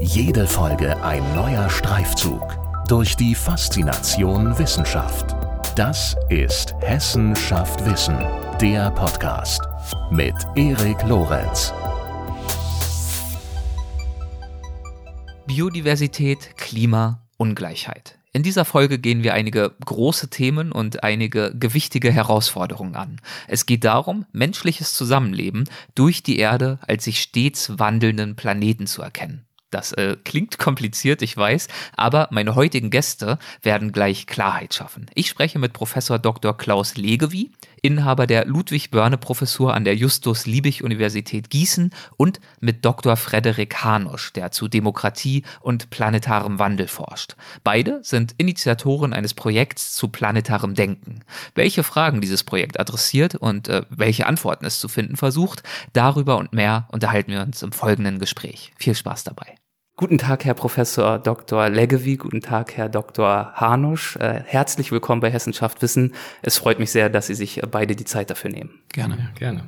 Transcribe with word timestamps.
Jede 0.00 0.46
Folge 0.46 1.02
ein 1.02 1.24
neuer 1.34 1.68
Streifzug 1.68 2.56
durch 2.86 3.16
die 3.16 3.34
Faszination 3.34 4.56
Wissenschaft. 4.56 5.34
Das 5.74 6.14
ist 6.28 6.72
Hessen 6.80 7.34
schafft 7.34 7.84
Wissen, 7.84 8.16
der 8.60 8.92
Podcast 8.92 9.60
mit 10.12 10.34
Erik 10.54 11.02
Lorenz. 11.02 11.72
Biodiversität, 15.48 16.56
Klima, 16.56 17.26
Ungleichheit. 17.36 18.20
In 18.32 18.44
dieser 18.44 18.64
Folge 18.64 19.00
gehen 19.00 19.24
wir 19.24 19.34
einige 19.34 19.74
große 19.84 20.30
Themen 20.30 20.70
und 20.70 21.02
einige 21.02 21.52
gewichtige 21.58 22.12
Herausforderungen 22.12 22.94
an. 22.94 23.20
Es 23.48 23.66
geht 23.66 23.82
darum, 23.82 24.26
menschliches 24.30 24.94
Zusammenleben 24.94 25.64
durch 25.96 26.22
die 26.22 26.38
Erde 26.38 26.78
als 26.86 27.02
sich 27.02 27.20
stets 27.20 27.80
wandelnden 27.80 28.36
Planeten 28.36 28.86
zu 28.86 29.02
erkennen. 29.02 29.47
Das 29.70 29.92
äh, 29.92 30.16
klingt 30.24 30.58
kompliziert, 30.58 31.20
ich 31.20 31.36
weiß, 31.36 31.68
aber 31.94 32.28
meine 32.30 32.54
heutigen 32.54 32.88
Gäste 32.88 33.38
werden 33.62 33.92
gleich 33.92 34.26
Klarheit 34.26 34.72
schaffen. 34.72 35.06
Ich 35.14 35.28
spreche 35.28 35.58
mit 35.58 35.74
Professor 35.74 36.18
Dr. 36.18 36.56
Klaus 36.56 36.96
Legewie, 36.96 37.50
Inhaber 37.82 38.26
der 38.26 38.46
Ludwig-Börne-Professur 38.46 39.74
an 39.74 39.84
der 39.84 39.94
Justus-Liebig-Universität 39.94 41.50
Gießen 41.50 41.92
und 42.16 42.40
mit 42.60 42.84
Dr. 42.84 43.16
Frederik 43.16 43.84
Hanusch, 43.84 44.32
der 44.32 44.50
zu 44.50 44.68
Demokratie 44.68 45.44
und 45.60 45.90
planetarem 45.90 46.58
Wandel 46.58 46.88
forscht. 46.88 47.36
Beide 47.62 48.00
sind 48.02 48.34
Initiatoren 48.38 49.12
eines 49.12 49.34
Projekts 49.34 49.94
zu 49.94 50.08
planetarem 50.08 50.74
Denken. 50.74 51.20
Welche 51.54 51.82
Fragen 51.82 52.20
dieses 52.20 52.42
Projekt 52.42 52.80
adressiert 52.80 53.34
und 53.34 53.68
äh, 53.68 53.82
welche 53.90 54.26
Antworten 54.26 54.64
es 54.64 54.80
zu 54.80 54.88
finden 54.88 55.16
versucht, 55.16 55.62
darüber 55.92 56.38
und 56.38 56.52
mehr 56.52 56.88
unterhalten 56.90 57.32
wir 57.32 57.42
uns 57.42 57.62
im 57.62 57.72
folgenden 57.72 58.18
Gespräch. 58.18 58.72
Viel 58.78 58.94
Spaß 58.94 59.24
dabei. 59.24 59.57
Guten 59.98 60.16
Tag, 60.16 60.44
Herr 60.44 60.54
Professor 60.54 61.18
Dr. 61.18 61.68
Leggevi. 61.70 62.18
Guten 62.18 62.40
Tag, 62.40 62.76
Herr 62.76 62.88
Dr. 62.88 63.50
Hanusch. 63.56 64.14
Äh, 64.14 64.44
herzlich 64.46 64.92
willkommen 64.92 65.20
bei 65.20 65.28
Hessenschaft 65.28 65.82
Wissen. 65.82 66.14
Es 66.40 66.56
freut 66.56 66.78
mich 66.78 66.92
sehr, 66.92 67.10
dass 67.10 67.26
Sie 67.26 67.34
sich 67.34 67.60
beide 67.68 67.96
die 67.96 68.04
Zeit 68.04 68.30
dafür 68.30 68.48
nehmen. 68.48 68.78
Gerne, 68.92 69.18
ja, 69.18 69.28
gerne. 69.36 69.64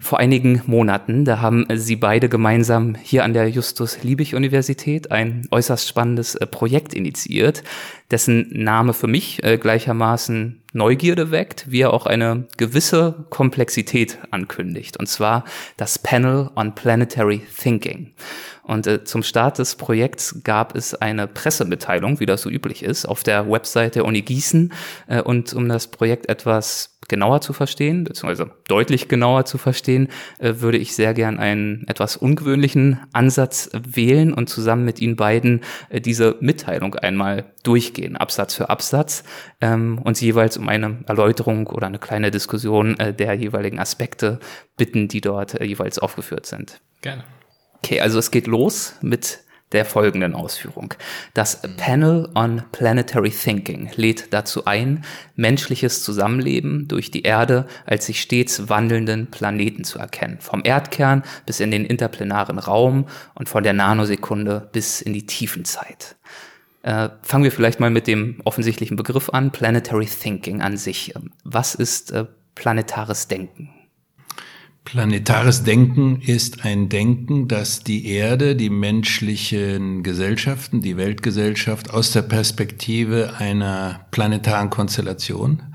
Vor 0.00 0.18
einigen 0.18 0.62
Monaten, 0.66 1.24
da 1.24 1.40
haben 1.40 1.66
Sie 1.74 1.96
beide 1.96 2.28
gemeinsam 2.28 2.94
hier 2.94 3.24
an 3.24 3.32
der 3.32 3.48
Justus-Liebig-Universität 3.48 5.10
ein 5.10 5.46
äußerst 5.50 5.88
spannendes 5.88 6.34
äh, 6.34 6.46
Projekt 6.46 6.94
initiiert, 6.94 7.62
dessen 8.10 8.48
Name 8.50 8.94
für 8.94 9.06
mich 9.06 9.42
äh, 9.42 9.58
gleichermaßen 9.58 10.62
Neugierde 10.72 11.30
weckt, 11.30 11.70
wie 11.70 11.80
er 11.80 11.92
auch 11.92 12.06
eine 12.06 12.46
gewisse 12.56 13.26
Komplexität 13.30 14.18
ankündigt, 14.30 14.96
und 14.96 15.06
zwar 15.06 15.44
das 15.76 15.98
Panel 15.98 16.50
on 16.56 16.74
Planetary 16.74 17.42
Thinking. 17.58 18.12
Und 18.62 18.86
äh, 18.86 19.04
zum 19.04 19.22
Start 19.22 19.58
des 19.58 19.76
Projekts 19.76 20.42
gab 20.44 20.76
es 20.76 20.94
eine 20.94 21.26
Pressemitteilung, 21.26 22.20
wie 22.20 22.26
das 22.26 22.42
so 22.42 22.50
üblich 22.50 22.82
ist, 22.82 23.06
auf 23.06 23.22
der 23.22 23.50
Website 23.50 23.96
der 23.96 24.04
Uni 24.04 24.22
Gießen. 24.22 24.72
Und 25.24 25.52
um 25.52 25.68
das 25.68 25.88
Projekt 25.88 26.28
etwas 26.28 26.91
genauer 27.12 27.42
zu 27.42 27.52
verstehen, 27.52 28.04
beziehungsweise 28.04 28.50
deutlich 28.68 29.06
genauer 29.06 29.44
zu 29.44 29.58
verstehen, 29.58 30.08
äh, 30.38 30.54
würde 30.56 30.78
ich 30.78 30.96
sehr 30.96 31.12
gern 31.12 31.38
einen 31.38 31.86
etwas 31.88 32.16
ungewöhnlichen 32.16 33.00
Ansatz 33.12 33.68
wählen 33.74 34.32
und 34.32 34.48
zusammen 34.48 34.86
mit 34.86 34.98
Ihnen 34.98 35.14
beiden 35.14 35.60
äh, 35.90 36.00
diese 36.00 36.36
Mitteilung 36.40 36.94
einmal 36.94 37.44
durchgehen, 37.64 38.16
Absatz 38.16 38.54
für 38.54 38.70
Absatz, 38.70 39.24
ähm, 39.60 39.98
uns 39.98 40.22
jeweils 40.22 40.56
um 40.56 40.70
eine 40.70 41.00
Erläuterung 41.06 41.66
oder 41.66 41.86
eine 41.86 41.98
kleine 41.98 42.30
Diskussion 42.30 42.98
äh, 42.98 43.12
der 43.12 43.34
jeweiligen 43.34 43.78
Aspekte 43.78 44.40
bitten, 44.78 45.08
die 45.08 45.20
dort 45.20 45.60
jeweils 45.60 45.98
aufgeführt 45.98 46.46
sind. 46.46 46.80
Gerne. 47.02 47.24
Okay, 47.84 48.00
also 48.00 48.18
es 48.18 48.30
geht 48.30 48.46
los 48.46 48.94
mit 49.02 49.40
der 49.72 49.84
folgenden 49.84 50.34
Ausführung. 50.34 50.94
Das 51.34 51.62
Panel 51.76 52.28
on 52.34 52.62
Planetary 52.72 53.30
Thinking 53.30 53.90
lädt 53.96 54.32
dazu 54.32 54.64
ein, 54.64 55.04
menschliches 55.36 56.02
Zusammenleben 56.02 56.88
durch 56.88 57.10
die 57.10 57.22
Erde 57.22 57.66
als 57.86 58.06
sich 58.06 58.20
stets 58.20 58.68
wandelnden 58.68 59.30
Planeten 59.30 59.84
zu 59.84 59.98
erkennen. 59.98 60.38
Vom 60.40 60.62
Erdkern 60.64 61.22
bis 61.46 61.60
in 61.60 61.70
den 61.70 61.84
interplanaren 61.84 62.58
Raum 62.58 63.06
und 63.34 63.48
von 63.48 63.62
der 63.62 63.72
Nanosekunde 63.72 64.68
bis 64.72 65.00
in 65.00 65.12
die 65.12 65.26
Tiefenzeit. 65.26 66.16
Äh, 66.82 67.10
fangen 67.22 67.44
wir 67.44 67.52
vielleicht 67.52 67.80
mal 67.80 67.90
mit 67.90 68.06
dem 68.06 68.40
offensichtlichen 68.44 68.96
Begriff 68.96 69.30
an, 69.30 69.52
Planetary 69.52 70.06
Thinking 70.06 70.62
an 70.62 70.76
sich. 70.76 71.14
Was 71.44 71.74
ist 71.74 72.10
äh, 72.10 72.26
planetares 72.54 73.28
Denken? 73.28 73.70
Planetares 74.84 75.62
Denken 75.62 76.20
ist 76.20 76.64
ein 76.64 76.88
Denken, 76.88 77.46
das 77.46 77.84
die 77.84 78.08
Erde, 78.08 78.56
die 78.56 78.68
menschlichen 78.68 80.02
Gesellschaften, 80.02 80.80
die 80.80 80.96
Weltgesellschaft 80.96 81.90
aus 81.90 82.10
der 82.10 82.22
Perspektive 82.22 83.34
einer 83.38 84.06
planetaren 84.10 84.70
Konstellation 84.70 85.71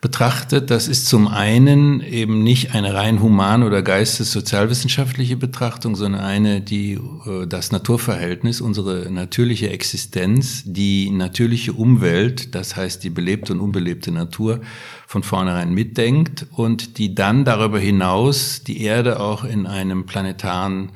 betrachtet. 0.00 0.70
Das 0.70 0.88
ist 0.88 1.06
zum 1.06 1.28
einen 1.28 2.00
eben 2.00 2.42
nicht 2.42 2.74
eine 2.74 2.94
rein 2.94 3.20
human- 3.20 3.62
oder 3.62 3.82
geistes-sozialwissenschaftliche 3.82 5.36
Betrachtung, 5.36 5.94
sondern 5.94 6.22
eine, 6.22 6.62
die 6.62 6.92
äh, 6.92 7.46
das 7.46 7.70
Naturverhältnis, 7.70 8.62
unsere 8.62 9.10
natürliche 9.10 9.68
Existenz, 9.70 10.62
die 10.64 11.10
natürliche 11.10 11.74
Umwelt, 11.74 12.54
das 12.54 12.76
heißt 12.76 13.04
die 13.04 13.10
belebte 13.10 13.52
und 13.52 13.60
unbelebte 13.60 14.10
Natur, 14.10 14.60
von 15.06 15.22
vornherein 15.22 15.74
mitdenkt 15.74 16.46
und 16.52 16.96
die 16.96 17.14
dann 17.14 17.44
darüber 17.44 17.78
hinaus 17.78 18.62
die 18.62 18.82
Erde 18.82 19.20
auch 19.20 19.44
in 19.44 19.66
einem 19.66 20.06
planetaren, 20.06 20.92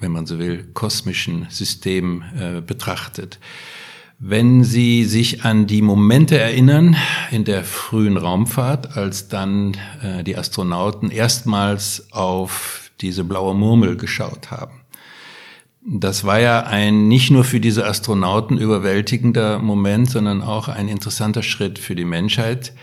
wenn 0.00 0.12
man 0.12 0.24
so 0.24 0.38
will, 0.38 0.64
kosmischen 0.72 1.46
System 1.50 2.22
äh, 2.38 2.62
betrachtet. 2.62 3.38
Wenn 4.18 4.62
Sie 4.64 5.04
sich 5.04 5.44
an 5.44 5.66
die 5.66 5.82
Momente 5.82 6.38
erinnern 6.38 6.96
in 7.30 7.44
der 7.44 7.64
frühen 7.64 8.16
Raumfahrt, 8.16 8.96
als 8.96 9.28
dann 9.28 9.76
äh, 10.02 10.22
die 10.22 10.36
Astronauten 10.36 11.10
erstmals 11.10 12.12
auf 12.12 12.90
diese 13.00 13.24
blaue 13.24 13.54
Murmel 13.54 13.96
geschaut 13.96 14.50
haben. 14.50 14.80
Das 15.86 16.24
war 16.24 16.40
ja 16.40 16.62
ein 16.62 17.08
nicht 17.08 17.30
nur 17.30 17.44
für 17.44 17.60
diese 17.60 17.86
Astronauten 17.86 18.56
überwältigender 18.56 19.58
Moment, 19.58 20.08
sondern 20.08 20.40
auch 20.40 20.68
ein 20.68 20.88
interessanter 20.88 21.42
Schritt 21.42 21.78
für 21.78 21.94
die 21.94 22.06
Menschheit, 22.06 22.74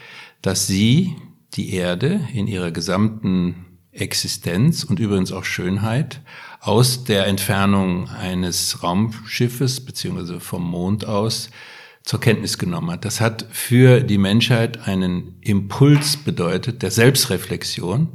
dass 0.44 0.68
sie 0.68 1.16
die 1.54 1.74
Erde 1.74 2.22
in 2.34 2.46
ihrer 2.46 2.70
gesamten 2.70 3.66
Existenz 3.92 4.84
und 4.84 5.00
übrigens 5.00 5.32
auch 5.32 5.46
Schönheit 5.46 6.22
aus 6.62 7.04
der 7.04 7.26
Entfernung 7.26 8.08
eines 8.10 8.84
Raumschiffes 8.84 9.84
beziehungsweise 9.84 10.40
vom 10.40 10.64
Mond 10.64 11.06
aus 11.06 11.50
zur 12.04 12.20
Kenntnis 12.20 12.60
genommen 12.60 12.92
hat. 12.92 13.04
Das 13.04 13.20
hat 13.20 13.46
für 13.52 14.02
die 14.02 14.20
Menschheit 14.20 14.88
einen 14.88 15.38
Impuls 15.42 16.18
bedeutet 16.18 16.84
der 16.84 16.92
Selbstreflexion, 16.92 18.10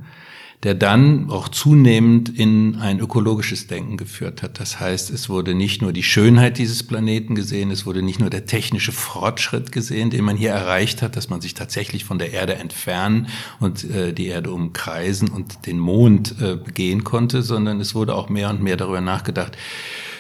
der 0.63 0.75
dann 0.75 1.31
auch 1.31 1.49
zunehmend 1.49 2.29
in 2.29 2.77
ein 2.77 2.99
ökologisches 2.99 3.67
Denken 3.67 3.97
geführt 3.97 4.43
hat. 4.43 4.59
Das 4.59 4.81
heißt, 4.81 5.11
es 5.11 5.29
wurde 5.29 5.55
nicht 5.55 5.83
nur 5.83 5.93
die 5.93 6.03
Schönheit 6.03 6.59
dieses 6.59 6.83
Planeten 6.83 7.35
gesehen, 7.35 7.71
es 7.71 7.85
wurde 7.85 8.03
nicht 8.03 8.21
nur 8.21 8.31
der 8.31 8.47
technische 8.47 8.93
Fortschritt 8.93 9.71
gesehen, 9.71 10.11
den 10.11 10.25
man 10.25 10.37
hier 10.37 10.51
erreicht 10.51 11.03
hat, 11.03 11.17
dass 11.17 11.29
man 11.29 11.41
sich 11.41 11.55
tatsächlich 11.55 12.05
von 12.05 12.19
der 12.19 12.33
Erde 12.33 12.55
entfernen 12.55 13.29
und 13.61 13.85
äh, 13.85 14.13
die 14.13 14.27
Erde 14.27 14.51
umkreisen 14.51 15.29
und 15.29 15.67
den 15.67 15.79
Mond 15.79 16.37
äh, 16.41 16.57
begehen 16.57 17.05
konnte, 17.05 17.43
sondern 17.43 17.81
es 17.81 17.95
wurde 17.95 18.15
auch 18.15 18.29
mehr 18.29 18.49
und 18.49 18.63
mehr 18.63 18.77
darüber 18.77 19.03
nachgedacht, 19.03 19.57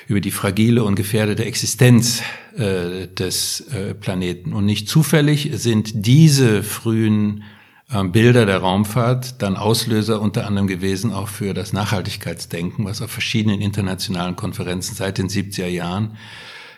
über 0.06 0.20
die 0.20 0.30
fragile 0.30 0.84
und 0.84 0.94
gefährdete 0.94 1.44
Existenz 1.44 2.22
äh, 2.56 3.08
des 3.08 3.60
äh, 3.72 3.94
Planeten. 3.94 4.53
Und 4.53 4.66
nicht 4.66 4.88
zufällig 4.88 5.50
sind 5.54 6.06
diese 6.06 6.62
frühen 6.62 7.42
Bilder 7.88 8.47
der 8.47 8.58
Raumfahrt 8.58 9.41
dann 9.42 9.56
Auslöser 9.56 10.20
unter 10.20 10.47
anderem 10.47 10.66
gewesen 10.66 11.12
auch 11.12 11.28
für 11.28 11.54
das 11.54 11.72
Nachhaltigkeitsdenken, 11.72 12.84
was 12.84 13.00
auf 13.00 13.12
verschiedenen 13.12 13.60
internationalen 13.60 14.34
Konferenzen 14.34 14.97
seit 14.97 15.18
den 15.18 15.28
70er 15.28 15.68
Jahren 15.68 16.16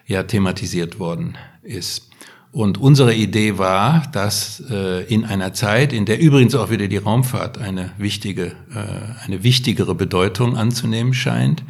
ja 0.06 0.22
thematisiert 0.24 0.98
worden 0.98 1.38
ist. 1.62 2.08
Und 2.50 2.78
unsere 2.78 3.14
Idee 3.14 3.58
war, 3.58 4.08
dass 4.12 4.62
äh, 4.70 5.04
in 5.04 5.24
einer 5.24 5.52
Zeit, 5.52 5.92
in 5.92 6.06
der 6.06 6.18
übrigens 6.18 6.54
auch 6.54 6.70
wieder 6.70 6.88
die 6.88 6.96
Raumfahrt 6.96 7.58
eine 7.58 7.92
wichtige, 7.98 8.52
äh, 8.74 9.24
eine 9.24 9.42
wichtigere 9.42 9.94
Bedeutung 9.94 10.56
anzunehmen 10.56 11.12
scheint, 11.12 11.62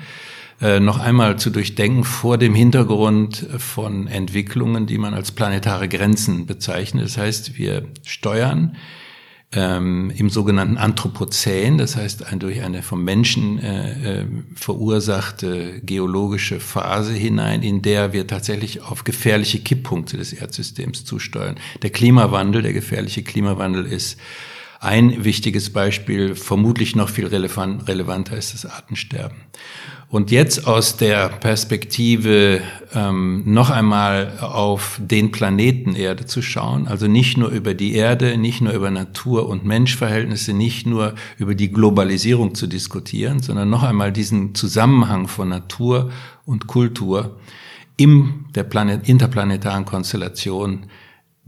äh, 0.61 0.79
noch 0.79 0.99
einmal 0.99 1.37
zu 1.39 1.51
durchdenken 1.51 2.05
vor 2.05 2.39
dem 2.39 2.55
Hintergrund 2.55 3.47
von 3.59 4.07
Entwicklungen, 4.07 4.87
die 4.87 4.99
man 4.99 5.15
als 5.15 5.33
planetare 5.33 5.89
Grenzen 5.89 6.47
bezeichnet. 6.47 7.05
Das 7.05 7.19
heißt, 7.19 7.59
wir 7.59 7.85
steuern 8.05 8.77
ähm, 9.53 10.13
im 10.15 10.29
sogenannten 10.29 10.77
Anthropozän, 10.77 11.79
das 11.79 11.97
heißt 11.97 12.27
ein, 12.27 12.39
durch 12.39 12.63
eine 12.63 12.83
vom 12.83 13.03
Menschen 13.03 13.59
äh, 13.59 14.21
äh, 14.21 14.27
verursachte 14.55 15.81
geologische 15.83 16.61
Phase 16.61 17.15
hinein, 17.15 17.63
in 17.63 17.81
der 17.81 18.13
wir 18.13 18.27
tatsächlich 18.27 18.83
auf 18.83 19.05
gefährliche 19.05 19.61
Kipppunkte 19.61 20.19
des 20.19 20.35
Erdsystems 20.35 21.05
zusteuern. 21.07 21.57
Der 21.81 21.91
Klimawandel, 21.91 22.61
der 22.61 22.75
gefährliche 22.75 23.23
Klimawandel 23.23 23.87
ist 23.87 24.19
ein 24.81 25.25
wichtiges 25.25 25.71
Beispiel, 25.71 26.35
vermutlich 26.35 26.95
noch 26.95 27.09
viel 27.09 27.27
relevanter 27.27 28.37
ist 28.37 28.55
das 28.55 28.67
Artensterben. 28.67 29.39
Und 30.11 30.31
jetzt 30.31 30.67
aus 30.67 30.97
der 30.97 31.29
Perspektive 31.29 32.63
ähm, 32.95 33.43
noch 33.45 33.69
einmal 33.69 34.39
auf 34.41 34.99
den 35.03 35.33
Planeten 35.33 35.95
Erde 35.95 36.25
zu 36.25 36.41
schauen, 36.41 36.89
also 36.89 37.09
nicht 37.09 37.37
nur 37.37 37.51
über 37.51 37.75
die 37.75 37.95
Erde, 37.95 38.39
nicht 38.39 38.63
nur 38.63 38.73
über 38.73 38.91
Natur- 38.91 39.47
und 39.51 39.67
Menschverhältnisse, 39.67 40.55
nicht 40.55 40.87
nur 40.87 41.15
über 41.37 41.55
die 41.55 41.71
Globalisierung 41.71 42.55
zu 42.55 42.67
diskutieren, 42.67 43.43
sondern 43.43 43.69
noch 43.69 43.83
einmal 43.83 44.11
diesen 44.11 44.55
Zusammenhang 44.55 45.29
von 45.29 45.51
Natur 45.51 46.11
und 46.47 46.67
Kultur 46.67 47.37
in 47.99 48.47
der 48.55 48.63
Planet, 48.63 49.07
interplanetaren 49.07 49.85
Konstellation 49.85 50.87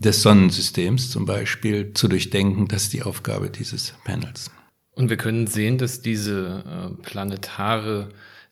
des 0.01 0.23
Sonnensystems 0.23 1.11
zum 1.11 1.27
Beispiel 1.27 1.93
zu 1.93 2.09
durchdenken, 2.09 2.67
das 2.69 2.85
ist 2.85 2.93
die 2.95 3.03
Aufgabe 3.03 3.51
dieses 3.51 3.95
Panels. 4.05 4.51
Und 4.93 5.11
wir 5.11 5.17
können 5.17 5.47
sehen, 5.47 5.79
dass 5.79 6.01
diese 6.01 6.65
äh, 6.67 7.03
planetare 7.03 8.09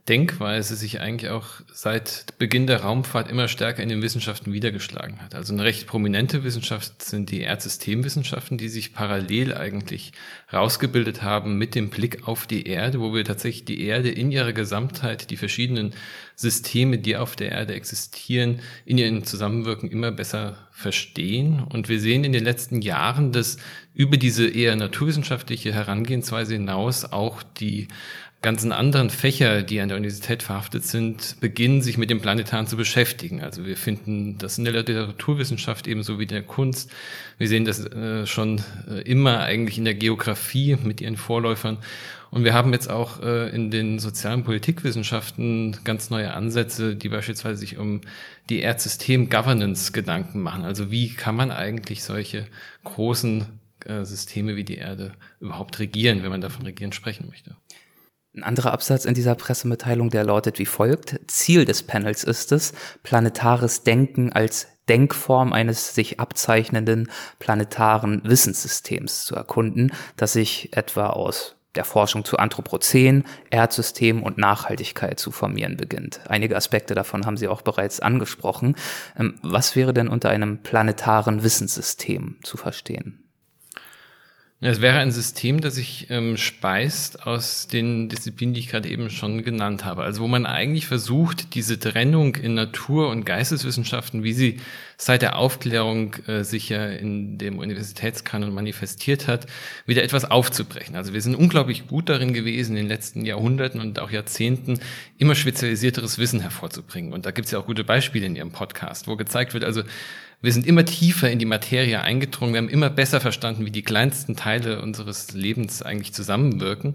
Denkweise 0.08 0.74
sich 0.74 1.00
eigentlich 1.00 1.30
auch 1.30 1.46
seit 1.72 2.38
Beginn 2.38 2.66
der 2.66 2.80
Raumfahrt 2.80 3.30
immer 3.30 3.46
stärker 3.46 3.82
in 3.82 3.90
den 3.90 4.00
Wissenschaften 4.00 4.52
wiedergeschlagen 4.52 5.20
hat. 5.20 5.34
Also 5.34 5.52
eine 5.52 5.64
recht 5.64 5.86
prominente 5.86 6.44
Wissenschaft 6.44 7.02
sind 7.02 7.30
die 7.30 7.42
Erdsystemwissenschaften, 7.42 8.56
die 8.56 8.68
sich 8.68 8.94
parallel 8.94 9.54
eigentlich 9.54 10.12
rausgebildet 10.52 11.22
haben 11.22 11.58
mit 11.58 11.74
dem 11.74 11.90
Blick 11.90 12.26
auf 12.26 12.46
die 12.46 12.66
Erde, 12.66 13.00
wo 13.00 13.12
wir 13.12 13.24
tatsächlich 13.24 13.66
die 13.66 13.82
Erde 13.82 14.08
in 14.10 14.32
ihrer 14.32 14.54
Gesamtheit, 14.54 15.30
die 15.30 15.36
verschiedenen 15.36 15.94
Systeme, 16.36 16.98
die 16.98 17.16
auf 17.16 17.36
der 17.36 17.52
Erde 17.52 17.74
existieren, 17.74 18.60
in 18.86 18.96
ihren 18.96 19.24
Zusammenwirken 19.24 19.90
immer 19.90 20.10
besser 20.10 20.68
verstehen. 20.70 21.60
Und 21.60 21.88
wir 21.88 22.00
sehen 22.00 22.24
in 22.24 22.32
den 22.32 22.44
letzten 22.44 22.80
Jahren, 22.80 23.32
dass 23.32 23.58
über 23.92 24.16
diese 24.16 24.48
eher 24.48 24.76
naturwissenschaftliche 24.76 25.74
Herangehensweise 25.74 26.54
hinaus 26.54 27.04
auch 27.04 27.42
die 27.42 27.88
ganzen 28.40 28.70
anderen 28.70 29.10
Fächer, 29.10 29.62
die 29.62 29.80
an 29.80 29.88
der 29.88 29.96
Universität 29.96 30.44
verhaftet 30.44 30.84
sind, 30.84 31.36
beginnen 31.40 31.82
sich 31.82 31.98
mit 31.98 32.08
dem 32.08 32.20
Planetaren 32.20 32.68
zu 32.68 32.76
beschäftigen. 32.76 33.42
Also 33.42 33.66
wir 33.66 33.76
finden 33.76 34.38
das 34.38 34.58
in 34.58 34.64
der 34.64 34.74
Literaturwissenschaft 34.74 35.88
ebenso 35.88 36.20
wie 36.20 36.22
in 36.22 36.28
der 36.28 36.44
Kunst. 36.44 36.92
Wir 37.36 37.48
sehen 37.48 37.64
das 37.64 37.84
äh, 37.84 38.26
schon 38.26 38.62
äh, 38.88 39.00
immer 39.02 39.40
eigentlich 39.40 39.78
in 39.78 39.84
der 39.84 39.94
Geografie 39.94 40.76
mit 40.80 41.00
ihren 41.00 41.16
Vorläufern. 41.16 41.78
Und 42.30 42.44
wir 42.44 42.54
haben 42.54 42.72
jetzt 42.72 42.88
auch 42.88 43.20
äh, 43.22 43.48
in 43.48 43.72
den 43.72 43.98
sozialen 43.98 44.44
Politikwissenschaften 44.44 45.78
ganz 45.82 46.10
neue 46.10 46.32
Ansätze, 46.32 46.94
die 46.94 47.08
beispielsweise 47.08 47.58
sich 47.58 47.76
um 47.76 48.02
die 48.50 48.60
Erdsystem-Governance 48.60 49.90
Gedanken 49.90 50.40
machen. 50.40 50.64
Also 50.64 50.92
wie 50.92 51.12
kann 51.12 51.34
man 51.34 51.50
eigentlich 51.50 52.04
solche 52.04 52.46
großen 52.84 53.46
Systeme 54.02 54.56
wie 54.56 54.64
die 54.64 54.76
Erde 54.76 55.12
überhaupt 55.40 55.78
regieren, 55.78 56.22
wenn 56.22 56.30
man 56.30 56.40
davon 56.40 56.66
regieren 56.66 56.92
sprechen 56.92 57.28
möchte? 57.28 57.54
Ein 58.36 58.42
anderer 58.44 58.72
Absatz 58.72 59.04
in 59.04 59.14
dieser 59.14 59.34
Pressemitteilung, 59.34 60.10
der 60.10 60.24
lautet 60.24 60.58
wie 60.58 60.66
folgt. 60.66 61.18
Ziel 61.28 61.64
des 61.64 61.82
Panels 61.82 62.24
ist 62.24 62.52
es, 62.52 62.72
planetares 63.02 63.82
Denken 63.82 64.32
als 64.32 64.68
Denkform 64.88 65.52
eines 65.52 65.94
sich 65.94 66.20
abzeichnenden 66.20 67.10
planetaren 67.38 68.22
Wissenssystems 68.24 69.24
zu 69.24 69.34
erkunden, 69.34 69.92
das 70.16 70.32
sich 70.32 70.76
etwa 70.76 71.08
aus 71.08 71.56
der 71.74 71.84
Forschung 71.84 72.24
zu 72.24 72.38
Anthropozän, 72.38 73.24
Erdsystem 73.50 74.22
und 74.22 74.38
Nachhaltigkeit 74.38 75.20
zu 75.20 75.30
formieren 75.30 75.76
beginnt. 75.76 76.20
Einige 76.28 76.56
Aspekte 76.56 76.94
davon 76.94 77.26
haben 77.26 77.36
Sie 77.36 77.48
auch 77.48 77.62
bereits 77.62 78.00
angesprochen. 78.00 78.74
Ähm, 79.16 79.38
was 79.42 79.76
wäre 79.76 79.92
denn 79.92 80.08
unter 80.08 80.30
einem 80.30 80.62
planetaren 80.62 81.42
Wissenssystem 81.42 82.38
zu 82.42 82.56
verstehen? 82.56 83.27
Es 84.60 84.80
wäre 84.80 84.98
ein 84.98 85.12
System, 85.12 85.60
das 85.60 85.76
sich 85.76 86.08
ähm, 86.10 86.36
speist 86.36 87.24
aus 87.24 87.68
den 87.68 88.08
Disziplinen, 88.08 88.54
die 88.54 88.60
ich 88.60 88.68
gerade 88.68 88.88
eben 88.88 89.08
schon 89.08 89.44
genannt 89.44 89.84
habe. 89.84 90.02
Also 90.02 90.20
wo 90.20 90.26
man 90.26 90.46
eigentlich 90.46 90.88
versucht, 90.88 91.54
diese 91.54 91.78
Trennung 91.78 92.34
in 92.34 92.54
Natur- 92.54 93.08
und 93.10 93.24
Geisteswissenschaften, 93.24 94.24
wie 94.24 94.32
sie 94.32 94.60
seit 94.96 95.22
der 95.22 95.38
Aufklärung 95.38 96.14
äh, 96.26 96.42
sich 96.42 96.70
ja 96.70 96.86
in 96.86 97.38
dem 97.38 97.60
Universitätskanon 97.60 98.52
manifestiert 98.52 99.28
hat, 99.28 99.46
wieder 99.86 100.02
etwas 100.02 100.28
aufzubrechen. 100.28 100.96
Also 100.96 101.12
wir 101.12 101.20
sind 101.22 101.36
unglaublich 101.36 101.86
gut 101.86 102.08
darin 102.08 102.32
gewesen, 102.32 102.76
in 102.76 102.82
den 102.82 102.88
letzten 102.88 103.24
Jahrhunderten 103.24 103.80
und 103.80 104.00
auch 104.00 104.10
Jahrzehnten 104.10 104.80
immer 105.18 105.36
spezialisierteres 105.36 106.18
Wissen 106.18 106.40
hervorzubringen. 106.40 107.12
Und 107.12 107.26
da 107.26 107.30
gibt 107.30 107.44
es 107.46 107.52
ja 107.52 107.60
auch 107.60 107.66
gute 107.66 107.84
Beispiele 107.84 108.26
in 108.26 108.34
Ihrem 108.34 108.50
Podcast, 108.50 109.06
wo 109.06 109.14
gezeigt 109.14 109.54
wird, 109.54 109.62
also 109.62 109.84
wir 110.40 110.52
sind 110.52 110.66
immer 110.66 110.84
tiefer 110.84 111.30
in 111.30 111.38
die 111.38 111.44
Materie 111.44 112.00
eingedrungen, 112.00 112.54
wir 112.54 112.58
haben 112.58 112.68
immer 112.68 112.90
besser 112.90 113.20
verstanden, 113.20 113.66
wie 113.66 113.70
die 113.70 113.82
kleinsten 113.82 114.36
Teile 114.36 114.80
unseres 114.82 115.32
Lebens 115.32 115.82
eigentlich 115.82 116.12
zusammenwirken. 116.12 116.94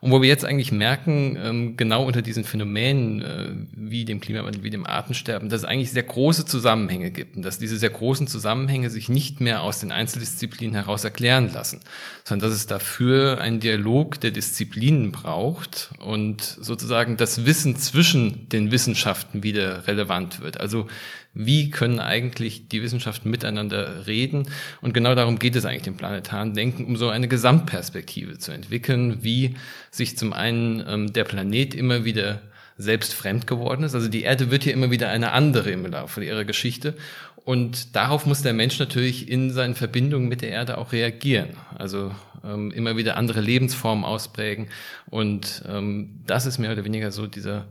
Und 0.00 0.12
wo 0.12 0.22
wir 0.22 0.28
jetzt 0.28 0.44
eigentlich 0.44 0.70
merken, 0.70 1.36
ähm, 1.42 1.76
genau 1.76 2.04
unter 2.04 2.22
diesen 2.22 2.44
Phänomenen 2.44 3.22
äh, 3.22 3.48
wie 3.72 4.04
dem 4.04 4.20
Klimawandel, 4.20 4.62
wie 4.62 4.70
dem 4.70 4.86
Artensterben, 4.86 5.48
dass 5.48 5.62
es 5.62 5.68
eigentlich 5.68 5.90
sehr 5.90 6.04
große 6.04 6.44
Zusammenhänge 6.46 7.10
gibt 7.10 7.36
und 7.36 7.42
dass 7.42 7.58
diese 7.58 7.76
sehr 7.78 7.90
großen 7.90 8.28
Zusammenhänge 8.28 8.90
sich 8.90 9.08
nicht 9.08 9.40
mehr 9.40 9.62
aus 9.62 9.80
den 9.80 9.90
Einzeldisziplinen 9.90 10.74
heraus 10.74 11.02
erklären 11.02 11.52
lassen, 11.52 11.80
sondern 12.24 12.48
dass 12.48 12.56
es 12.56 12.66
dafür 12.66 13.40
einen 13.40 13.58
Dialog 13.58 14.20
der 14.20 14.30
Disziplinen 14.30 15.10
braucht 15.10 15.90
und 15.98 16.42
sozusagen 16.42 17.16
das 17.16 17.44
Wissen 17.44 17.74
zwischen 17.76 18.48
den 18.50 18.70
Wissenschaften 18.70 19.42
wieder 19.42 19.88
relevant 19.88 20.40
wird. 20.40 20.60
Also 20.60 20.86
wie 21.38 21.70
können 21.70 22.00
eigentlich 22.00 22.66
die 22.66 22.82
Wissenschaften 22.82 23.30
miteinander 23.30 24.08
reden. 24.08 24.48
Und 24.80 24.92
genau 24.92 25.14
darum 25.14 25.38
geht 25.38 25.54
es 25.54 25.64
eigentlich 25.64 25.84
dem 25.84 25.96
planetaren 25.96 26.52
Denken, 26.52 26.84
um 26.84 26.96
so 26.96 27.10
eine 27.10 27.28
Gesamtperspektive 27.28 28.38
zu 28.38 28.50
entwickeln, 28.50 29.18
wie 29.22 29.54
sich 29.92 30.18
zum 30.18 30.32
einen 30.32 30.84
ähm, 30.86 31.12
der 31.12 31.22
Planet 31.22 31.76
immer 31.76 32.04
wieder 32.04 32.42
selbst 32.76 33.14
fremd 33.14 33.46
geworden 33.46 33.84
ist. 33.84 33.94
Also 33.94 34.08
die 34.08 34.22
Erde 34.22 34.50
wird 34.50 34.64
hier 34.64 34.72
immer 34.72 34.90
wieder 34.90 35.10
eine 35.10 35.30
andere 35.30 35.70
im 35.70 35.86
Laufe 35.86 36.24
ihrer 36.24 36.44
Geschichte. 36.44 36.94
Und 37.44 37.94
darauf 37.94 38.26
muss 38.26 38.42
der 38.42 38.52
Mensch 38.52 38.80
natürlich 38.80 39.28
in 39.28 39.52
seinen 39.52 39.76
Verbindungen 39.76 40.28
mit 40.28 40.42
der 40.42 40.50
Erde 40.50 40.76
auch 40.76 40.90
reagieren. 40.90 41.50
Also 41.76 42.12
ähm, 42.44 42.72
immer 42.72 42.96
wieder 42.96 43.16
andere 43.16 43.40
Lebensformen 43.40 44.04
ausprägen. 44.04 44.66
Und 45.08 45.62
ähm, 45.68 46.20
das 46.26 46.46
ist 46.46 46.58
mehr 46.58 46.72
oder 46.72 46.84
weniger 46.84 47.12
so 47.12 47.28
dieser 47.28 47.68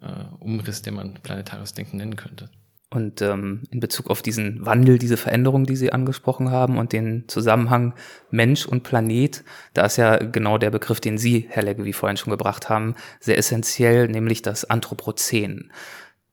äh, 0.00 0.06
Umriss, 0.38 0.82
den 0.82 0.94
man 0.94 1.14
planetares 1.14 1.74
Denken 1.74 1.96
nennen 1.96 2.14
könnte. 2.14 2.48
Und 2.90 3.20
ähm, 3.20 3.64
in 3.70 3.80
Bezug 3.80 4.08
auf 4.08 4.22
diesen 4.22 4.64
Wandel, 4.64 4.98
diese 4.98 5.18
Veränderung, 5.18 5.66
die 5.66 5.76
Sie 5.76 5.92
angesprochen 5.92 6.50
haben 6.50 6.78
und 6.78 6.94
den 6.94 7.28
Zusammenhang 7.28 7.92
Mensch 8.30 8.64
und 8.64 8.82
Planet, 8.82 9.44
da 9.74 9.84
ist 9.84 9.98
ja 9.98 10.16
genau 10.16 10.56
der 10.56 10.70
Begriff, 10.70 10.98
den 10.98 11.18
Sie, 11.18 11.46
Herr 11.50 11.64
Legge, 11.64 11.84
wie 11.84 11.92
vorhin 11.92 12.16
schon 12.16 12.30
gebracht 12.30 12.70
haben, 12.70 12.94
sehr 13.20 13.36
essentiell, 13.36 14.08
nämlich 14.08 14.40
das 14.40 14.64
Anthropozän 14.64 15.70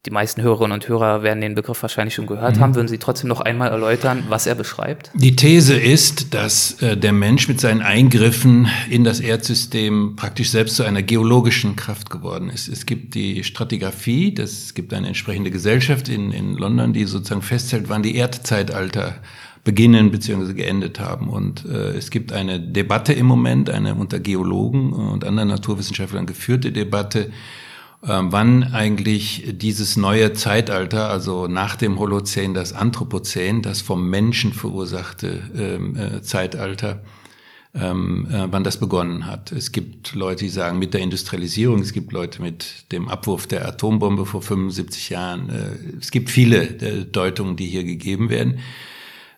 die 0.06 0.12
meisten 0.12 0.42
Hörerinnen 0.42 0.74
und 0.74 0.88
Hörer 0.88 1.24
werden 1.24 1.42
den 1.42 1.56
Begriff 1.56 1.82
wahrscheinlich 1.82 2.14
schon 2.14 2.28
gehört 2.28 2.58
mhm. 2.58 2.60
haben. 2.60 2.76
Würden 2.76 2.88
Sie 2.88 2.98
trotzdem 2.98 3.28
noch 3.28 3.42
einmal 3.42 3.70
erläutern, 3.70 4.24
was 4.30 4.46
er 4.46 4.56
beschreibt? 4.56 5.12
Die 5.14 5.36
These 5.36 5.76
ist, 5.76 6.34
dass 6.34 6.82
äh, 6.82 6.96
der 6.96 7.14
Mensch 7.14 7.48
mit 7.48 7.60
seinen 7.60 7.82
Eingriffen 7.82 8.68
in 8.90 9.04
das 9.04 9.20
Erdsystem 9.20 10.16
praktisch 10.16 10.52
selbst 10.52 10.76
zu 10.76 10.84
einer 10.84 11.02
geologischen 11.02 11.76
Kraft 11.76 12.10
geworden 12.10 12.50
ist. 12.50 12.68
Es 12.68 12.86
gibt 12.86 13.16
die 13.16 13.44
Stratigraphie, 13.44 14.34
das, 14.34 14.52
es 14.52 14.74
gibt 14.74 14.94
eine 14.94 15.08
entsprechende 15.08 15.52
Gesellschaft 15.52 16.10
in, 16.10 16.32
in 16.32 16.56
London, 16.56 16.94
die 16.94 17.06
sozusagen 17.06 17.42
festhält, 17.42 17.90
wann 17.90 18.04
die 18.04 18.16
Erdzeitalter 18.16 19.16
beginnen 19.64 20.12
bzw. 20.12 20.54
geendet 20.54 21.00
haben. 21.00 21.28
Und 21.28 21.66
äh, 21.66 21.98
es 21.98 22.12
gibt 22.12 22.32
eine 22.32 22.60
Debatte 22.60 23.14
im 23.14 23.26
Moment, 23.26 23.70
eine 23.70 23.96
unter 23.96 24.20
Geologen 24.20 24.94
und 24.94 25.26
anderen 25.26 25.50
Naturwissenschaftlern 25.50 26.28
geführte 26.28 26.72
Debatte, 26.72 27.32
wann 28.08 28.64
eigentlich 28.74 29.44
dieses 29.54 29.98
neue 29.98 30.34
Zeitalter, 30.34 31.10
also 31.10 31.48
nach 31.48 31.76
dem 31.76 31.98
Holozän 31.98 32.54
das 32.54 32.74
Anthropozän, 32.74 33.62
das 33.62 33.82
vom 33.82 34.10
Menschen 34.10 34.54
verursachte 34.54 35.42
ähm, 35.58 35.96
äh, 35.96 36.22
Zeitalter, 36.22 37.02
ähm, 37.74 38.28
äh, 38.32 38.48
wann 38.52 38.64
das 38.64 38.78
begonnen 38.78 39.26
hat. 39.26 39.52
Es 39.52 39.72
gibt 39.72 40.14
Leute, 40.14 40.44
die 40.46 40.50
sagen 40.50 40.78
mit 40.78 40.94
der 40.94 41.02
Industrialisierung, 41.02 41.80
es 41.80 41.94
gibt 41.94 42.12
Leute 42.12 42.42
mit 42.42 42.92
dem 42.92 43.10
Abwurf 43.10 43.48
der 43.48 43.68
Atombombe 43.68 44.26
vor 44.26 44.42
75 44.42 45.10
Jahren. 45.10 45.50
Äh, 45.50 45.98
es 46.00 46.12
gibt 46.12 46.30
viele 46.30 46.68
Deutungen, 47.06 47.56
die 47.56 47.66
hier 47.66 47.84
gegeben 47.84 48.30
werden. 48.30 48.60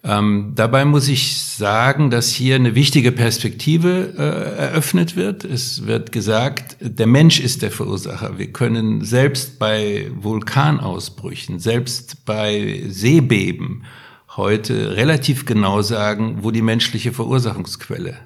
Ähm, 0.08 0.54
dabei 0.56 0.86
muss 0.86 1.10
ich 1.10 1.38
sagen, 1.38 2.10
dass 2.10 2.30
hier 2.30 2.56
eine 2.56 2.76
wichtige 2.76 3.12
Perspektive 3.12 4.14
äh, 4.18 4.58
eröffnet 4.58 5.18
wird. 5.18 5.44
Es 5.44 5.86
wird 5.86 6.14
gesagt, 6.14 6.78
der 6.80 7.08
Mensch 7.08 7.42
ist 7.42 7.62
der 7.62 7.72
Verursacher. 7.72 8.38
Wir 8.38 8.54
können 8.54 9.04
selbst 9.04 9.60
bei 9.60 10.10
Vulkanausbrüchen, 10.16 11.60
selbst 11.60 12.24
bei 12.24 12.84
Seebeben 12.88 13.84
heute 14.38 14.96
relativ 14.96 15.46
genau 15.46 15.82
sagen, 15.82 16.38
wo 16.42 16.52
die 16.52 16.62
menschliche 16.62 17.12
Verursachungsquelle 17.12 18.18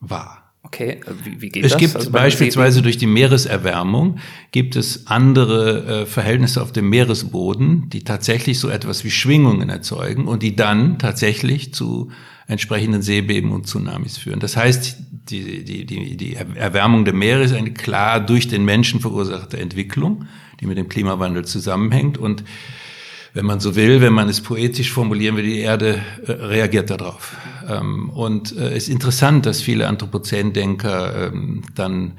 war. 0.00 0.43
Okay, 0.64 1.00
wie, 1.22 1.40
wie 1.40 1.48
geht 1.50 1.64
es 1.64 1.72
das? 1.72 1.80
gibt 1.80 1.94
also 1.94 2.10
beispielsweise 2.10 2.80
durch 2.80 2.96
die 2.96 3.06
Meereserwärmung 3.06 4.18
gibt 4.50 4.76
es 4.76 5.06
andere 5.06 6.02
äh, 6.02 6.06
Verhältnisse 6.06 6.62
auf 6.62 6.72
dem 6.72 6.88
Meeresboden, 6.88 7.90
die 7.90 8.02
tatsächlich 8.02 8.58
so 8.58 8.70
etwas 8.70 9.04
wie 9.04 9.10
Schwingungen 9.10 9.68
erzeugen 9.68 10.26
und 10.26 10.42
die 10.42 10.56
dann 10.56 10.98
tatsächlich 10.98 11.74
zu 11.74 12.10
entsprechenden 12.46 13.02
Seebeben 13.02 13.52
und 13.52 13.66
Tsunamis 13.66 14.18
führen. 14.18 14.40
Das 14.40 14.56
heißt, 14.56 14.96
die, 15.30 15.64
die, 15.64 15.84
die, 15.86 16.16
die 16.16 16.34
Erwärmung 16.34 17.04
der 17.04 17.14
Meere 17.14 17.42
ist 17.42 17.54
eine 17.54 17.72
klar 17.72 18.20
durch 18.20 18.48
den 18.48 18.64
Menschen 18.64 19.00
verursachte 19.00 19.58
Entwicklung, 19.58 20.26
die 20.60 20.66
mit 20.66 20.78
dem 20.78 20.88
Klimawandel 20.88 21.44
zusammenhängt 21.44 22.18
und 22.18 22.42
wenn 23.34 23.46
man 23.46 23.60
so 23.60 23.74
will, 23.74 24.00
wenn 24.00 24.12
man 24.12 24.28
es 24.28 24.40
poetisch 24.40 24.92
formulieren 24.92 25.36
will, 25.36 25.44
die 25.44 25.58
Erde 25.58 26.00
äh, 26.26 26.32
reagiert 26.32 26.90
darauf. 26.90 27.36
Ähm, 27.68 28.10
und 28.10 28.52
es 28.52 28.58
äh, 28.58 28.76
ist 28.76 28.88
interessant, 28.88 29.46
dass 29.46 29.62
viele 29.62 29.88
Anthropozändenker 29.88 31.32
ähm, 31.32 31.62
dann 31.74 32.12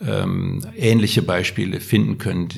ähm, 0.00 0.62
ähnliche 0.76 1.22
Beispiele 1.22 1.80
finden 1.80 2.18
können. 2.18 2.48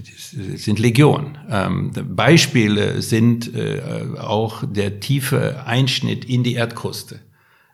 Sind 0.55 0.79
Legion. 0.79 1.39
Ähm, 1.51 1.91
Beispiele 2.11 3.03
sind 3.03 3.55
äh, 3.55 3.81
auch 4.19 4.63
der 4.65 5.01
tiefe 5.01 5.67
Einschnitt 5.67 6.25
in 6.25 6.45
die 6.45 6.55
Erdkruste. 6.55 7.21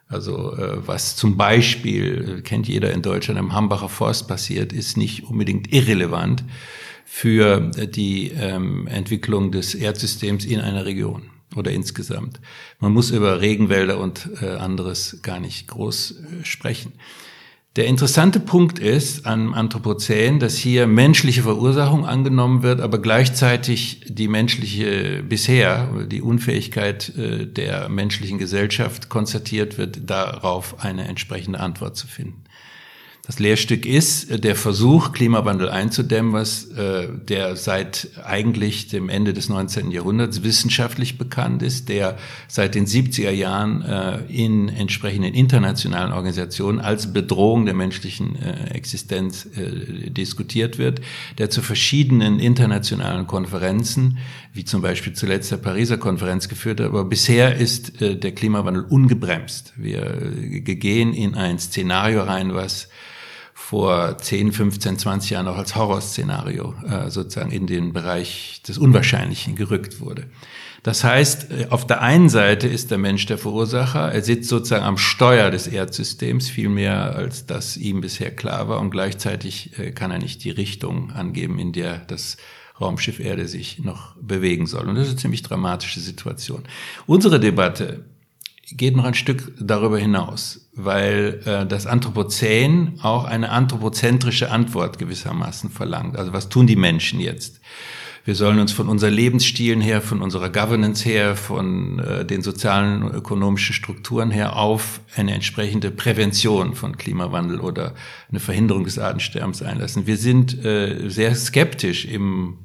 Also 0.08 0.56
äh, 0.56 0.86
was 0.86 1.16
zum 1.16 1.36
Beispiel, 1.36 2.38
äh, 2.38 2.40
kennt 2.40 2.66
jeder 2.66 2.92
in 2.92 3.02
Deutschland, 3.02 3.38
im 3.38 3.52
Hambacher 3.52 3.90
Forst 3.90 4.26
passiert, 4.26 4.72
ist 4.72 4.96
nicht 4.96 5.24
unbedingt 5.24 5.72
irrelevant 5.72 6.44
für 7.04 7.70
die 7.70 8.32
ähm, 8.38 8.86
Entwicklung 8.86 9.50
des 9.50 9.74
Erdsystems 9.74 10.44
in 10.44 10.60
einer 10.60 10.86
Region 10.86 11.22
oder 11.56 11.70
insgesamt. 11.70 12.40
Man 12.78 12.92
muss 12.92 13.10
über 13.10 13.40
Regenwälder 13.40 13.98
und 13.98 14.28
äh, 14.42 14.50
anderes 14.50 15.20
gar 15.22 15.40
nicht 15.40 15.68
groß 15.68 16.10
äh, 16.10 16.44
sprechen. 16.44 16.92
Der 17.76 17.86
interessante 17.86 18.40
Punkt 18.40 18.80
ist 18.80 19.24
am 19.24 19.54
Anthropozän, 19.54 20.40
dass 20.40 20.56
hier 20.56 20.88
menschliche 20.88 21.42
Verursachung 21.42 22.06
angenommen 22.06 22.64
wird, 22.64 22.80
aber 22.80 22.98
gleichzeitig 22.98 24.02
die 24.08 24.26
menschliche 24.26 25.22
bisher, 25.22 26.06
die 26.10 26.20
Unfähigkeit 26.20 27.16
äh, 27.16 27.46
der 27.46 27.88
menschlichen 27.88 28.38
Gesellschaft 28.38 29.08
konstatiert 29.08 29.78
wird, 29.78 30.10
darauf 30.10 30.82
eine 30.82 31.06
entsprechende 31.06 31.60
Antwort 31.60 31.96
zu 31.96 32.08
finden. 32.08 32.42
Das 33.28 33.38
Lehrstück 33.40 33.84
ist 33.84 34.30
äh, 34.30 34.40
der 34.40 34.56
Versuch, 34.56 35.12
Klimawandel 35.12 35.68
einzudämmen, 35.68 36.32
was 36.32 36.64
äh, 36.70 37.08
der 37.12 37.56
seit 37.56 38.08
eigentlich 38.24 38.88
dem 38.88 39.10
Ende 39.10 39.34
des 39.34 39.50
19. 39.50 39.90
Jahrhunderts 39.90 40.42
wissenschaftlich 40.42 41.18
bekannt 41.18 41.62
ist, 41.62 41.90
der 41.90 42.16
seit 42.48 42.74
den 42.74 42.86
70er 42.86 43.30
Jahren 43.30 43.82
äh, 43.82 44.20
in 44.30 44.70
entsprechenden 44.70 45.34
internationalen 45.34 46.12
Organisationen 46.12 46.80
als 46.80 47.12
Bedrohung 47.12 47.66
der 47.66 47.74
menschlichen 47.74 48.36
äh, 48.36 48.70
Existenz 48.70 49.44
äh, 49.44 50.08
diskutiert 50.08 50.78
wird, 50.78 51.02
der 51.36 51.50
zu 51.50 51.60
verschiedenen 51.60 52.40
internationalen 52.40 53.26
Konferenzen, 53.26 54.16
wie 54.54 54.64
zum 54.64 54.80
Beispiel 54.80 55.12
zuletzt 55.12 55.52
der 55.52 55.58
Pariser 55.58 55.98
Konferenz 55.98 56.48
geführt 56.48 56.80
hat, 56.80 56.86
aber 56.86 57.04
bisher 57.04 57.56
ist 57.56 58.00
äh, 58.00 58.16
der 58.16 58.32
Klimawandel 58.32 58.84
ungebremst. 58.84 59.74
Wir 59.76 60.02
gehen 60.62 61.12
in 61.12 61.34
ein 61.34 61.58
Szenario 61.58 62.22
rein, 62.22 62.54
was 62.54 62.88
vor 63.68 64.16
10, 64.16 64.52
15, 64.52 64.98
20 64.98 65.28
Jahren 65.28 65.46
auch 65.46 65.58
als 65.58 65.76
Horrorszenario 65.76 66.74
äh, 66.88 67.10
sozusagen 67.10 67.50
in 67.50 67.66
den 67.66 67.92
Bereich 67.92 68.62
des 68.66 68.78
Unwahrscheinlichen 68.78 69.56
gerückt 69.56 70.00
wurde. 70.00 70.24
Das 70.82 71.04
heißt, 71.04 71.50
äh, 71.50 71.66
auf 71.68 71.86
der 71.86 72.00
einen 72.00 72.30
Seite 72.30 72.66
ist 72.66 72.90
der 72.90 72.96
Mensch 72.96 73.26
der 73.26 73.36
Verursacher, 73.36 74.10
er 74.10 74.22
sitzt 74.22 74.48
sozusagen 74.48 74.86
am 74.86 74.96
Steuer 74.96 75.50
des 75.50 75.66
Erdsystems, 75.66 76.48
viel 76.48 76.70
mehr 76.70 77.14
als 77.14 77.44
das 77.44 77.76
ihm 77.76 78.00
bisher 78.00 78.34
klar 78.34 78.70
war, 78.70 78.80
und 78.80 78.88
gleichzeitig 78.88 79.78
äh, 79.78 79.90
kann 79.90 80.12
er 80.12 80.18
nicht 80.18 80.44
die 80.44 80.50
Richtung 80.50 81.10
angeben, 81.10 81.58
in 81.58 81.72
der 81.72 81.98
das 81.98 82.38
Raumschiff 82.80 83.20
Erde 83.20 83.48
sich 83.48 83.80
noch 83.80 84.16
bewegen 84.16 84.64
soll. 84.64 84.88
Und 84.88 84.94
das 84.94 85.08
ist 85.08 85.10
eine 85.10 85.20
ziemlich 85.20 85.42
dramatische 85.42 86.00
Situation. 86.00 86.62
Unsere 87.04 87.38
Debatte 87.38 88.06
geht 88.72 88.96
noch 88.96 89.04
ein 89.04 89.14
Stück 89.14 89.52
darüber 89.60 89.98
hinaus, 89.98 90.68
weil 90.74 91.40
äh, 91.46 91.66
das 91.66 91.86
Anthropozän 91.86 92.98
auch 93.02 93.24
eine 93.24 93.50
anthropozentrische 93.50 94.50
Antwort 94.50 94.98
gewissermaßen 94.98 95.70
verlangt. 95.70 96.16
Also 96.16 96.32
was 96.32 96.48
tun 96.48 96.66
die 96.66 96.76
Menschen 96.76 97.20
jetzt? 97.20 97.60
Wir 98.24 98.34
sollen 98.34 98.58
uns 98.58 98.72
von 98.72 98.90
unseren 98.90 99.14
Lebensstilen 99.14 99.80
her, 99.80 100.02
von 100.02 100.20
unserer 100.20 100.50
Governance 100.50 101.02
her, 101.02 101.34
von 101.34 101.98
äh, 101.98 102.26
den 102.26 102.42
sozialen 102.42 103.02
und 103.04 103.14
ökonomischen 103.14 103.74
Strukturen 103.74 104.30
her 104.30 104.56
auf 104.56 105.00
eine 105.16 105.32
entsprechende 105.32 105.90
Prävention 105.90 106.74
von 106.74 106.98
Klimawandel 106.98 107.60
oder 107.60 107.94
eine 108.28 108.38
Verhinderung 108.38 108.84
des 108.84 108.98
Artensterbens 108.98 109.62
einlassen. 109.62 110.06
Wir 110.06 110.18
sind 110.18 110.62
äh, 110.62 111.08
sehr 111.08 111.34
skeptisch 111.34 112.04
im 112.04 112.58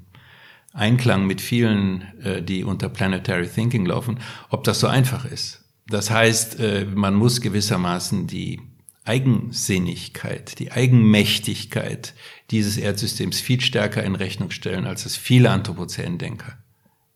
Einklang 0.73 1.27
mit 1.27 1.39
vielen, 1.39 2.01
äh, 2.21 2.41
die 2.41 2.65
unter 2.65 2.89
Planetary 2.89 3.47
Thinking 3.47 3.85
laufen, 3.85 4.19
ob 4.49 4.65
das 4.65 4.81
so 4.81 4.87
einfach 4.87 5.23
ist. 5.23 5.62
Das 5.87 6.09
heißt, 6.09 6.59
äh, 6.59 6.85
man 6.85 7.13
muss 7.13 7.41
gewissermaßen 7.41 8.27
die 8.27 8.61
Eigensinnigkeit, 9.05 10.59
die 10.59 10.71
Eigenmächtigkeit 10.71 12.13
dieses 12.51 12.77
Erdsystems 12.77 13.39
viel 13.39 13.59
stärker 13.59 14.03
in 14.03 14.15
Rechnung 14.15 14.51
stellen, 14.51 14.85
als 14.85 15.05
es 15.05 15.17
viele 15.17 15.49
Anthropozändenker 15.49 16.57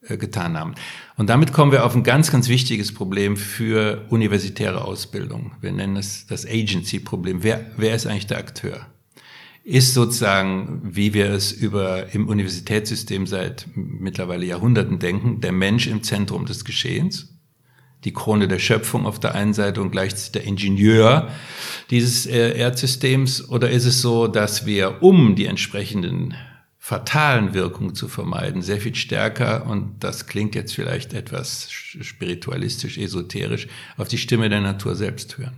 äh, 0.01 0.17
getan 0.17 0.57
haben. 0.57 0.75
Und 1.15 1.29
damit 1.29 1.53
kommen 1.53 1.71
wir 1.71 1.85
auf 1.85 1.95
ein 1.95 2.03
ganz, 2.03 2.29
ganz 2.29 2.49
wichtiges 2.49 2.93
Problem 2.93 3.37
für 3.37 4.05
universitäre 4.09 4.83
Ausbildung. 4.83 5.53
Wir 5.61 5.71
nennen 5.71 5.95
es 5.95 6.27
das 6.27 6.45
Agency-Problem. 6.45 7.43
Wer, 7.43 7.71
wer 7.77 7.95
ist 7.95 8.05
eigentlich 8.05 8.27
der 8.27 8.39
Akteur? 8.39 8.85
Ist 9.63 9.93
sozusagen, 9.93 10.81
wie 10.83 11.13
wir 11.13 11.31
es 11.31 11.51
über 11.51 12.13
im 12.13 12.27
Universitätssystem 12.27 13.27
seit 13.27 13.67
mittlerweile 13.75 14.45
Jahrhunderten 14.45 14.99
denken, 14.99 15.41
der 15.41 15.51
Mensch 15.51 15.87
im 15.87 16.03
Zentrum 16.03 16.45
des 16.45 16.63
Geschehens? 16.63 17.36
Die 18.07 18.13
Krone 18.13 18.47
der 18.47 18.59
Schöpfung 18.59 19.05
auf 19.05 19.19
der 19.19 19.35
einen 19.35 19.53
Seite 19.53 19.81
und 19.81 19.91
gleichzeitig 19.91 20.31
der 20.31 20.45
Ingenieur 20.45 21.29
dieses 21.89 22.25
äh, 22.25 22.57
Erdsystems? 22.57 23.49
Oder 23.49 23.69
ist 23.69 23.83
es 23.83 24.01
so, 24.01 24.27
dass 24.27 24.65
wir, 24.65 25.03
um 25.03 25.35
die 25.35 25.45
entsprechenden 25.45 26.33
fatalen 26.79 27.53
Wirkungen 27.53 27.95
zu 27.95 28.07
vermeiden, 28.07 28.61
sehr 28.61 28.79
viel 28.79 28.95
stärker, 28.95 29.67
und 29.67 29.95
das 29.99 30.25
klingt 30.25 30.55
jetzt 30.55 30.73
vielleicht 30.73 31.13
etwas 31.13 31.69
spiritualistisch, 31.69 32.97
esoterisch, 32.97 33.67
auf 33.97 34.07
die 34.07 34.17
Stimme 34.17 34.47
der 34.47 34.61
Natur 34.61 34.95
selbst 34.95 35.37
hören? 35.37 35.57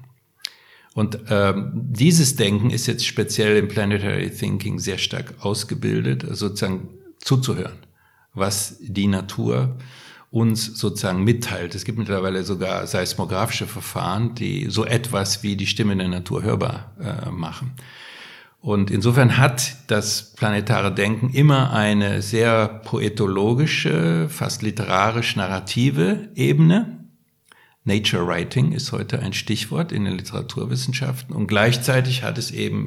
Und 0.95 1.19
ähm, 1.29 1.71
dieses 1.75 2.35
Denken 2.35 2.71
ist 2.71 2.87
jetzt 2.87 3.05
speziell 3.05 3.57
im 3.57 3.67
Planetary 3.67 4.31
Thinking 4.31 4.79
sehr 4.79 4.97
stark 4.97 5.35
ausgebildet, 5.41 6.25
sozusagen 6.31 6.89
zuzuhören, 7.19 7.77
was 8.33 8.77
die 8.81 9.05
Natur 9.05 9.77
uns 10.31 10.77
sozusagen 10.77 11.24
mitteilt. 11.24 11.74
Es 11.74 11.86
gibt 11.86 11.98
mittlerweile 11.98 12.43
sogar 12.43 12.86
seismografische 12.86 13.65
Verfahren, 13.65 14.36
die 14.36 14.67
so 14.69 14.86
etwas 14.86 15.41
wie 15.41 15.55
die 15.55 15.67
Stimme 15.67 15.95
der 15.98 16.07
Natur 16.07 16.43
hörbar 16.43 16.93
äh, 17.00 17.29
machen. 17.31 17.74
Und 18.62 18.91
insofern 18.91 19.38
hat 19.38 19.75
das 19.88 20.33
planetare 20.36 20.93
Denken 20.93 21.29
immer 21.29 21.71
eine 21.71 22.21
sehr 22.21 22.67
poetologische, 22.67 24.27
fast 24.29 24.62
literarisch-narrative 24.62 26.29
Ebene. 26.36 27.05
Nature 27.86 28.27
Writing 28.27 28.74
ist 28.74 28.91
heute 28.91 29.19
ein 29.19 29.33
Stichwort 29.33 29.91
in 29.91 30.03
den 30.03 30.17
Literaturwissenschaften 30.17 31.33
und 31.33 31.48
gleichzeitig 31.48 32.21
hat 32.21 32.38
es 32.38 32.51
eben, 32.51 32.86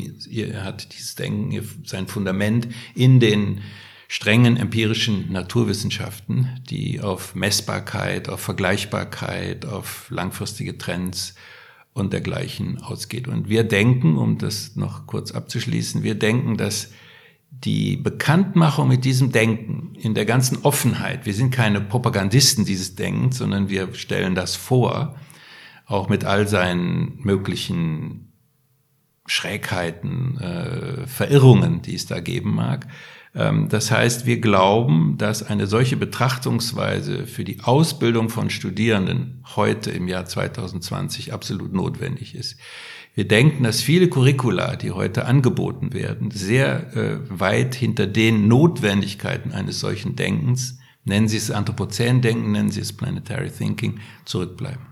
hat 0.63 0.93
dieses 0.93 1.15
Denken 1.15 1.83
sein 1.85 2.07
Fundament 2.07 2.69
in 2.95 3.19
den 3.19 3.63
strengen 4.12 4.59
empirischen 4.59 5.33
Naturwissenschaften, 5.33 6.61
die 6.69 7.00
auf 7.00 7.35
Messbarkeit, 7.35 8.28
auf 8.28 8.40
Vergleichbarkeit, 8.40 9.64
auf 9.64 10.11
langfristige 10.11 10.76
Trends 10.76 11.35
und 11.95 12.12
dergleichen 12.12 12.83
ausgeht. 12.83 13.26
Und 13.26 13.49
wir 13.49 13.64
denken, 13.64 14.19
um 14.19 14.37
das 14.37 14.76
noch 14.76 15.07
kurz 15.07 15.33
abzuschließen, 15.33 16.02
wir 16.02 16.14
denken, 16.14 16.59
dass 16.59 16.90
die 17.50 17.97
Bekanntmachung 17.97 18.87
mit 18.87 19.07
diesem 19.07 19.33
Denken 19.33 19.95
in 19.95 20.12
der 20.12 20.26
ganzen 20.26 20.59
Offenheit, 20.59 21.25
wir 21.25 21.33
sind 21.33 21.50
keine 21.50 21.81
Propagandisten 21.81 22.66
dieses 22.66 22.95
Denkens, 22.95 23.38
sondern 23.38 23.71
wir 23.71 23.95
stellen 23.95 24.35
das 24.35 24.57
vor, 24.57 25.16
auch 25.87 26.11
mit 26.11 26.26
all 26.26 26.47
seinen 26.47 27.19
möglichen 27.23 28.31
Schrägheiten, 29.25 30.38
äh, 30.38 31.07
Verirrungen, 31.07 31.81
die 31.81 31.95
es 31.95 32.04
da 32.04 32.21
geben 32.21 32.54
mag, 32.54 32.88
das 33.35 33.91
heißt, 33.91 34.27
wir 34.27 34.41
glauben, 34.41 35.17
dass 35.17 35.43
eine 35.43 35.67
solche 35.67 35.97
Betrachtungsweise 35.97 37.27
für 37.27 37.45
die 37.45 37.61
Ausbildung 37.62 38.29
von 38.29 38.51
Studierenden 38.51 39.43
heute 39.57 39.91
im 39.91 40.07
Jahr 40.07 40.27
2020 40.27 41.33
absolut 41.33 41.73
notwendig 41.73 42.35
ist. 42.35 42.59
Wir 43.15 43.27
denken, 43.27 43.65
dass 43.65 43.81
viele 43.81 44.09
Curricula, 44.09 44.77
die 44.77 44.91
heute 44.91 45.27
angeboten 45.27 45.93
werden, 45.93 46.31
sehr 46.31 46.97
äh, 46.97 47.19
weit 47.29 47.75
hinter 47.75 48.07
den 48.07 48.49
Notwendigkeiten 48.49 49.53
eines 49.53 49.81
solchen 49.81 50.17
Denkens, 50.17 50.79
nennen 51.05 51.29
Sie 51.29 51.37
es 51.37 51.51
Anthropozän-Denken, 51.51 52.53
nennen 52.53 52.71
Sie 52.71 52.81
es 52.81 52.95
Planetary 52.95 53.51
Thinking, 53.51 54.01
zurückbleiben. 54.25 54.87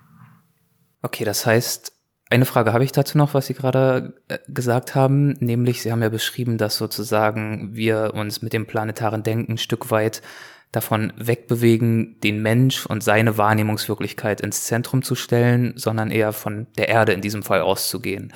Okay, 1.03 1.25
das 1.25 1.47
heißt, 1.47 1.93
eine 2.31 2.47
Frage 2.47 2.73
habe 2.73 2.85
ich 2.85 2.93
dazu 2.93 3.19
noch, 3.19 3.35
was 3.35 3.47
Sie 3.47 3.55
gerade 3.55 4.15
äh, 4.29 4.39
gesagt 4.49 4.95
haben, 4.95 5.33
nämlich 5.41 5.83
Sie 5.83 5.91
haben 5.91 6.03
ja 6.03 6.09
beschrieben, 6.09 6.59
dass 6.59 6.77
sozusagen 6.77 7.75
wir 7.75 8.13
uns 8.15 8.41
mit 8.41 8.53
dem 8.53 8.67
planetaren 8.67 9.25
Denken 9.25 9.53
ein 9.53 9.59
Stück 9.59 9.91
weit 9.91 10.23
davon 10.71 11.13
wegbewegen, 11.17 12.21
den 12.21 12.41
Mensch 12.41 12.87
und 12.87 13.03
seine 13.03 13.37
Wahrnehmungswirklichkeit 13.37 14.41
ins 14.41 14.63
Zentrum 14.63 15.03
zu 15.03 15.17
stellen, 15.17 15.73
sondern 15.75 16.13
eher 16.13 16.33
von 16.33 16.69
der 16.79 16.89
Erde 16.89 17.13
in 17.13 17.21
diesem 17.21 17.43
Fall 17.43 17.63
auszugehen. 17.63 18.33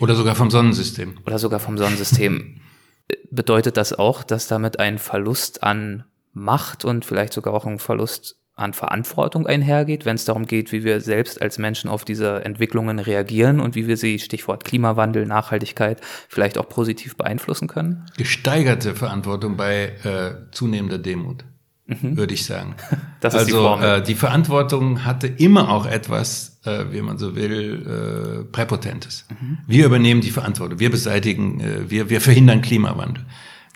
Oder 0.00 0.14
sogar 0.14 0.34
vom 0.34 0.50
Sonnensystem. 0.50 1.18
Oder 1.26 1.38
sogar 1.38 1.60
vom 1.60 1.76
Sonnensystem. 1.76 2.62
Bedeutet 3.30 3.76
das 3.76 3.92
auch, 3.92 4.22
dass 4.22 4.48
damit 4.48 4.80
ein 4.80 4.98
Verlust 4.98 5.62
an 5.62 6.04
Macht 6.32 6.84
und 6.84 7.04
vielleicht 7.04 7.34
sogar 7.34 7.52
auch 7.52 7.66
ein 7.66 7.78
Verlust 7.78 8.36
an 8.56 8.72
Verantwortung 8.72 9.46
einhergeht, 9.46 10.06
wenn 10.06 10.16
es 10.16 10.24
darum 10.24 10.46
geht, 10.46 10.72
wie 10.72 10.82
wir 10.82 11.02
selbst 11.02 11.40
als 11.40 11.58
Menschen 11.58 11.90
auf 11.90 12.06
diese 12.06 12.42
Entwicklungen 12.44 12.98
reagieren 12.98 13.60
und 13.60 13.74
wie 13.74 13.86
wir 13.86 13.98
sie, 13.98 14.18
Stichwort 14.18 14.64
Klimawandel, 14.64 15.26
Nachhaltigkeit, 15.26 16.00
vielleicht 16.28 16.56
auch 16.56 16.68
positiv 16.68 17.16
beeinflussen 17.16 17.68
können? 17.68 18.06
Gesteigerte 18.16 18.94
Verantwortung 18.94 19.58
bei 19.58 19.92
äh, 20.04 20.52
zunehmender 20.52 20.96
Demut, 20.96 21.44
mhm. 21.86 22.16
würde 22.16 22.34
ich 22.34 22.44
sagen. 22.46 22.74
Das 23.20 23.32
ist 23.32 23.40
also 23.40 23.56
die, 23.56 23.62
Formel. 23.62 23.88
Äh, 23.88 24.02
die 24.02 24.14
Verantwortung 24.14 25.04
hatte 25.04 25.26
immer 25.26 25.70
auch 25.70 25.86
etwas, 25.86 26.60
äh, 26.64 26.84
wie 26.92 27.00
man 27.00 27.18
so 27.18 27.34
will, 27.34 28.44
äh, 28.44 28.44
Präpotentes. 28.44 29.26
Mhm. 29.30 29.58
Wir 29.66 29.86
übernehmen 29.86 30.20
die 30.20 30.30
Verantwortung, 30.30 30.78
wir 30.78 30.90
beseitigen, 30.90 31.60
äh, 31.60 31.90
wir, 31.90 32.08
wir 32.08 32.20
verhindern 32.20 32.60
Klimawandel 32.62 33.24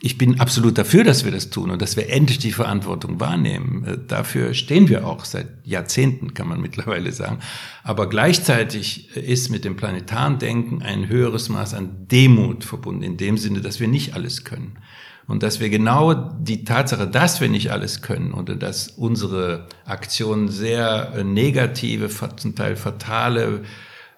ich 0.02 0.16
bin 0.16 0.40
absolut 0.40 0.78
dafür, 0.78 1.04
dass 1.04 1.24
wir 1.24 1.32
das 1.32 1.50
tun 1.50 1.70
und 1.70 1.82
dass 1.82 1.96
wir 1.96 2.08
endlich 2.08 2.38
die 2.38 2.52
Verantwortung 2.52 3.20
wahrnehmen. 3.20 3.84
Äh, 3.84 3.98
dafür 4.06 4.54
stehen 4.54 4.88
wir 4.88 5.06
auch 5.06 5.24
seit 5.24 5.48
Jahrzehnten, 5.64 6.34
kann 6.34 6.48
man 6.48 6.60
mittlerweile 6.62 7.12
sagen. 7.12 7.38
Aber 7.82 8.08
gleichzeitig 8.08 9.14
ist 9.16 9.50
mit 9.50 9.64
dem 9.64 9.76
planetaren 9.76 10.38
Denken 10.38 10.82
ein 10.82 11.08
höheres 11.08 11.48
Maß 11.48 11.74
an 11.74 12.08
Demut 12.10 12.64
verbunden, 12.64 13.02
in 13.02 13.16
dem 13.16 13.36
Sinne, 13.36 13.60
dass 13.60 13.80
wir 13.80 13.88
nicht 13.88 14.14
alles 14.14 14.44
können. 14.44 14.78
Und 15.26 15.44
dass 15.44 15.60
wir 15.60 15.70
genau 15.70 16.14
die 16.14 16.64
Tatsache, 16.64 17.06
dass 17.06 17.40
wir 17.40 17.48
nicht 17.48 17.70
alles 17.70 18.02
können 18.02 18.32
oder 18.32 18.56
dass 18.56 18.88
unsere 18.88 19.66
Aktionen 19.84 20.48
sehr 20.48 21.12
äh, 21.14 21.24
negative, 21.24 22.08
zum 22.36 22.56
Teil 22.56 22.74
fatale 22.76 23.62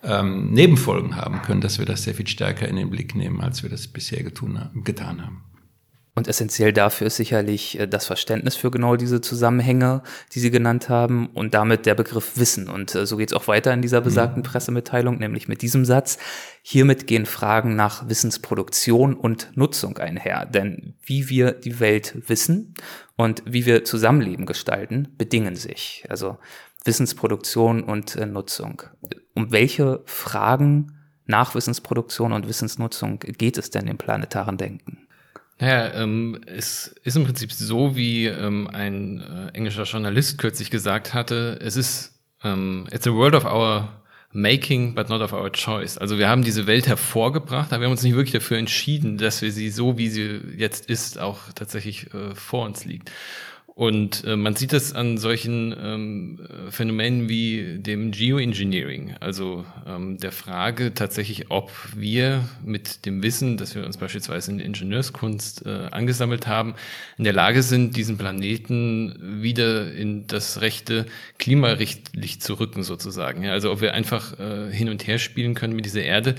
ähm, 0.05 0.53
Nebenfolgen 0.53 1.17
haben 1.17 1.43
können, 1.43 1.61
dass 1.61 1.79
wir 1.79 1.87
das 1.87 2.05
sehr 2.05 2.15
viel 2.15 2.27
stärker 2.27 2.69
in 2.69 2.77
den 2.77 2.89
Blick 2.89 3.15
nehmen, 3.15 3.41
als 3.41 3.63
wir 3.63 3.71
das 3.71 3.89
bisher 3.89 4.23
getan 4.23 5.23
haben. 5.23 5.52
Und 6.15 6.29
essentiell 6.29 6.75
dafür 6.75 7.07
ist 7.07 7.17
sicherlich 7.17 7.79
äh, 7.79 7.89
das 7.89 8.07
Verständnis 8.07 8.55
für 8.55 8.71
genau 8.71 8.97
diese 8.97 9.23
Zusammenhänge, 9.23 10.03
die 10.33 10.41
Sie 10.41 10.51
genannt 10.51 10.91
haben, 10.91 11.29
und 11.29 11.55
damit 11.55 11.87
der 11.87 11.95
Begriff 11.95 12.37
Wissen. 12.37 12.69
Und 12.69 12.95
äh, 12.95 13.07
so 13.07 13.17
geht 13.17 13.31
es 13.31 13.35
auch 13.35 13.49
weiter 13.49 13.73
in 13.73 13.81
dieser 13.81 14.01
mhm. 14.01 14.05
besagten 14.05 14.43
Pressemitteilung, 14.43 15.19
nämlich 15.19 15.49
mit 15.49 15.63
diesem 15.63 15.87
Satz. 15.87 16.19
Hiermit 16.61 17.07
gehen 17.07 17.25
Fragen 17.25 17.77
nach 17.77 18.09
Wissensproduktion 18.09 19.15
und 19.15 19.53
Nutzung 19.55 19.97
einher. 19.99 20.45
Denn 20.45 20.95
wie 21.03 21.31
wir 21.31 21.53
die 21.53 21.81
Welt 21.81 22.29
wissen 22.29 22.75
und 23.17 23.43
wie 23.47 23.65
wir 23.65 23.85
Zusammenleben 23.85 24.45
gestalten, 24.45 25.09
bedingen 25.17 25.57
sich. 25.57 26.05
Also 26.11 26.37
Wissensproduktion 26.85 27.83
und 27.83 28.17
äh, 28.17 28.27
Nutzung. 28.27 28.83
Um 29.35 29.51
welche 29.51 30.03
Fragen 30.05 30.99
nach 31.25 31.55
Wissensproduktion 31.55 32.35
und 32.35 32.49
Wissensnutzung 32.49 33.19
geht 33.21 33.57
es 33.57 33.71
denn 33.71 33.87
im 33.87 33.97
planetaren 33.97 34.59
Denken? 34.59 35.07
Naja, 35.63 35.95
ähm, 35.95 36.41
es 36.47 36.89
ist 37.05 37.15
im 37.15 37.23
Prinzip 37.23 37.53
so, 37.53 37.95
wie 37.95 38.27
ähm, 38.27 38.67
ein 38.73 39.21
äh, 39.21 39.57
englischer 39.57 39.85
Journalist 39.85 40.37
kürzlich 40.39 40.73
gesagt 40.73 41.15
hatte, 41.15 41.57
es 41.63 41.77
ist, 41.77 42.19
ähm, 42.43 42.89
it's 42.91 43.07
a 43.07 43.13
world 43.13 43.37
of 43.37 43.45
our 43.45 43.89
making, 44.33 44.97
but 44.97 45.09
not 45.09 45.21
of 45.21 45.33
our 45.33 45.53
choice. 45.53 45.99
Also 45.99 46.19
wir 46.19 46.29
haben 46.29 46.43
diese 46.43 46.67
Welt 46.67 46.89
hervorgebracht, 46.89 47.73
aber 47.73 47.83
wir 47.83 47.85
haben 47.85 47.93
uns 47.93 48.03
nicht 48.03 48.17
wirklich 48.17 48.33
dafür 48.33 48.59
entschieden, 48.59 49.19
dass 49.19 49.41
wir 49.41 49.53
sie 49.53 49.71
so, 49.71 49.99
wie 49.99 50.09
sie 50.09 50.41
jetzt 50.57 50.87
ist, 50.91 51.21
auch 51.21 51.39
tatsächlich 51.55 52.13
äh, 52.13 52.35
vor 52.35 52.67
uns 52.67 52.85
liegt. 52.85 53.13
Und 53.75 54.25
äh, 54.25 54.37
man 54.37 54.55
sieht 54.55 54.75
das 54.75 54.93
an 54.93 55.17
solchen 55.17 55.75
ähm, 55.83 56.41
Phänomenen 56.69 57.31
wie 57.31 57.79
dem 57.79 58.11
Geoengineering, 58.11 59.15
also 59.19 59.65
ähm, 59.87 60.19
der 60.19 60.31
Frage 60.31 60.93
tatsächlich, 60.93 61.51
ob 61.51 61.73
wir 61.97 62.45
mit 62.63 63.07
dem 63.07 63.23
Wissen, 63.23 63.57
das 63.57 63.75
wir 63.75 63.87
uns 63.87 63.97
beispielsweise 63.97 64.51
in 64.51 64.59
der 64.59 64.67
Ingenieurskunst 64.67 65.65
äh, 65.65 65.89
angesammelt 65.91 66.47
haben, 66.47 66.75
in 67.17 67.25
der 67.25 67.33
Lage 67.33 67.63
sind, 67.63 67.97
diesen 67.97 68.19
Planeten 68.19 69.41
wieder 69.43 69.91
in 69.91 70.27
das 70.27 70.61
rechte 70.61 71.07
Klimarichtlicht 71.39 72.43
zu 72.43 72.61
rücken 72.61 72.83
sozusagen. 72.83 73.43
Ja, 73.43 73.53
also 73.53 73.73
ob 73.73 73.81
wir 73.81 73.95
einfach 73.95 74.39
äh, 74.39 74.71
hin 74.71 74.91
und 74.91 75.07
her 75.07 75.19
spielen 75.19 75.55
können 75.55 75.75
mit 75.75 75.87
dieser 75.87 76.03
Erde, 76.03 76.35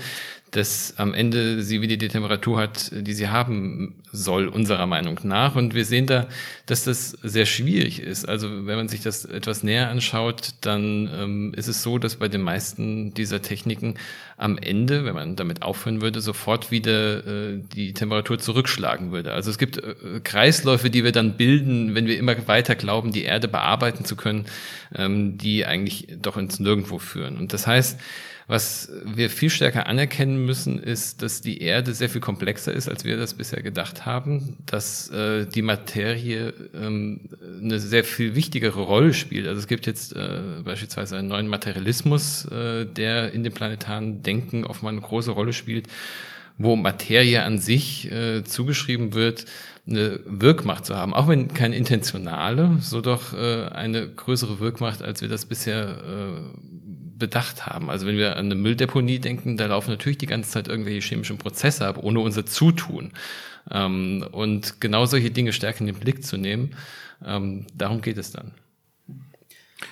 dass 0.54 0.94
am 0.98 1.14
Ende 1.14 1.64
sie 1.64 1.82
wieder 1.82 1.96
die 1.96 2.06
Temperatur 2.06 2.58
hat, 2.58 2.92
die 2.92 3.12
sie 3.12 3.28
haben 3.28 3.96
soll, 4.12 4.46
unserer 4.46 4.86
Meinung 4.86 5.18
nach. 5.24 5.56
Und 5.56 5.74
wir 5.74 5.84
sehen 5.84 6.06
da, 6.06 6.28
dass 6.66 6.84
das 6.84 7.10
sehr 7.22 7.44
schwierig 7.44 8.00
ist. 8.00 8.28
Also 8.28 8.64
wenn 8.64 8.76
man 8.76 8.86
sich 8.86 9.02
das 9.02 9.24
etwas 9.24 9.64
näher 9.64 9.88
anschaut, 9.88 10.50
dann 10.60 11.10
ähm, 11.12 11.54
ist 11.56 11.66
es 11.66 11.82
so, 11.82 11.98
dass 11.98 12.16
bei 12.16 12.28
den 12.28 12.40
meisten 12.40 13.12
dieser 13.14 13.42
Techniken 13.42 13.94
am 14.36 14.56
Ende, 14.56 15.04
wenn 15.04 15.14
man 15.14 15.34
damit 15.34 15.62
aufhören 15.62 16.00
würde, 16.00 16.20
sofort 16.20 16.70
wieder 16.70 17.26
äh, 17.26 17.58
die 17.74 17.92
Temperatur 17.92 18.38
zurückschlagen 18.38 19.10
würde. 19.10 19.32
Also 19.32 19.50
es 19.50 19.58
gibt 19.58 19.78
äh, 19.78 20.20
Kreisläufe, 20.22 20.88
die 20.88 21.02
wir 21.02 21.12
dann 21.12 21.36
bilden, 21.36 21.96
wenn 21.96 22.06
wir 22.06 22.16
immer 22.16 22.36
weiter 22.46 22.76
glauben, 22.76 23.10
die 23.10 23.24
Erde 23.24 23.48
bearbeiten 23.48 24.04
zu 24.04 24.14
können, 24.14 24.44
ähm, 24.94 25.36
die 25.36 25.66
eigentlich 25.66 26.06
doch 26.22 26.36
ins 26.36 26.60
Nirgendwo 26.60 27.00
führen. 27.00 27.38
Und 27.38 27.52
das 27.52 27.66
heißt, 27.66 27.98
was 28.46 28.92
wir 29.04 29.30
viel 29.30 29.48
stärker 29.48 29.86
anerkennen 29.86 30.44
müssen, 30.44 30.78
ist, 30.78 31.22
dass 31.22 31.40
die 31.40 31.62
Erde 31.62 31.94
sehr 31.94 32.10
viel 32.10 32.20
komplexer 32.20 32.72
ist, 32.72 32.88
als 32.88 33.04
wir 33.04 33.16
das 33.16 33.34
bisher 33.34 33.62
gedacht 33.62 34.04
haben, 34.04 34.58
dass 34.66 35.08
äh, 35.10 35.46
die 35.46 35.62
Materie 35.62 36.52
ähm, 36.74 37.30
eine 37.62 37.78
sehr 37.80 38.04
viel 38.04 38.34
wichtigere 38.34 38.82
Rolle 38.82 39.14
spielt. 39.14 39.46
Also 39.46 39.58
es 39.60 39.66
gibt 39.66 39.86
jetzt 39.86 40.14
äh, 40.14 40.40
beispielsweise 40.62 41.16
einen 41.16 41.28
neuen 41.28 41.48
Materialismus, 41.48 42.44
äh, 42.46 42.84
der 42.84 43.32
in 43.32 43.44
dem 43.44 43.54
planetaren 43.54 44.22
Denken 44.22 44.64
offenbar 44.64 44.92
eine 44.92 45.00
große 45.00 45.30
Rolle 45.30 45.54
spielt, 45.54 45.88
wo 46.58 46.76
Materie 46.76 47.42
an 47.42 47.58
sich 47.58 48.10
äh, 48.12 48.44
zugeschrieben 48.44 49.14
wird, 49.14 49.46
eine 49.86 50.20
Wirkmacht 50.24 50.86
zu 50.86 50.96
haben, 50.96 51.12
auch 51.12 51.28
wenn 51.28 51.52
keine 51.52 51.76
intentionale, 51.76 52.78
so 52.80 53.00
doch 53.00 53.34
äh, 53.34 53.66
eine 53.68 54.08
größere 54.08 54.60
Wirkmacht, 54.60 55.02
als 55.02 55.20
wir 55.20 55.28
das 55.28 55.44
bisher 55.44 55.88
äh, 55.88 56.58
bedacht 57.24 57.66
haben. 57.66 57.88
Also 57.88 58.06
wenn 58.06 58.18
wir 58.18 58.36
an 58.36 58.44
eine 58.44 58.54
Mülldeponie 58.54 59.18
denken, 59.18 59.56
da 59.56 59.64
laufen 59.64 59.90
natürlich 59.90 60.18
die 60.18 60.26
ganze 60.26 60.50
Zeit 60.50 60.68
irgendwelche 60.68 61.00
chemischen 61.00 61.38
Prozesse 61.38 61.86
ab, 61.86 61.98
ohne 62.02 62.20
unser 62.20 62.44
Zutun. 62.44 63.12
Ähm, 63.70 64.26
und 64.30 64.82
genau 64.82 65.06
solche 65.06 65.30
Dinge 65.30 65.54
stärker 65.54 65.80
in 65.80 65.86
den 65.86 65.98
Blick 65.98 66.22
zu 66.22 66.36
nehmen, 66.36 66.76
ähm, 67.24 67.66
darum 67.74 68.02
geht 68.02 68.18
es 68.18 68.30
dann. 68.30 68.52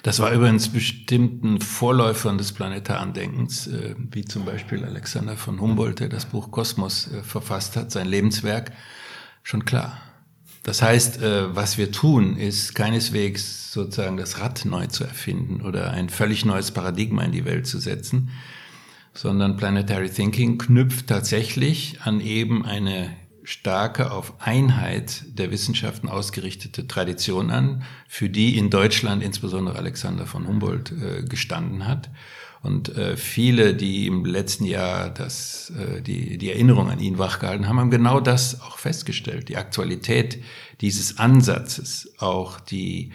Das 0.02 0.20
war 0.20 0.30
übrigens 0.32 0.68
bestimmten 0.68 1.60
Vorläufern 1.60 2.36
des 2.36 2.52
planetaren 2.52 3.14
Denkens, 3.14 3.66
äh, 3.66 3.94
wie 4.10 4.26
zum 4.26 4.44
Beispiel 4.44 4.84
Alexander 4.84 5.38
von 5.38 5.58
Humboldt, 5.58 6.00
der 6.00 6.10
das 6.10 6.26
Buch 6.26 6.50
Kosmos 6.50 7.10
äh, 7.12 7.22
verfasst 7.22 7.76
hat, 7.76 7.90
sein 7.90 8.08
Lebenswerk, 8.08 8.72
schon 9.42 9.64
klar. 9.64 10.02
Das 10.62 10.80
heißt, 10.80 11.20
äh, 11.20 11.54
was 11.54 11.76
wir 11.76 11.90
tun, 11.90 12.36
ist 12.36 12.74
keineswegs 12.74 13.72
sozusagen 13.72 14.16
das 14.16 14.38
Rad 14.38 14.64
neu 14.64 14.86
zu 14.86 15.04
erfinden 15.04 15.62
oder 15.62 15.90
ein 15.90 16.08
völlig 16.08 16.44
neues 16.44 16.70
Paradigma 16.70 17.22
in 17.22 17.32
die 17.32 17.44
Welt 17.44 17.66
zu 17.66 17.78
setzen, 17.78 18.30
sondern 19.12 19.56
Planetary 19.56 20.08
Thinking 20.08 20.58
knüpft 20.58 21.08
tatsächlich 21.08 21.98
an 22.02 22.20
eben 22.20 22.64
eine 22.64 23.10
starke 23.44 24.12
auf 24.12 24.34
Einheit 24.40 25.24
der 25.26 25.50
Wissenschaften 25.50 26.08
ausgerichtete 26.08 26.86
Tradition 26.86 27.50
an, 27.50 27.82
für 28.06 28.28
die 28.28 28.56
in 28.56 28.70
Deutschland 28.70 29.20
insbesondere 29.22 29.76
Alexander 29.76 30.26
von 30.26 30.46
Humboldt 30.46 30.92
äh, 30.92 31.22
gestanden 31.24 31.88
hat 31.88 32.08
und 32.62 32.96
äh, 32.96 33.16
viele, 33.16 33.74
die 33.74 34.06
im 34.06 34.24
letzten 34.24 34.64
Jahr 34.64 35.10
das, 35.10 35.72
äh, 35.76 36.00
die, 36.00 36.38
die 36.38 36.50
Erinnerung 36.50 36.90
an 36.90 37.00
ihn 37.00 37.18
wachgehalten 37.18 37.66
haben, 37.66 37.80
haben 37.80 37.90
genau 37.90 38.20
das 38.20 38.60
auch 38.62 38.78
festgestellt. 38.78 39.48
Die 39.48 39.56
Aktualität 39.56 40.40
dieses 40.80 41.18
Ansatzes, 41.18 42.14
auch 42.18 42.60
die 42.60 43.10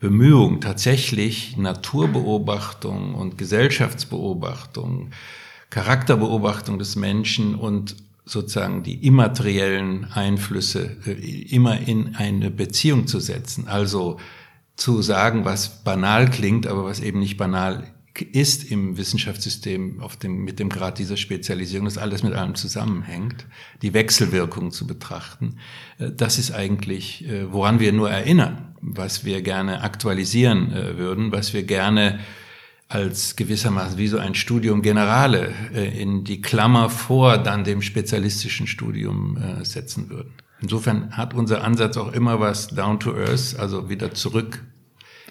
Bemühung, 0.00 0.60
tatsächlich 0.60 1.58
Naturbeobachtung 1.58 3.14
und 3.14 3.36
Gesellschaftsbeobachtung, 3.36 5.10
Charakterbeobachtung 5.68 6.78
des 6.78 6.96
Menschen 6.96 7.54
und 7.54 7.96
sozusagen 8.24 8.82
die 8.82 9.06
immateriellen 9.06 10.06
Einflüsse 10.06 10.96
äh, 11.06 11.12
immer 11.50 11.78
in 11.80 12.16
eine 12.16 12.50
Beziehung 12.50 13.06
zu 13.06 13.20
setzen. 13.20 13.68
Also 13.68 14.18
zu 14.74 15.02
sagen, 15.02 15.44
was 15.44 15.84
banal 15.84 16.30
klingt, 16.30 16.66
aber 16.66 16.84
was 16.84 17.00
eben 17.00 17.18
nicht 17.18 17.36
banal 17.36 17.92
ist 18.20 18.70
im 18.70 18.96
Wissenschaftssystem 18.96 20.00
auf 20.00 20.16
dem, 20.16 20.44
mit 20.44 20.58
dem 20.58 20.68
Grad 20.68 20.98
dieser 20.98 21.16
Spezialisierung, 21.16 21.84
dass 21.84 21.98
alles 21.98 22.22
mit 22.22 22.34
allem 22.34 22.54
zusammenhängt, 22.54 23.46
die 23.82 23.94
Wechselwirkung 23.94 24.70
zu 24.70 24.86
betrachten, 24.86 25.58
äh, 25.98 26.10
das 26.10 26.38
ist 26.38 26.52
eigentlich, 26.52 27.28
äh, 27.28 27.52
woran 27.52 27.80
wir 27.80 27.92
nur 27.92 28.10
erinnern, 28.10 28.74
was 28.80 29.24
wir 29.24 29.42
gerne 29.42 29.82
aktualisieren 29.82 30.72
äh, 30.72 30.96
würden, 30.96 31.32
was 31.32 31.52
wir 31.54 31.62
gerne 31.62 32.20
als 32.88 33.34
gewissermaßen 33.34 33.98
wie 33.98 34.06
so 34.06 34.18
ein 34.18 34.36
Studium 34.36 34.80
Generale 34.80 35.52
in 35.72 36.22
die 36.22 36.40
Klammer 36.40 36.88
vor 36.88 37.36
dann 37.36 37.64
dem 37.64 37.82
spezialistischen 37.82 38.68
Studium 38.68 39.36
setzen 39.64 40.08
würden. 40.08 40.34
Insofern 40.62 41.16
hat 41.16 41.34
unser 41.34 41.64
Ansatz 41.64 41.96
auch 41.96 42.12
immer 42.12 42.38
was 42.38 42.68
down 42.68 43.00
to 43.00 43.12
earth, 43.12 43.58
also 43.58 43.90
wieder 43.90 44.14
zurück 44.14 44.62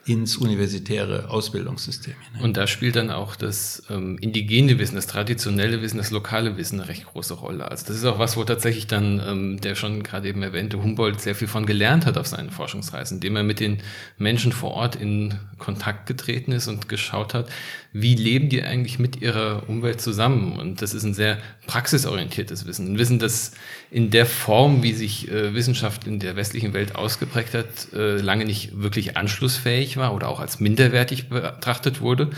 ins 0.06 0.38
universitäre 0.38 1.32
Ausbildungssystem 1.32 2.13
hinein. 2.13 2.44
Und 2.44 2.58
da 2.58 2.68
spielt 2.68 2.96
dann 2.96 3.10
auch 3.10 3.36
das 3.36 3.82
ähm, 3.89 4.20
indigene 4.20 4.78
Wissen, 4.78 4.96
das 4.96 5.08
traditionelle 5.08 5.82
Wissen, 5.82 5.98
das 5.98 6.12
lokale 6.12 6.58
Wissen 6.58 6.80
eine 6.80 6.88
recht 6.89 7.06
große 7.06 7.34
Rolle. 7.34 7.72
Also 7.72 7.88
das 7.88 7.98
ist 7.98 8.06
auch 8.06 8.20
was, 8.20 8.38
wo 8.38 8.44
tatsächlich 8.44 8.86
dann 8.86 9.20
ähm, 9.26 9.62
der 9.62 9.74
schon 9.74 10.04
gerade 10.04 10.28
eben 10.28 10.44
erwähnte 10.44 10.82
Humboldt 10.82 11.22
sehr 11.22 11.34
viel 11.34 11.48
von 11.48 11.65
gelernt 11.65 12.06
hat 12.06 12.20
auf 12.20 12.28
seinen 12.28 12.52
Forschungsreisen, 12.52 13.18
indem 13.18 13.36
er 13.36 13.44
mit 13.44 13.60
den 13.60 13.80
Menschen 14.20 14.52
vor 14.52 14.72
Ort 14.76 14.96
in 14.96 15.39
Kontakt 15.58 16.06
getreten 16.06 16.52
ist 16.52 16.68
und 16.68 16.88
geschaut 16.88 17.34
hat, 17.34 17.50
wie 17.91 18.13
leben 18.13 18.50
die 18.50 18.62
eigentlich 18.62 19.00
mit 19.00 19.22
ihrer 19.22 19.68
Umwelt 19.68 20.02
zusammen. 20.02 20.60
Und 20.60 20.84
das 20.84 20.94
ist 20.94 21.04
ein 21.04 21.13
sehr 21.13 21.39
praxisorientiertes 21.65 22.68
Wissen. 22.68 22.94
Ein 22.94 22.98
Wissen, 23.00 23.18
das 23.18 23.54
in 23.89 24.12
der 24.12 24.26
Form, 24.26 24.84
wie 24.84 24.94
sich 24.94 25.32
äh, 25.32 25.56
Wissenschaft 25.56 26.06
in 26.06 26.20
der 26.20 26.36
westlichen 26.36 26.74
Welt 26.74 26.96
ausgeprägt 26.96 27.54
hat, 27.54 27.94
äh, 27.94 28.18
lange 28.18 28.46
nicht 28.46 28.82
wirklich 28.82 29.18
anschlussfähig 29.18 29.94
war 29.97 30.13
oder 30.13 30.29
auch 30.29 30.39
als 30.39 30.60
minderwertig 30.60 31.29
betrachtet 31.29 32.01
wurde. 32.01 32.29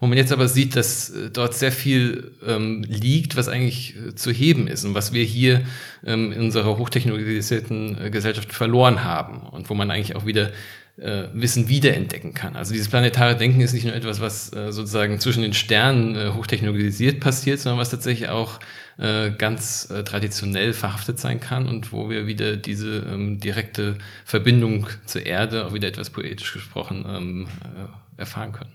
Wo 0.00 0.06
man 0.06 0.16
jetzt 0.16 0.32
aber 0.32 0.48
sieht, 0.48 0.76
dass 0.76 1.10
äh, 1.10 1.30
dort 1.30 1.54
sehr 1.54 1.72
viel 1.72 2.32
ähm, 2.46 2.82
liegt, 2.88 3.36
was 3.36 3.48
eigentlich 3.48 3.96
äh, 3.96 4.14
zu 4.14 4.30
heben 4.30 4.66
ist 4.66 4.84
und 4.84 4.94
was 4.94 5.12
wir 5.12 5.24
hier 5.24 5.60
ähm, 6.06 6.32
in 6.32 6.40
unserer 6.40 6.78
hochtechnologisierten 6.78 8.00
äh, 8.00 8.10
Gesellschaft 8.10 8.54
verloren 8.54 9.04
haben 9.04 9.40
und 9.40 9.68
wo 9.68 9.74
man 9.74 9.90
eigentlich 9.90 10.16
auch 10.16 10.24
wieder 10.24 10.52
äh, 10.96 11.24
Wissen 11.34 11.68
wiederentdecken 11.68 12.34
kann. 12.34 12.56
Also 12.56 12.72
dieses 12.72 12.88
planetare 12.88 13.36
Denken 13.36 13.60
ist 13.60 13.72
nicht 13.72 13.84
nur 13.84 13.94
etwas, 13.94 14.20
was 14.20 14.52
äh, 14.52 14.72
sozusagen 14.72 15.18
zwischen 15.20 15.42
den 15.42 15.54
Sternen 15.54 16.16
äh, 16.16 16.30
hochtechnologisiert 16.34 17.20
passiert, 17.20 17.60
sondern 17.60 17.78
was 17.78 17.90
tatsächlich 17.90 18.28
auch 18.28 18.58
äh, 19.00 19.30
ganz 19.30 19.90
äh, 19.90 20.04
traditionell 20.04 20.72
verhaftet 20.74 21.18
sein 21.18 21.40
kann 21.40 21.66
und 21.66 21.92
wo 21.92 22.10
wir 22.10 22.26
wieder 22.26 22.56
diese 22.56 22.98
ähm, 22.98 23.40
direkte 23.40 23.96
Verbindung 24.24 24.88
zur 25.06 25.24
Erde, 25.24 25.66
auch 25.66 25.72
wieder 25.72 25.88
etwas 25.88 26.10
poetisch 26.10 26.52
gesprochen, 26.52 27.06
ähm, 27.08 27.48
äh, 27.64 28.20
erfahren 28.20 28.52
können. 28.52 28.72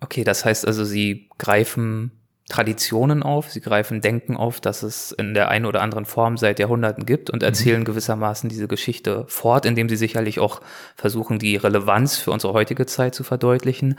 Okay, 0.00 0.22
das 0.22 0.44
heißt 0.44 0.66
also, 0.66 0.84
Sie 0.84 1.30
greifen 1.38 2.12
Traditionen 2.50 3.22
auf, 3.22 3.50
sie 3.50 3.62
greifen 3.62 4.02
Denken 4.02 4.36
auf, 4.36 4.60
das 4.60 4.82
es 4.82 5.12
in 5.12 5.32
der 5.32 5.48
einen 5.48 5.64
oder 5.64 5.80
anderen 5.80 6.04
Form 6.04 6.36
seit 6.36 6.58
Jahrhunderten 6.58 7.06
gibt 7.06 7.30
und 7.30 7.42
erzählen 7.42 7.80
mhm. 7.80 7.86
gewissermaßen 7.86 8.50
diese 8.50 8.68
Geschichte 8.68 9.24
fort, 9.28 9.64
indem 9.64 9.88
sie 9.88 9.96
sicherlich 9.96 10.40
auch 10.40 10.60
versuchen, 10.94 11.38
die 11.38 11.56
Relevanz 11.56 12.18
für 12.18 12.32
unsere 12.32 12.52
heutige 12.52 12.84
Zeit 12.84 13.14
zu 13.14 13.24
verdeutlichen. 13.24 13.98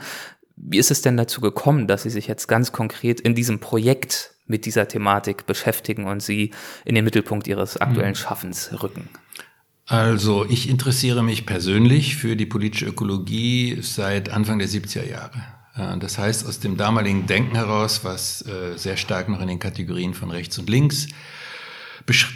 Wie 0.54 0.78
ist 0.78 0.92
es 0.92 1.02
denn 1.02 1.16
dazu 1.16 1.40
gekommen, 1.40 1.88
dass 1.88 2.04
Sie 2.04 2.10
sich 2.10 2.28
jetzt 2.28 2.46
ganz 2.46 2.70
konkret 2.70 3.20
in 3.20 3.34
diesem 3.34 3.58
Projekt 3.58 4.35
mit 4.46 4.66
dieser 4.66 4.88
Thematik 4.88 5.46
beschäftigen 5.46 6.06
und 6.06 6.22
sie 6.22 6.52
in 6.84 6.94
den 6.94 7.04
Mittelpunkt 7.04 7.46
Ihres 7.46 7.76
aktuellen 7.76 8.10
mhm. 8.10 8.16
Schaffens 8.16 8.70
rücken? 8.82 9.08
Also 9.86 10.44
ich 10.48 10.68
interessiere 10.68 11.22
mich 11.22 11.46
persönlich 11.46 12.16
für 12.16 12.34
die 12.34 12.46
politische 12.46 12.86
Ökologie 12.86 13.78
seit 13.82 14.30
Anfang 14.30 14.58
der 14.58 14.68
70er 14.68 15.08
Jahre. 15.08 15.44
Äh, 15.76 15.98
das 15.98 16.18
heißt, 16.18 16.46
aus 16.46 16.58
dem 16.58 16.76
damaligen 16.76 17.26
Denken 17.26 17.54
heraus, 17.54 18.00
was 18.02 18.42
äh, 18.42 18.76
sehr 18.76 18.96
stark 18.96 19.28
noch 19.28 19.40
in 19.40 19.48
den 19.48 19.58
Kategorien 19.60 20.14
von 20.14 20.30
rechts 20.30 20.58
und 20.58 20.68
links 20.68 21.08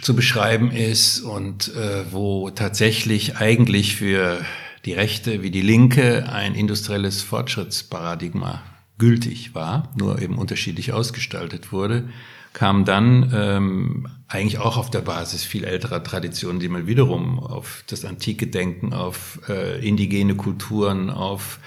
zu 0.01 0.15
beschreiben 0.15 0.71
ist 0.71 1.21
und 1.21 1.73
äh, 1.75 2.11
wo 2.11 2.49
tatsächlich 2.49 3.37
eigentlich 3.37 3.95
für 3.95 4.43
die 4.83 4.93
Rechte 4.93 5.43
wie 5.43 5.51
die 5.51 5.61
Linke 5.61 6.27
ein 6.29 6.55
industrielles 6.55 7.21
Fortschrittsparadigma 7.21 8.61
gültig 9.01 9.55
war, 9.55 9.91
nur 9.97 10.21
eben 10.21 10.37
unterschiedlich 10.37 10.93
ausgestaltet 10.93 11.71
wurde, 11.71 12.07
kam 12.53 12.85
dann 12.85 13.31
ähm, 13.33 14.07
eigentlich 14.27 14.59
auch 14.59 14.77
auf 14.77 14.91
der 14.91 15.01
Basis 15.01 15.43
viel 15.43 15.63
älterer 15.63 16.03
Traditionen, 16.03 16.59
die 16.59 16.69
man 16.69 16.85
wiederum 16.85 17.39
auf 17.39 17.83
das 17.87 18.05
antike 18.05 18.45
Denken, 18.45 18.93
auf 18.93 19.39
äh, 19.49 19.83
indigene 19.83 20.35
Kulturen, 20.35 21.09
auf 21.09 21.57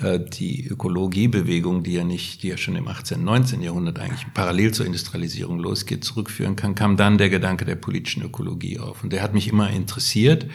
äh, 0.00 0.18
die 0.18 0.66
Ökologiebewegung, 0.66 1.82
die 1.82 1.92
ja 1.92 2.04
nicht, 2.04 2.42
die 2.42 2.48
ja 2.48 2.56
schon 2.56 2.76
im 2.76 2.88
18., 2.88 3.22
19. 3.22 3.60
Jahrhundert 3.60 3.98
eigentlich 3.98 4.24
parallel 4.32 4.72
zur 4.72 4.86
Industrialisierung 4.86 5.58
losgeht, 5.58 6.04
zurückführen 6.04 6.56
kann, 6.56 6.74
kam 6.74 6.96
dann 6.96 7.18
der 7.18 7.28
Gedanke 7.28 7.66
der 7.66 7.76
politischen 7.76 8.22
Ökologie 8.22 8.78
auf. 8.78 9.04
Und 9.04 9.12
der 9.12 9.22
hat 9.22 9.34
mich 9.34 9.48
immer 9.48 9.68
interessiert. 9.68 10.46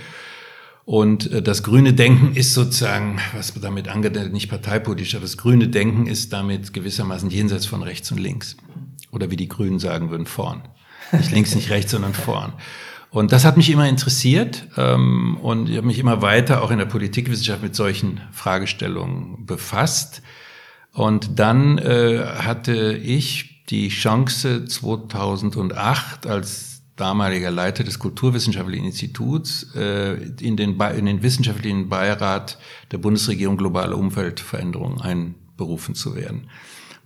Und 0.87 1.29
äh, 1.33 1.41
das 1.41 1.63
grüne 1.63 1.91
Denken 1.91 2.33
ist 2.33 2.53
sozusagen, 2.53 3.19
was 3.33 3.53
damit 3.59 3.89
angedeutet, 3.89 4.31
nicht 4.31 4.47
parteipolitisch, 4.47 5.15
aber 5.15 5.23
das 5.23 5.35
grüne 5.35 5.67
Denken 5.67 6.07
ist 6.07 6.31
damit 6.31 6.71
gewissermaßen 6.73 7.29
jenseits 7.29 7.65
von 7.65 7.83
rechts 7.83 8.09
und 8.13 8.19
links. 8.19 8.55
Oder 9.11 9.29
wie 9.29 9.35
die 9.35 9.49
Grünen 9.49 9.79
sagen 9.79 10.09
würden, 10.11 10.25
vorn. 10.25 10.61
Nicht 11.11 11.31
links, 11.31 11.53
nicht 11.55 11.71
rechts, 11.71 11.91
sondern 11.91 12.13
vorn. 12.13 12.53
Und 13.09 13.33
das 13.33 13.43
hat 13.43 13.57
mich 13.57 13.69
immer 13.69 13.89
interessiert 13.89 14.65
ähm, 14.77 15.37
und 15.41 15.67
ich 15.69 15.75
habe 15.75 15.87
mich 15.87 15.99
immer 15.99 16.21
weiter 16.21 16.63
auch 16.63 16.71
in 16.71 16.77
der 16.77 16.85
Politikwissenschaft 16.85 17.61
mit 17.61 17.75
solchen 17.75 18.21
Fragestellungen 18.31 19.45
befasst. 19.45 20.21
Und 20.93 21.37
dann 21.37 21.79
äh, 21.79 22.23
hatte 22.39 22.93
ich 22.95 23.65
die 23.65 23.89
Chance 23.89 24.63
2008 24.63 26.27
als 26.27 26.76
damaliger 26.97 27.51
Leiter 27.51 27.83
des 27.83 27.99
Kulturwissenschaftlichen 27.99 28.85
Instituts 28.85 29.67
äh, 29.75 30.15
in, 30.41 30.57
den, 30.57 30.79
in 30.79 31.05
den 31.05 31.23
wissenschaftlichen 31.23 31.87
Beirat 31.87 32.57
der 32.91 32.97
Bundesregierung 32.97 33.55
globale 33.55 33.95
Umweltveränderung 33.95 34.99
einberufen 34.99 35.95
zu 35.95 36.15
werden. 36.15 36.49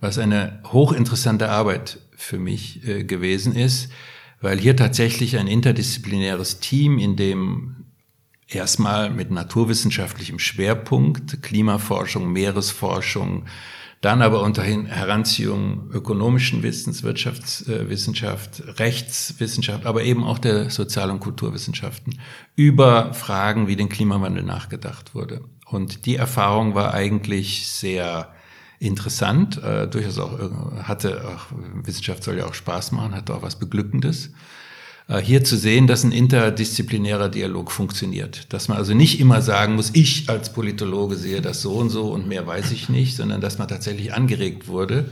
Was 0.00 0.18
eine 0.18 0.60
hochinteressante 0.64 1.48
Arbeit 1.50 2.00
für 2.16 2.38
mich 2.38 2.86
äh, 2.88 3.04
gewesen 3.04 3.54
ist, 3.54 3.92
weil 4.40 4.58
hier 4.58 4.76
tatsächlich 4.76 5.38
ein 5.38 5.46
interdisziplinäres 5.46 6.58
Team, 6.58 6.98
in 6.98 7.14
dem 7.14 7.76
erstmal 8.48 9.10
mit 9.10 9.30
naturwissenschaftlichem 9.30 10.38
Schwerpunkt, 10.38 11.42
Klimaforschung, 11.42 12.32
Meeresforschung, 12.32 13.44
dann 14.02 14.20
aber 14.20 14.42
unter 14.42 14.64
Heranziehung 14.64 15.88
ökonomischen 15.92 16.64
Wissens, 16.64 17.04
Wirtschaftswissenschaft, 17.04 18.80
Rechtswissenschaft, 18.80 19.86
aber 19.86 20.02
eben 20.02 20.24
auch 20.24 20.38
der 20.38 20.70
Sozial- 20.70 21.10
und 21.10 21.20
Kulturwissenschaften 21.20 22.18
über 22.56 23.14
Fragen 23.14 23.68
wie 23.68 23.76
den 23.76 23.88
Klimawandel 23.88 24.42
nachgedacht 24.42 25.14
wurde. 25.14 25.42
Und 25.66 26.04
die 26.04 26.16
Erfahrung 26.16 26.74
war 26.74 26.92
eigentlich 26.92 27.68
sehr 27.68 28.34
interessant, 28.80 29.62
äh, 29.62 29.86
durchaus 29.86 30.18
auch 30.18 30.36
äh, 30.36 30.82
hatte 30.82 31.28
auch 31.28 31.46
Wissenschaft 31.84 32.24
soll 32.24 32.38
ja 32.38 32.46
auch 32.46 32.54
Spaß 32.54 32.90
machen, 32.90 33.14
hatte 33.14 33.32
auch 33.32 33.42
was 33.42 33.56
Beglückendes. 33.56 34.32
Äh, 35.08 35.18
hier 35.18 35.44
zu 35.44 35.56
sehen, 35.56 35.86
dass 35.86 36.04
ein 36.04 36.12
interdisziplinärer 36.12 37.28
Dialog 37.28 37.70
funktioniert, 37.70 38.52
dass 38.52 38.68
man 38.68 38.78
also 38.78 38.94
nicht 38.94 39.20
immer 39.20 39.42
sagen 39.42 39.74
muss, 39.74 39.90
ich 39.94 40.28
als 40.28 40.52
Politologe 40.52 41.16
sehe 41.16 41.40
das 41.40 41.62
so 41.62 41.74
und 41.74 41.90
so 41.90 42.10
und 42.12 42.28
mehr 42.28 42.46
weiß 42.46 42.72
ich 42.72 42.88
nicht, 42.88 43.16
sondern 43.16 43.40
dass 43.40 43.58
man 43.58 43.68
tatsächlich 43.68 44.14
angeregt 44.14 44.68
wurde. 44.68 45.10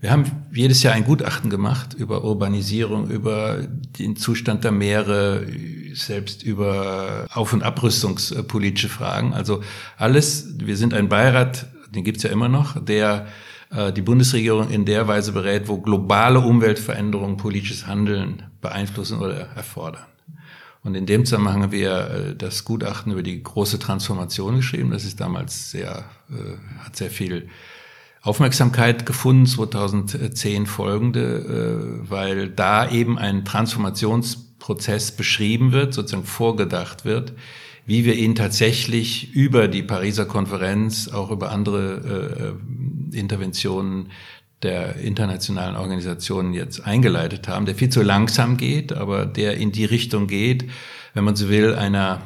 Wir 0.00 0.12
haben 0.12 0.30
jedes 0.52 0.84
Jahr 0.84 0.94
ein 0.94 1.04
Gutachten 1.04 1.50
gemacht 1.50 1.94
über 1.94 2.22
Urbanisierung, 2.22 3.10
über 3.10 3.66
den 3.98 4.14
Zustand 4.14 4.62
der 4.62 4.70
Meere, 4.70 5.44
selbst 5.92 6.44
über 6.44 7.26
Auf- 7.32 7.52
und 7.52 7.64
Abrüstungspolitische 7.64 8.88
Fragen. 8.88 9.34
Also 9.34 9.60
alles, 9.96 10.54
wir 10.58 10.76
sind 10.76 10.94
ein 10.94 11.08
Beirat 11.08 11.66
den 11.94 12.04
gibt's 12.04 12.22
ja 12.22 12.30
immer 12.30 12.48
noch, 12.48 12.82
der 12.82 13.26
äh, 13.70 13.92
die 13.92 14.02
Bundesregierung 14.02 14.70
in 14.70 14.84
der 14.84 15.08
Weise 15.08 15.32
berät, 15.32 15.68
wo 15.68 15.78
globale 15.78 16.40
Umweltveränderungen 16.40 17.36
politisches 17.36 17.86
Handeln 17.86 18.42
beeinflussen 18.60 19.20
oder 19.20 19.48
erfordern. 19.54 20.06
Und 20.84 20.94
in 20.94 21.06
dem 21.06 21.24
Zusammenhang 21.24 21.62
haben 21.62 21.72
wir 21.72 22.10
äh, 22.10 22.36
das 22.36 22.64
Gutachten 22.64 23.12
über 23.12 23.22
die 23.22 23.42
große 23.42 23.78
Transformation 23.78 24.56
geschrieben. 24.56 24.90
Das 24.90 25.04
ist 25.04 25.20
damals 25.20 25.70
sehr, 25.70 26.04
äh, 26.30 26.84
hat 26.84 26.96
sehr 26.96 27.10
viel 27.10 27.48
Aufmerksamkeit 28.22 29.06
gefunden, 29.06 29.46
2010 29.46 30.66
folgende, 30.66 32.02
äh, 32.04 32.10
weil 32.10 32.48
da 32.48 32.90
eben 32.90 33.18
ein 33.18 33.44
Transformationsprozess 33.44 35.12
beschrieben 35.12 35.72
wird, 35.72 35.94
sozusagen 35.94 36.24
vorgedacht 36.24 37.04
wird, 37.04 37.32
wie 37.86 38.04
wir 38.04 38.14
ihn 38.14 38.34
tatsächlich 38.34 39.34
über 39.34 39.66
die 39.66 39.82
Pariser 39.82 40.26
Konferenz, 40.26 41.08
auch 41.08 41.30
über 41.30 41.50
andere 41.50 42.58
Interventionen 43.12 44.10
der 44.62 44.96
internationalen 44.96 45.76
Organisationen 45.76 46.52
jetzt 46.52 46.84
eingeleitet 46.84 47.48
haben, 47.48 47.66
der 47.66 47.74
viel 47.74 47.90
zu 47.90 48.02
langsam 48.02 48.56
geht, 48.56 48.92
aber 48.92 49.26
der 49.26 49.56
in 49.56 49.72
die 49.72 49.84
Richtung 49.84 50.26
geht, 50.26 50.68
wenn 51.14 51.24
man 51.24 51.36
so 51.36 51.48
will, 51.48 51.74
einer 51.74 52.20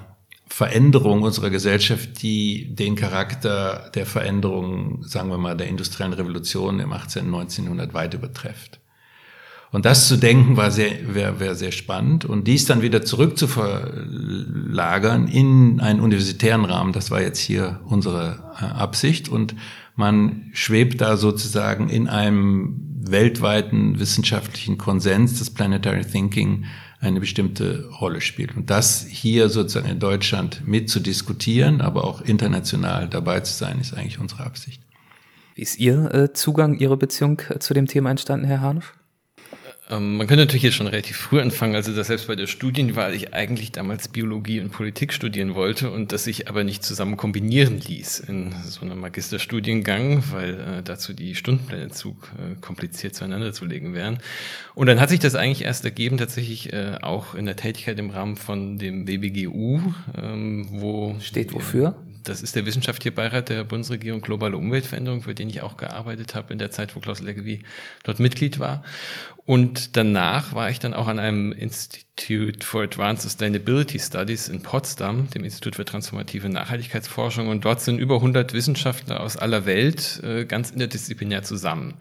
Veränderung 0.48 1.22
unserer 1.22 1.50
Gesellschaft, 1.50 2.22
die 2.22 2.74
den 2.74 2.94
Charakter 2.94 3.90
der 3.94 4.04
Veränderung, 4.04 5.02
sagen 5.02 5.30
wir 5.30 5.38
mal, 5.38 5.56
der 5.56 5.68
industriellen 5.68 6.12
Revolution 6.12 6.78
im 6.78 6.92
18. 6.92 7.24
1900 7.24 7.94
weit 7.94 8.14
übertrifft. 8.14 8.78
Und 9.70 9.86
das 9.86 10.06
zu 10.06 10.18
denken 10.18 10.58
war 10.58 10.70
sehr, 10.70 11.14
wäre 11.14 11.40
wär 11.40 11.54
sehr 11.54 11.72
spannend. 11.72 12.26
Und 12.26 12.46
dies 12.46 12.66
dann 12.66 12.82
wieder 12.82 13.02
zurück 13.02 13.38
zu 13.38 13.48
verlagern 13.48 15.26
in 15.26 15.80
einen 15.80 16.00
universitären 16.00 16.66
Rahmen, 16.66 16.92
das 16.92 17.10
war 17.10 17.22
jetzt 17.22 17.38
hier 17.38 17.80
unsere 17.86 18.52
äh, 18.60 18.66
Absicht. 18.66 19.30
Und 19.30 19.54
man 19.94 20.50
schwebt 20.52 21.00
da 21.00 21.16
sozusagen 21.16 21.88
in 21.88 22.08
einem 22.08 22.92
weltweiten 23.04 23.98
wissenschaftlichen 23.98 24.78
Konsens 24.78 25.38
des 25.38 25.50
Planetary 25.50 26.04
Thinking 26.04 26.64
eine 27.00 27.18
bestimmte 27.18 27.88
Rolle 28.00 28.20
spielt. 28.20 28.56
Und 28.56 28.70
das 28.70 29.04
hier 29.08 29.48
sozusagen 29.48 29.88
in 29.88 29.98
Deutschland 29.98 30.62
mit 30.66 30.88
zu 30.88 31.00
diskutieren, 31.00 31.80
aber 31.80 32.04
auch 32.04 32.22
international 32.22 33.08
dabei 33.08 33.40
zu 33.40 33.52
sein, 33.52 33.80
ist 33.80 33.92
eigentlich 33.92 34.20
unsere 34.20 34.44
Absicht. 34.44 34.82
Wie 35.54 35.62
ist 35.62 35.78
Ihr 35.78 36.14
äh, 36.14 36.32
Zugang, 36.32 36.78
Ihre 36.78 36.96
Beziehung 36.96 37.42
äh, 37.48 37.58
zu 37.58 37.74
dem 37.74 37.86
Thema 37.86 38.10
entstanden, 38.10 38.46
Herr 38.46 38.60
Hanusch? 38.60 38.94
Ähm, 39.90 40.16
man 40.16 40.26
könnte 40.26 40.44
natürlich 40.44 40.62
jetzt 40.62 40.76
schon 40.76 40.86
relativ 40.86 41.16
früh 41.16 41.40
anfangen, 41.40 41.74
also 41.74 41.94
dass 41.94 42.06
selbst 42.06 42.28
bei 42.28 42.36
der 42.36 42.46
Studienwahl 42.46 43.14
ich 43.14 43.34
eigentlich 43.34 43.72
damals 43.72 44.08
Biologie 44.08 44.60
und 44.60 44.70
Politik 44.70 45.12
studieren 45.12 45.54
wollte 45.54 45.90
und 45.90 46.12
das 46.12 46.24
sich 46.24 46.48
aber 46.48 46.62
nicht 46.62 46.84
zusammen 46.84 47.16
kombinieren 47.16 47.80
ließ 47.80 48.20
in 48.20 48.54
so 48.64 48.82
einem 48.82 49.00
Magisterstudiengang, 49.00 50.22
weil 50.30 50.54
äh, 50.54 50.82
dazu 50.84 51.12
die 51.12 51.34
Stundenpläne 51.34 51.90
zu 51.90 52.10
äh, 52.10 52.54
kompliziert 52.60 53.14
zueinander 53.14 53.52
zu 53.52 53.64
legen 53.64 53.92
wären. 53.92 54.18
Und 54.74 54.86
dann 54.86 55.00
hat 55.00 55.08
sich 55.08 55.20
das 55.20 55.34
eigentlich 55.34 55.64
erst 55.64 55.84
ergeben, 55.84 56.16
tatsächlich 56.16 56.72
äh, 56.72 56.98
auch 57.02 57.34
in 57.34 57.46
der 57.46 57.56
Tätigkeit 57.56 57.98
im 57.98 58.10
Rahmen 58.10 58.36
von 58.36 58.78
dem 58.78 59.08
WBGU, 59.08 59.80
ähm, 60.16 60.68
wo 60.70 61.16
steht 61.20 61.52
wofür? 61.52 61.96
Das 62.24 62.42
ist 62.42 62.54
der 62.56 62.66
wissenschaftliche 62.66 63.12
Beirat 63.12 63.48
der 63.48 63.64
Bundesregierung 63.64 64.20
Globale 64.20 64.56
Umweltveränderung, 64.56 65.22
für 65.22 65.34
den 65.34 65.48
ich 65.48 65.62
auch 65.62 65.76
gearbeitet 65.76 66.34
habe 66.34 66.52
in 66.52 66.58
der 66.58 66.70
Zeit, 66.70 66.94
wo 66.94 67.00
Klaus 67.00 67.20
Leggevi 67.20 67.62
dort 68.04 68.20
Mitglied 68.20 68.58
war. 68.58 68.82
Und 69.44 69.96
danach 69.96 70.54
war 70.54 70.70
ich 70.70 70.78
dann 70.78 70.94
auch 70.94 71.08
an 71.08 71.18
einem 71.18 71.50
Institute 71.50 72.64
for 72.64 72.82
Advanced 72.82 73.22
Sustainability 73.22 73.98
Studies 73.98 74.48
in 74.48 74.62
Potsdam, 74.62 75.28
dem 75.30 75.42
Institut 75.42 75.74
für 75.74 75.84
transformative 75.84 76.48
Nachhaltigkeitsforschung. 76.48 77.48
Und 77.48 77.64
dort 77.64 77.80
sind 77.80 77.98
über 77.98 78.16
100 78.16 78.52
Wissenschaftler 78.52 79.20
aus 79.20 79.36
aller 79.36 79.66
Welt 79.66 80.20
äh, 80.22 80.44
ganz 80.44 80.70
interdisziplinär 80.70 81.42
zusammen. 81.42 81.94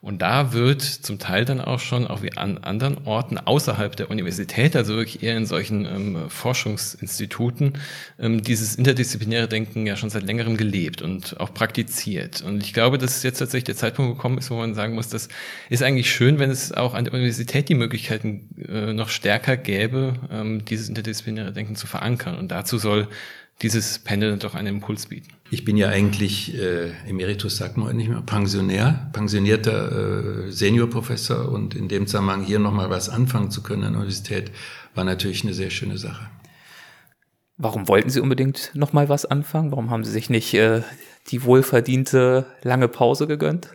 Und 0.00 0.22
da 0.22 0.52
wird 0.52 0.82
zum 0.82 1.18
Teil 1.18 1.44
dann 1.44 1.60
auch 1.60 1.80
schon, 1.80 2.06
auch 2.06 2.22
wie 2.22 2.36
an 2.36 2.58
anderen 2.58 3.06
Orten 3.06 3.36
außerhalb 3.36 3.96
der 3.96 4.10
Universität, 4.10 4.76
also 4.76 4.94
wirklich 4.94 5.22
eher 5.22 5.36
in 5.36 5.44
solchen 5.44 5.86
ähm, 5.86 6.30
Forschungsinstituten, 6.30 7.74
ähm, 8.18 8.42
dieses 8.42 8.76
interdisziplinäre 8.76 9.48
Denken 9.48 9.86
ja 9.86 9.96
schon 9.96 10.10
seit 10.10 10.22
längerem 10.22 10.56
gelebt 10.56 11.02
und 11.02 11.40
auch 11.40 11.52
praktiziert. 11.52 12.42
Und 12.42 12.62
ich 12.62 12.72
glaube, 12.72 12.98
dass 12.98 13.22
jetzt 13.24 13.38
tatsächlich 13.38 13.64
der 13.64 13.76
Zeitpunkt 13.76 14.16
gekommen 14.16 14.38
ist, 14.38 14.50
wo 14.50 14.56
man 14.56 14.74
sagen 14.74 14.94
muss, 14.94 15.08
das 15.08 15.28
ist 15.68 15.82
eigentlich 15.82 16.12
schön, 16.12 16.38
wenn 16.38 16.50
es 16.50 16.72
auch 16.72 16.94
an 16.94 17.04
der 17.04 17.14
Universität 17.14 17.68
die 17.68 17.74
Möglichkeiten 17.74 18.48
äh, 18.68 18.92
noch 18.92 19.08
stärker 19.08 19.56
gäbe, 19.56 20.14
ähm, 20.30 20.64
dieses 20.64 20.88
interdisziplinäre 20.88 21.52
Denken 21.52 21.74
zu 21.74 21.88
verankern. 21.88 22.38
Und 22.38 22.52
dazu 22.52 22.78
soll 22.78 23.08
dieses 23.62 23.98
Panel 23.98 24.38
doch 24.38 24.54
einen 24.54 24.76
Impuls 24.76 25.06
bieten. 25.06 25.28
Ich 25.50 25.64
bin 25.64 25.76
ja 25.76 25.88
eigentlich 25.88 26.54
äh, 26.56 26.90
Emeritus, 27.08 27.56
sagt 27.56 27.76
man 27.76 27.96
nicht 27.96 28.08
mehr, 28.08 28.20
Pensionär, 28.20 29.10
pensionierter 29.12 30.46
äh, 30.46 30.52
Seniorprofessor 30.52 31.50
und 31.50 31.74
in 31.74 31.88
dem 31.88 32.06
Zusammenhang 32.06 32.44
hier 32.44 32.58
nochmal 32.58 32.90
was 32.90 33.08
anfangen 33.08 33.50
zu 33.50 33.62
können 33.62 33.82
an 33.82 33.92
der 33.92 34.02
Universität, 34.02 34.52
war 34.94 35.04
natürlich 35.04 35.42
eine 35.42 35.54
sehr 35.54 35.70
schöne 35.70 35.98
Sache. 35.98 36.28
Warum 37.56 37.88
wollten 37.88 38.10
Sie 38.10 38.20
unbedingt 38.20 38.70
nochmal 38.74 39.08
was 39.08 39.24
anfangen? 39.26 39.72
Warum 39.72 39.90
haben 39.90 40.04
Sie 40.04 40.12
sich 40.12 40.30
nicht 40.30 40.54
äh, 40.54 40.82
die 41.28 41.42
wohlverdiente 41.42 42.46
lange 42.62 42.86
Pause 42.86 43.26
gegönnt? 43.26 43.74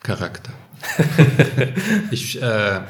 Charakter. 0.00 0.52
ich 2.10 2.40
äh, 2.40 2.82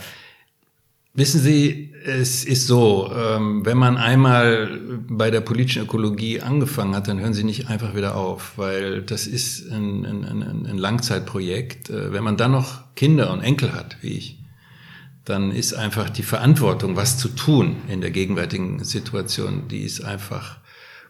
Wissen 1.14 1.40
Sie, 1.40 1.91
es 2.04 2.44
ist 2.44 2.66
so, 2.66 3.10
ähm, 3.14 3.64
wenn 3.64 3.78
man 3.78 3.96
einmal 3.96 4.80
bei 5.08 5.30
der 5.30 5.40
politischen 5.40 5.82
Ökologie 5.82 6.40
angefangen 6.40 6.94
hat, 6.94 7.08
dann 7.08 7.20
hören 7.20 7.34
Sie 7.34 7.44
nicht 7.44 7.68
einfach 7.68 7.94
wieder 7.94 8.16
auf, 8.16 8.52
weil 8.56 9.02
das 9.02 9.26
ist 9.26 9.70
ein, 9.70 10.04
ein, 10.04 10.66
ein, 10.66 10.78
Langzeitprojekt. 10.78 11.90
Äh, 11.90 12.12
wenn 12.12 12.24
man 12.24 12.36
dann 12.36 12.52
noch 12.52 12.94
Kinder 12.94 13.32
und 13.32 13.40
Enkel 13.40 13.72
hat, 13.72 13.96
wie 14.00 14.12
ich, 14.12 14.38
dann 15.24 15.52
ist 15.52 15.74
einfach 15.74 16.10
die 16.10 16.24
Verantwortung, 16.24 16.96
was 16.96 17.18
zu 17.18 17.28
tun 17.28 17.76
in 17.88 18.00
der 18.00 18.10
gegenwärtigen 18.10 18.82
Situation, 18.82 19.68
die 19.68 19.82
ist 19.82 20.04
einfach 20.04 20.58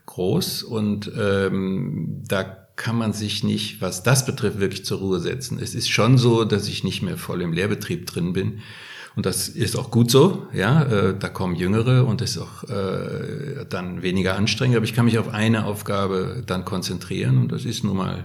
groß 0.07 0.63
und 0.63 1.11
ähm, 1.19 2.23
da 2.29 2.43
kann 2.77 2.97
man 2.97 3.13
sich 3.13 3.45
nicht, 3.45 3.81
was 3.81 4.03
das 4.03 4.27
betrifft, 4.27 4.59
wirklich 4.59 4.85
zur 4.85 4.99
Ruhe 4.99 5.21
setzen. 5.21 5.59
Es 5.61 5.75
ist 5.75 5.89
schon 5.89 6.19
so, 6.19 6.45
dass 6.45 6.69
ich 6.69 6.85
nicht 6.85 7.03
mehr 7.03 7.17
voll 7.17 7.43
im 7.43 7.53
Lehrbetrieb 7.53 8.07
drin 8.07 8.33
bin. 8.33 8.61
Und 9.15 9.27
das 9.27 9.49
ist 9.49 9.77
auch 9.77 9.91
gut 9.91 10.11
so, 10.11 10.47
ja, 10.55 10.85
äh, 10.85 11.15
da 11.19 11.29
kommen 11.29 11.55
Jüngere 11.55 12.07
und 12.07 12.21
das 12.21 12.37
ist 12.37 12.39
auch 12.39 12.65
äh, 12.65 13.67
dann 13.69 14.03
weniger 14.03 14.37
anstrengend, 14.37 14.77
aber 14.77 14.85
ich 14.85 14.95
kann 14.95 15.05
mich 15.05 15.19
auf 15.19 15.29
eine 15.29 15.67
Aufgabe 15.67 16.43
dann 16.47 16.65
konzentrieren 16.65 17.39
und 17.39 17.53
das 17.53 17.65
ist 17.65 17.85
nun 17.85 17.97
mal 17.97 18.25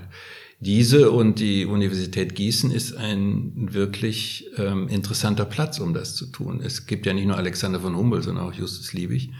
diese. 0.59 1.11
Und 1.11 1.39
die 1.39 1.65
Universität 1.65 2.35
Gießen 2.35 2.71
ist 2.71 2.95
ein 2.95 3.73
wirklich 3.73 4.49
ähm, 4.57 4.87
interessanter 4.87 5.45
Platz, 5.45 5.79
um 5.79 5.93
das 5.93 6.15
zu 6.15 6.27
tun. 6.27 6.61
Es 6.63 6.85
gibt 6.85 7.05
ja 7.05 7.13
nicht 7.13 7.27
nur 7.27 7.37
Alexander 7.37 7.79
von 7.79 7.95
Humboldt, 7.95 8.23
sondern 8.23 8.45
auch 8.45 8.53
Justus 8.53 8.93
Liebig, 8.93 9.31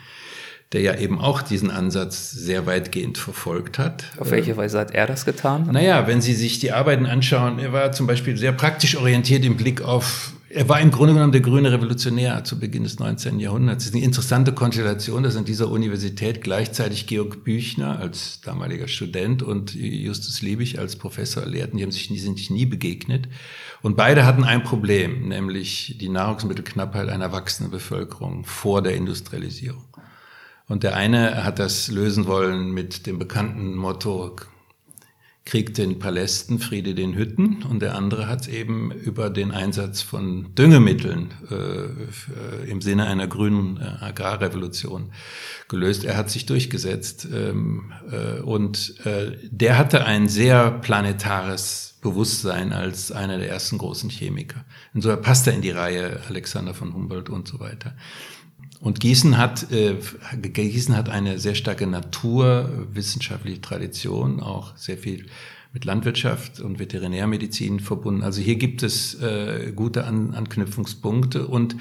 der 0.74 0.82
ja 0.82 0.96
eben 0.96 1.20
auch 1.20 1.42
diesen 1.42 1.72
Ansatz 1.72 2.32
sehr 2.32 2.66
weitgehend 2.66 3.18
verfolgt 3.18 3.80
hat. 3.80 4.06
Auf 4.18 4.32
welche 4.32 4.58
Weise 4.58 4.80
hat 4.80 4.92
er 4.92 5.08
das 5.08 5.24
getan? 5.26 5.70
Naja, 5.72 6.08
wenn 6.08 6.22
Sie 6.22 6.34
sich 6.34 6.60
die 6.60 6.74
Arbeiten 6.74 7.06
anschauen, 7.06 7.60
er 7.60 7.72
war 7.72 7.92
zum 7.94 8.06
Beispiel 8.06 8.36
sehr 8.38 8.52
praktisch 8.52 8.98
orientiert 8.98 9.46
im 9.46 9.56
Blick 9.56 9.82
auf 9.82 10.34
er 10.50 10.70
war 10.70 10.80
im 10.80 10.92
Grunde 10.92 11.14
genommen 11.14 11.34
der 11.34 11.42
grüne 11.42 11.72
Revolutionär 11.74 12.44
zu 12.46 12.58
Beginn 12.58 12.84
des 12.84 13.00
19. 13.00 13.40
Jahrhunderts. 13.40 13.84
Es 13.84 13.90
ist 13.90 13.96
eine 13.96 14.06
interessante 14.06 14.54
Konstellation, 14.54 15.22
dass 15.22 15.36
an 15.36 15.44
dieser 15.44 15.70
Universität 15.70 16.42
gleichzeitig 16.42 17.06
Georg 17.06 17.44
Büchner 17.44 18.00
als 18.00 18.40
damaliger 18.42 18.88
Student 18.88 19.44
und 19.44 19.76
Justus 19.76 20.42
Liebig 20.42 20.80
als 20.80 20.96
Professor 20.96 21.46
lehrten. 21.46 21.78
Die 21.78 21.84
haben 21.84 21.92
sich 21.92 22.10
nie, 22.10 22.18
sind 22.18 22.38
sich 22.38 22.50
nie 22.50 22.66
begegnet. 22.66 23.28
Und 23.82 23.98
beide 23.98 24.26
hatten 24.26 24.46
ein 24.46 24.64
Problem, 24.64 25.28
nämlich 25.28 25.98
die 26.00 26.10
Nahrungsmittelknappheit 26.10 27.10
einer 27.10 27.34
wachsenden 27.34 27.70
Bevölkerung 27.70 28.46
vor 28.46 28.82
der 28.82 28.96
Industrialisierung. 28.96 29.84
Und 30.68 30.84
der 30.84 30.96
eine 30.96 31.44
hat 31.44 31.60
das 31.60 31.88
lösen 31.90 32.28
wollen 32.28 32.72
mit 32.72 33.08
dem 33.08 33.20
bekannten 33.20 33.76
Motto 33.76 34.36
Krieg 35.48 35.74
den 35.74 35.98
Palästen, 35.98 36.60
Friede 36.60 36.94
den 36.94 37.16
Hütten 37.16 37.64
und 37.64 37.82
der 37.82 37.96
andere 37.96 38.28
hat 38.28 38.42
es 38.42 38.48
eben 38.50 38.92
über 38.92 39.30
den 39.30 39.52
Einsatz 39.52 40.02
von 40.02 40.54
Düngemitteln 40.56 41.34
äh, 41.50 42.70
im 42.70 42.82
Sinne 42.82 43.08
einer 43.08 43.28
grünen 43.28 43.78
äh, 43.78 44.04
Agrarrevolution 44.04 45.14
gelöst. 45.70 46.04
Er 46.04 46.18
hat 46.18 46.30
sich 46.30 46.48
durchgesetzt 46.48 47.30
ähm, 47.34 47.94
äh, 48.12 48.42
und 48.42 48.96
äh, 49.06 49.38
der 49.50 49.78
hatte 49.78 50.04
ein 50.04 50.28
sehr 50.28 50.70
planetares 50.70 51.96
Bewusstsein 52.02 52.74
als 52.74 53.14
einer 53.14 53.38
der 53.38 53.50
ersten 53.50 53.78
großen 53.78 54.10
Chemiker. 54.10 54.66
Insofern 54.94 55.22
passt 55.22 55.48
er 55.48 55.54
in 55.54 55.62
die 55.62 55.72
Reihe 55.72 56.20
Alexander 56.28 56.74
von 56.74 56.94
Humboldt 56.94 57.30
und 57.30 57.48
so 57.48 57.62
weiter. 57.62 57.96
Und 58.80 59.00
Gießen 59.00 59.38
hat, 59.38 59.72
äh, 59.72 59.96
Gießen 60.42 60.96
hat 60.96 61.10
eine 61.10 61.40
sehr 61.40 61.56
starke 61.56 61.88
naturwissenschaftliche 61.88 63.62
Tradition, 63.62 64.40
auch 64.40 64.76
sehr 64.78 64.98
viel 64.98 65.26
mit 65.74 65.86
Landwirtschaft 65.86 66.60
und 66.60 66.80
Veterinärmedizin 66.80 67.80
verbunden. 67.80 68.24
Also 68.24 68.42
hier 68.42 68.56
gibt 68.56 68.84
es 68.84 69.22
äh, 69.22 69.72
gute 69.76 70.06
An 70.06 70.34
Anknüpfungspunkte 70.34 71.48
und 71.48 71.76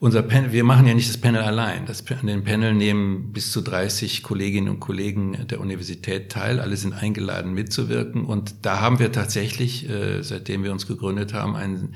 unser 0.00 0.22
Panel, 0.22 0.52
wir 0.52 0.64
machen 0.64 0.86
ja 0.86 0.92
nicht 0.92 1.08
das 1.08 1.16
Panel 1.16 1.40
allein. 1.40 1.86
Das, 1.86 2.04
an 2.10 2.26
dem 2.26 2.44
Panel 2.44 2.74
nehmen 2.74 3.32
bis 3.32 3.52
zu 3.52 3.62
30 3.62 4.22
Kolleginnen 4.22 4.68
und 4.68 4.80
Kollegen 4.80 5.46
der 5.48 5.60
Universität 5.60 6.30
teil. 6.30 6.60
Alle 6.60 6.76
sind 6.76 6.92
eingeladen 6.92 7.54
mitzuwirken. 7.54 8.26
Und 8.26 8.66
da 8.66 8.80
haben 8.80 8.98
wir 8.98 9.12
tatsächlich, 9.12 9.88
äh, 9.88 10.22
seitdem 10.22 10.62
wir 10.62 10.72
uns 10.72 10.86
gegründet 10.86 11.32
haben, 11.32 11.56
einen 11.56 11.94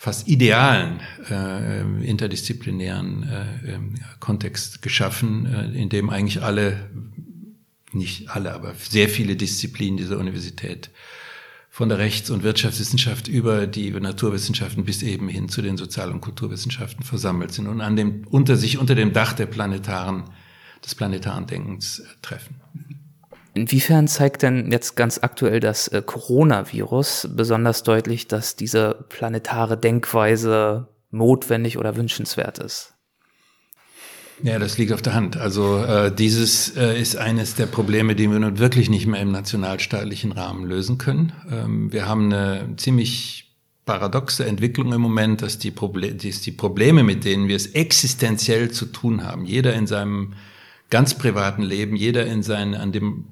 fast 0.00 0.28
idealen 0.28 1.00
äh, 1.28 1.82
interdisziplinären 2.08 3.22
äh, 3.22 3.72
ähm, 3.74 3.96
Kontext 4.18 4.80
geschaffen, 4.80 5.44
äh, 5.44 5.78
in 5.78 5.90
dem 5.90 6.08
eigentlich 6.08 6.42
alle, 6.42 6.88
nicht 7.92 8.30
alle, 8.30 8.54
aber 8.54 8.72
sehr 8.76 9.10
viele 9.10 9.36
Disziplinen 9.36 9.98
dieser 9.98 10.16
Universität 10.16 10.88
von 11.68 11.90
der 11.90 11.98
Rechts- 11.98 12.30
und 12.30 12.42
Wirtschaftswissenschaft 12.42 13.28
über 13.28 13.66
die 13.66 13.90
Naturwissenschaften 13.90 14.86
bis 14.86 15.02
eben 15.02 15.28
hin 15.28 15.50
zu 15.50 15.60
den 15.60 15.76
Sozial- 15.76 16.12
und 16.12 16.22
Kulturwissenschaften 16.22 17.04
versammelt 17.04 17.52
sind 17.52 17.66
und 17.66 17.82
an 17.82 17.94
dem, 17.94 18.26
unter 18.30 18.56
sich 18.56 18.78
unter 18.78 18.94
dem 18.94 19.12
Dach 19.12 19.34
der 19.34 19.44
planetaren, 19.44 20.30
des 20.82 20.94
planetaren 20.94 21.46
Denkens 21.46 21.98
äh, 21.98 22.04
treffen. 22.22 22.56
Inwiefern 23.54 24.06
zeigt 24.06 24.42
denn 24.42 24.70
jetzt 24.70 24.96
ganz 24.96 25.18
aktuell 25.22 25.60
das 25.60 25.88
äh, 25.88 26.02
Coronavirus 26.04 27.28
besonders 27.34 27.82
deutlich, 27.82 28.28
dass 28.28 28.56
diese 28.56 29.04
planetare 29.08 29.76
Denkweise 29.76 30.88
notwendig 31.10 31.76
oder 31.76 31.96
wünschenswert 31.96 32.58
ist? 32.58 32.94
Ja, 34.42 34.58
das 34.58 34.78
liegt 34.78 34.92
auf 34.92 35.02
der 35.02 35.14
Hand. 35.14 35.36
Also 35.36 35.84
äh, 35.84 36.14
dieses 36.14 36.76
äh, 36.76 36.98
ist 36.98 37.16
eines 37.16 37.56
der 37.56 37.66
Probleme, 37.66 38.14
die 38.14 38.30
wir 38.30 38.38
nun 38.38 38.58
wirklich 38.58 38.88
nicht 38.88 39.06
mehr 39.06 39.20
im 39.20 39.32
nationalstaatlichen 39.32 40.32
Rahmen 40.32 40.64
lösen 40.64 40.96
können. 40.96 41.32
Ähm, 41.50 41.92
wir 41.92 42.08
haben 42.08 42.32
eine 42.32 42.76
ziemlich 42.76 43.50
paradoxe 43.84 44.46
Entwicklung 44.46 44.92
im 44.92 45.00
Moment, 45.00 45.42
dass 45.42 45.58
die, 45.58 45.70
Proble 45.70 46.14
dass 46.14 46.40
die 46.40 46.52
Probleme, 46.52 47.02
mit 47.02 47.24
denen 47.24 47.48
wir 47.48 47.56
es 47.56 47.66
existenziell 47.66 48.70
zu 48.70 48.86
tun 48.86 49.24
haben, 49.24 49.44
jeder 49.44 49.74
in 49.74 49.86
seinem 49.86 50.34
ganz 50.90 51.16
privaten 51.16 51.62
Leben, 51.62 51.96
jeder 51.96 52.26
in 52.26 52.42
seinen, 52.42 52.74
an 52.74 52.92
dem, 52.92 53.24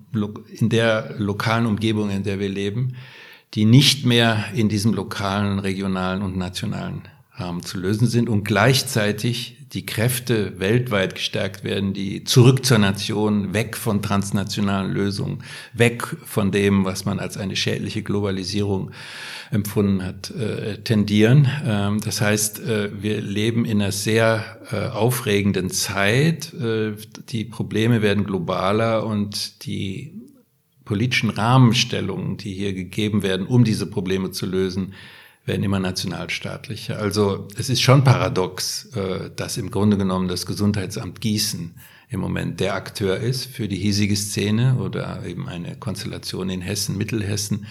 in 0.49 0.69
der 0.69 1.15
lokalen 1.19 1.67
Umgebung, 1.67 2.11
in 2.11 2.23
der 2.23 2.39
wir 2.39 2.49
leben, 2.49 2.97
die 3.55 3.65
nicht 3.65 4.07
mehr 4.07 4.45
in 4.55 4.69
diesem 4.69 4.95
lokalen, 4.95 5.59
regionalen 5.59 6.23
und 6.23 6.37
nationalen 6.37 7.03
haben 7.33 7.63
zu 7.63 7.79
lösen 7.79 8.07
sind 8.07 8.29
und 8.29 8.45
gleichzeitig 8.45 9.58
die 9.73 9.85
Kräfte 9.85 10.59
weltweit 10.59 11.15
gestärkt 11.15 11.63
werden, 11.63 11.93
die 11.93 12.25
zurück 12.25 12.65
zur 12.65 12.79
Nation, 12.79 13.53
weg 13.53 13.77
von 13.77 14.01
transnationalen 14.01 14.91
Lösungen, 14.91 15.43
weg 15.75 16.05
von 16.25 16.51
dem, 16.51 16.87
was 16.87 17.05
man 17.05 17.19
als 17.19 17.37
eine 17.37 17.55
schädliche 17.55 18.03
Globalisierung 18.03 18.93
empfunden 19.51 20.03
hat, 20.03 20.31
äh, 20.31 20.79
tendieren. 20.79 21.49
Ähm, 21.67 22.01
das 22.01 22.21
heißt, 22.21 22.61
äh, 22.61 23.03
wir 23.03 23.21
leben 23.21 23.67
in 23.67 23.83
einer 23.83 23.93
sehr 23.93 24.59
äh, 24.73 24.89
aufregenden 24.89 25.71
Zeit. 25.71 26.53
Äh, 26.55 26.93
die 27.29 27.45
Probleme 27.45 28.01
werden 28.01 28.25
globaler 28.25 29.05
und 29.05 29.67
die 29.67 30.15
politischen 30.87 31.29
Rahmenstellungen, 31.29 32.39
die 32.39 32.55
hier 32.55 32.73
gegeben 32.73 33.23
werden, 33.23 33.47
um 33.47 33.65
diese 33.65 33.87
Probleme 33.87 34.31
zu 34.31 34.47
lösen, 34.47 34.95
werden 35.49 35.65
immer 35.65 35.81
nationalstaatlicher. 35.81 36.99
Also 36.99 37.49
es 37.57 37.69
ist 37.71 37.83
schon 37.83 38.05
paradox, 38.05 38.91
äh, 38.95 39.31
dass 39.35 39.57
im 39.57 39.71
Grunde 39.71 39.97
genommen 39.97 40.29
das 40.29 40.47
Gesundheitsamt 40.47 41.21
Gießen 41.21 41.75
im 42.11 42.21
Moment 42.21 42.61
der 42.61 42.75
Akteur 42.75 43.17
ist 43.17 43.47
für 43.47 43.67
die 43.67 43.77
hiesige 43.77 44.15
Szene 44.15 44.77
oder 44.77 45.25
eben 45.27 45.49
eine 45.49 45.77
Konstellation 45.77 46.49
in 46.49 46.61
Hessen, 46.61 46.97
Mittelhessen, 46.97 47.67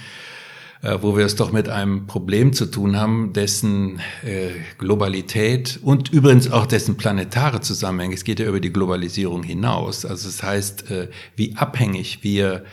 äh, 0.82 0.98
wo 1.02 1.16
wir 1.16 1.26
es 1.26 1.36
doch 1.36 1.52
mit 1.52 1.70
einem 1.70 2.08
Problem 2.08 2.52
zu 2.52 2.66
tun 2.66 2.98
haben, 2.98 3.32
dessen 3.34 4.00
äh, 4.24 4.50
Globalität 4.80 5.80
und 5.82 6.12
übrigens 6.12 6.52
auch 6.52 6.66
dessen 6.66 6.98
planetare 6.98 7.62
Zusammenhänge, 7.62 8.16
es 8.16 8.24
geht 8.24 8.40
ja 8.40 8.48
über 8.48 8.60
die 8.60 8.74
Globalisierung 8.74 9.44
hinaus. 9.44 10.04
Also 10.04 10.28
es 10.28 10.38
das 10.38 10.44
heißt, 10.44 10.86
wie 11.36 11.56
abhängig 11.56 12.24
wir 12.24 12.66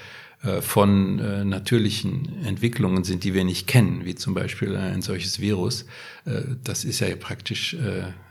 von 0.61 1.19
äh, 1.19 1.45
natürlichen 1.45 2.45
Entwicklungen 2.45 3.05
sind, 3.05 3.25
die 3.25 3.35
wir 3.35 3.45
nicht 3.45 3.67
kennen, 3.67 4.05
wie 4.05 4.15
zum 4.15 4.35
Beispiel 4.35 4.77
ein 4.77 5.03
solches 5.03 5.41
Virus. 5.41 5.87
Äh, 6.25 6.43
das 6.63 6.85
ist 6.85 7.01
ja 7.01 7.15
praktisch, 7.17 7.77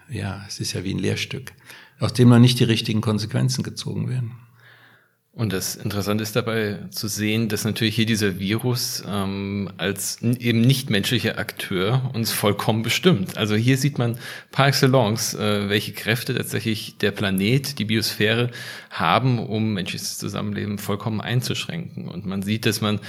ja, 0.09 0.45
es 0.47 0.59
ist 0.59 0.73
ja 0.73 0.83
wie 0.83 0.93
ein 0.93 0.99
Lehrstück, 0.99 1.53
aus 1.99 2.13
dem 2.13 2.29
noch 2.29 2.39
nicht 2.39 2.59
die 2.59 2.65
richtigen 2.65 3.01
Konsequenzen 3.01 3.63
gezogen 3.63 4.09
werden. 4.09 4.31
Und 5.35 5.51
das 5.51 5.75
Interessante 5.75 6.21
ist 6.21 6.35
dabei 6.35 6.77
zu 6.91 7.07
sehen, 7.07 7.49
dass 7.49 7.65
natürlich 7.65 7.95
hier 7.95 8.05
dieser 8.05 8.37
Virus 8.37 9.03
ähm, 9.07 9.67
als 9.77 10.21
eben 10.21 10.61
nicht 10.61 10.91
menschlicher 10.91 11.39
Akteur 11.39 12.11
uns 12.13 12.31
vollkommen 12.31 12.83
bestimmt. 12.83 13.35
Also 13.35 13.55
hier 13.55 13.79
sieht 13.79 13.97
man 13.97 14.19
par 14.51 14.67
excellence, 14.67 15.33
äh, 15.33 15.69
welche 15.69 15.93
Kräfte 15.93 16.35
tatsächlich 16.35 16.97
der 16.99 17.09
Planet, 17.09 17.79
die 17.79 17.85
Biosphäre 17.85 18.51
haben, 18.91 19.39
um 19.39 19.73
menschliches 19.73 20.19
Zusammenleben 20.19 20.77
vollkommen 20.77 21.19
einzuschränken. 21.19 22.07
Und 22.09 22.27
man 22.27 22.43
sieht, 22.43 22.67
dass 22.67 22.81
man 22.81 22.99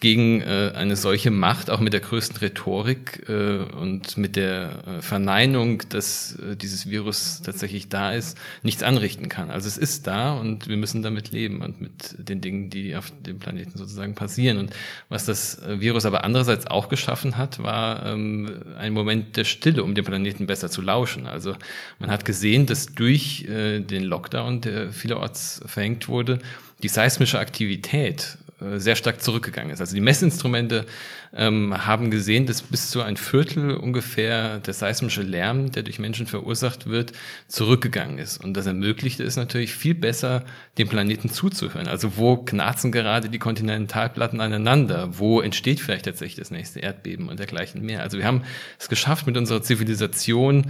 gegen 0.00 0.42
äh, 0.42 0.72
eine 0.74 0.94
solche 0.94 1.30
Macht, 1.30 1.70
auch 1.70 1.80
mit 1.80 1.92
der 1.92 2.00
größten 2.00 2.36
Rhetorik 2.38 3.24
äh, 3.28 3.58
und 3.58 4.18
mit 4.18 4.36
der 4.36 4.82
äh, 4.86 5.02
Verneinung, 5.02 5.82
dass 5.88 6.36
äh, 6.36 6.54
dieses 6.54 6.90
Virus 6.90 7.40
tatsächlich 7.42 7.88
da 7.88 8.12
ist, 8.12 8.36
nichts 8.62 8.82
anrichten 8.82 9.28
kann. 9.28 9.50
Also 9.50 9.68
es 9.68 9.78
ist 9.78 10.06
da 10.06 10.34
und 10.34 10.68
wir 10.68 10.76
müssen 10.76 11.02
damit 11.02 11.32
leben 11.32 11.62
und 11.62 11.80
mit 11.80 12.14
den 12.18 12.42
Dingen, 12.42 12.68
die 12.68 12.94
auf 12.94 13.10
dem 13.24 13.38
Planeten 13.38 13.78
sozusagen 13.78 14.14
passieren. 14.14 14.58
Und 14.58 14.70
was 15.08 15.24
das 15.24 15.62
äh, 15.62 15.80
Virus 15.80 16.04
aber 16.04 16.24
andererseits 16.24 16.66
auch 16.66 16.90
geschaffen 16.90 17.38
hat, 17.38 17.62
war 17.62 18.04
ähm, 18.04 18.50
ein 18.78 18.92
Moment 18.92 19.36
der 19.36 19.44
Stille, 19.44 19.82
um 19.82 19.94
dem 19.94 20.04
Planeten 20.04 20.46
besser 20.46 20.68
zu 20.68 20.82
lauschen. 20.82 21.26
Also 21.26 21.54
man 22.00 22.10
hat 22.10 22.26
gesehen, 22.26 22.66
dass 22.66 22.86
durch 22.86 23.46
äh, 23.48 23.80
den 23.80 24.04
Lockdown, 24.04 24.60
der 24.60 24.92
vielerorts 24.92 25.62
verhängt 25.64 26.08
wurde, 26.08 26.38
die 26.82 26.88
seismische 26.88 27.38
Aktivität 27.38 28.36
sehr 28.76 28.96
stark 28.96 29.22
zurückgegangen 29.22 29.70
ist. 29.70 29.80
Also 29.80 29.94
die 29.94 30.00
Messinstrumente 30.00 30.86
ähm, 31.34 31.86
haben 31.86 32.10
gesehen, 32.10 32.46
dass 32.46 32.62
bis 32.62 32.90
zu 32.90 33.02
ein 33.02 33.16
Viertel 33.16 33.72
ungefähr 33.76 34.58
der 34.58 34.74
seismische 34.74 35.22
Lärm, 35.22 35.70
der 35.72 35.82
durch 35.82 35.98
Menschen 35.98 36.26
verursacht 36.26 36.86
wird, 36.86 37.12
zurückgegangen 37.48 38.18
ist. 38.18 38.42
Und 38.42 38.54
das 38.54 38.66
ermöglicht 38.66 39.20
es 39.20 39.36
natürlich 39.36 39.74
viel 39.74 39.94
besser, 39.94 40.44
dem 40.78 40.88
Planeten 40.88 41.28
zuzuhören. 41.30 41.88
Also 41.88 42.16
wo 42.16 42.36
knarzen 42.36 42.92
gerade 42.92 43.28
die 43.28 43.38
Kontinentalplatten 43.38 44.40
aneinander? 44.40 45.10
Wo 45.18 45.40
entsteht 45.40 45.80
vielleicht 45.80 46.06
tatsächlich 46.06 46.36
das 46.36 46.50
nächste 46.50 46.80
Erdbeben 46.80 47.28
und 47.28 47.38
dergleichen 47.38 47.82
mehr? 47.82 48.02
Also 48.02 48.18
wir 48.18 48.26
haben 48.26 48.42
es 48.78 48.88
geschafft, 48.88 49.26
mit 49.26 49.36
unserer 49.36 49.62
Zivilisation 49.62 50.66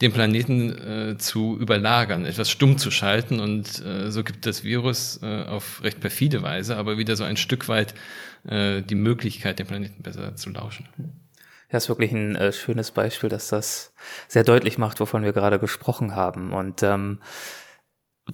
den 0.00 0.12
Planeten 0.12 0.70
äh, 0.70 1.18
zu 1.18 1.58
überlagern, 1.58 2.24
etwas 2.24 2.50
stumm 2.50 2.78
zu 2.78 2.90
schalten. 2.90 3.38
Und 3.40 3.84
äh, 3.84 4.10
so 4.10 4.24
gibt 4.24 4.46
das 4.46 4.64
Virus 4.64 5.20
äh, 5.22 5.44
auf 5.44 5.82
recht 5.82 6.00
perfide 6.00 6.42
Weise, 6.42 6.76
aber 6.76 6.96
wieder 6.96 7.16
so 7.16 7.24
ein 7.24 7.36
Stück 7.36 7.68
weit 7.68 7.94
äh, 8.48 8.82
die 8.82 8.94
Möglichkeit, 8.94 9.58
den 9.58 9.66
Planeten 9.66 10.02
besser 10.02 10.36
zu 10.36 10.50
lauschen. 10.50 10.88
Ja, 11.70 11.76
ist 11.76 11.88
wirklich 11.88 12.12
ein 12.12 12.34
äh, 12.34 12.52
schönes 12.52 12.90
Beispiel, 12.90 13.28
dass 13.28 13.48
das 13.48 13.92
sehr 14.26 14.42
deutlich 14.42 14.78
macht, 14.78 15.00
wovon 15.00 15.22
wir 15.22 15.32
gerade 15.32 15.58
gesprochen 15.58 16.16
haben. 16.16 16.52
Und 16.52 16.82
ähm, 16.82 17.20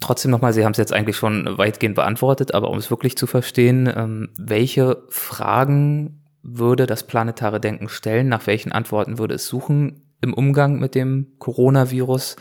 trotzdem 0.01 0.31
nochmal, 0.31 0.53
Sie 0.53 0.65
haben 0.65 0.73
es 0.73 0.79
jetzt 0.79 0.93
eigentlich 0.93 1.17
schon 1.17 1.59
weitgehend 1.59 1.97
beantwortet, 1.97 2.55
aber 2.55 2.71
um 2.71 2.79
es 2.79 2.91
wirklich 2.91 3.19
zu 3.19 3.27
verstehen, 3.27 3.93
ähm, 3.95 4.29
welche 4.39 5.03
Fragen 5.11 6.23
würde 6.43 6.87
das 6.87 7.09
planetare 7.09 7.61
Denken 7.61 7.89
stellen, 7.89 8.29
nach 8.29 8.47
welchen 8.47 8.71
Antworten 8.71 9.19
würde 9.19 9.35
es 9.35 9.49
suchen 9.49 10.06
im 10.27 10.35
Umgang 10.35 10.79
mit 10.79 10.95
dem 10.95 11.29
Coronavirus 11.39 12.37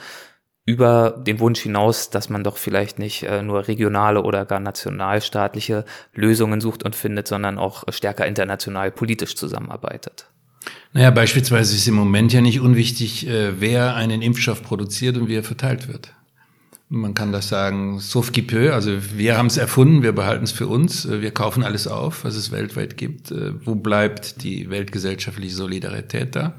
über 0.65 1.11
den 1.25 1.39
Wunsch 1.39 1.61
hinaus, 1.61 2.09
dass 2.09 2.29
man 2.29 2.43
doch 2.43 2.57
vielleicht 2.57 2.97
nicht 2.97 3.23
äh, 3.23 3.43
nur 3.43 3.67
regionale 3.67 4.23
oder 4.23 4.45
gar 4.45 4.59
nationalstaatliche 4.59 5.85
Lösungen 6.13 6.59
sucht 6.59 6.83
und 6.83 6.95
findet, 6.95 7.27
sondern 7.27 7.59
auch 7.59 7.83
stärker 7.89 8.25
international 8.25 8.91
politisch 8.91 9.35
zusammenarbeitet. 9.35 10.27
Naja, 10.93 11.11
beispielsweise 11.11 11.75
ist 11.75 11.87
im 11.87 11.93
Moment 11.93 12.33
ja 12.33 12.41
nicht 12.41 12.59
unwichtig, 12.59 13.27
äh, 13.27 13.61
wer 13.61 13.93
einen 13.93 14.23
Impfstoff 14.23 14.63
produziert 14.63 15.17
und 15.17 15.27
wie 15.27 15.35
er 15.35 15.43
verteilt 15.43 15.87
wird. 15.87 16.13
Man 16.89 17.13
kann 17.13 17.31
das 17.31 17.49
sagen, 17.49 17.99
sauf 17.99 18.31
qui 18.31 18.41
peut, 18.41 18.71
also 18.71 18.91
wir 19.15 19.37
haben 19.37 19.47
es 19.47 19.57
erfunden, 19.57 20.01
wir 20.01 20.13
behalten 20.13 20.45
es 20.45 20.51
für 20.51 20.67
uns, 20.67 21.05
äh, 21.05 21.21
wir 21.21 21.31
kaufen 21.31 21.63
alles 21.63 21.87
auf, 21.87 22.23
was 22.23 22.35
es 22.35 22.51
weltweit 22.51 22.97
gibt. 22.97 23.31
Wo 23.63 23.75
bleibt 23.75 24.41
die 24.43 24.71
weltgesellschaftliche 24.71 25.53
Solidarität 25.53 26.35
da? 26.35 26.55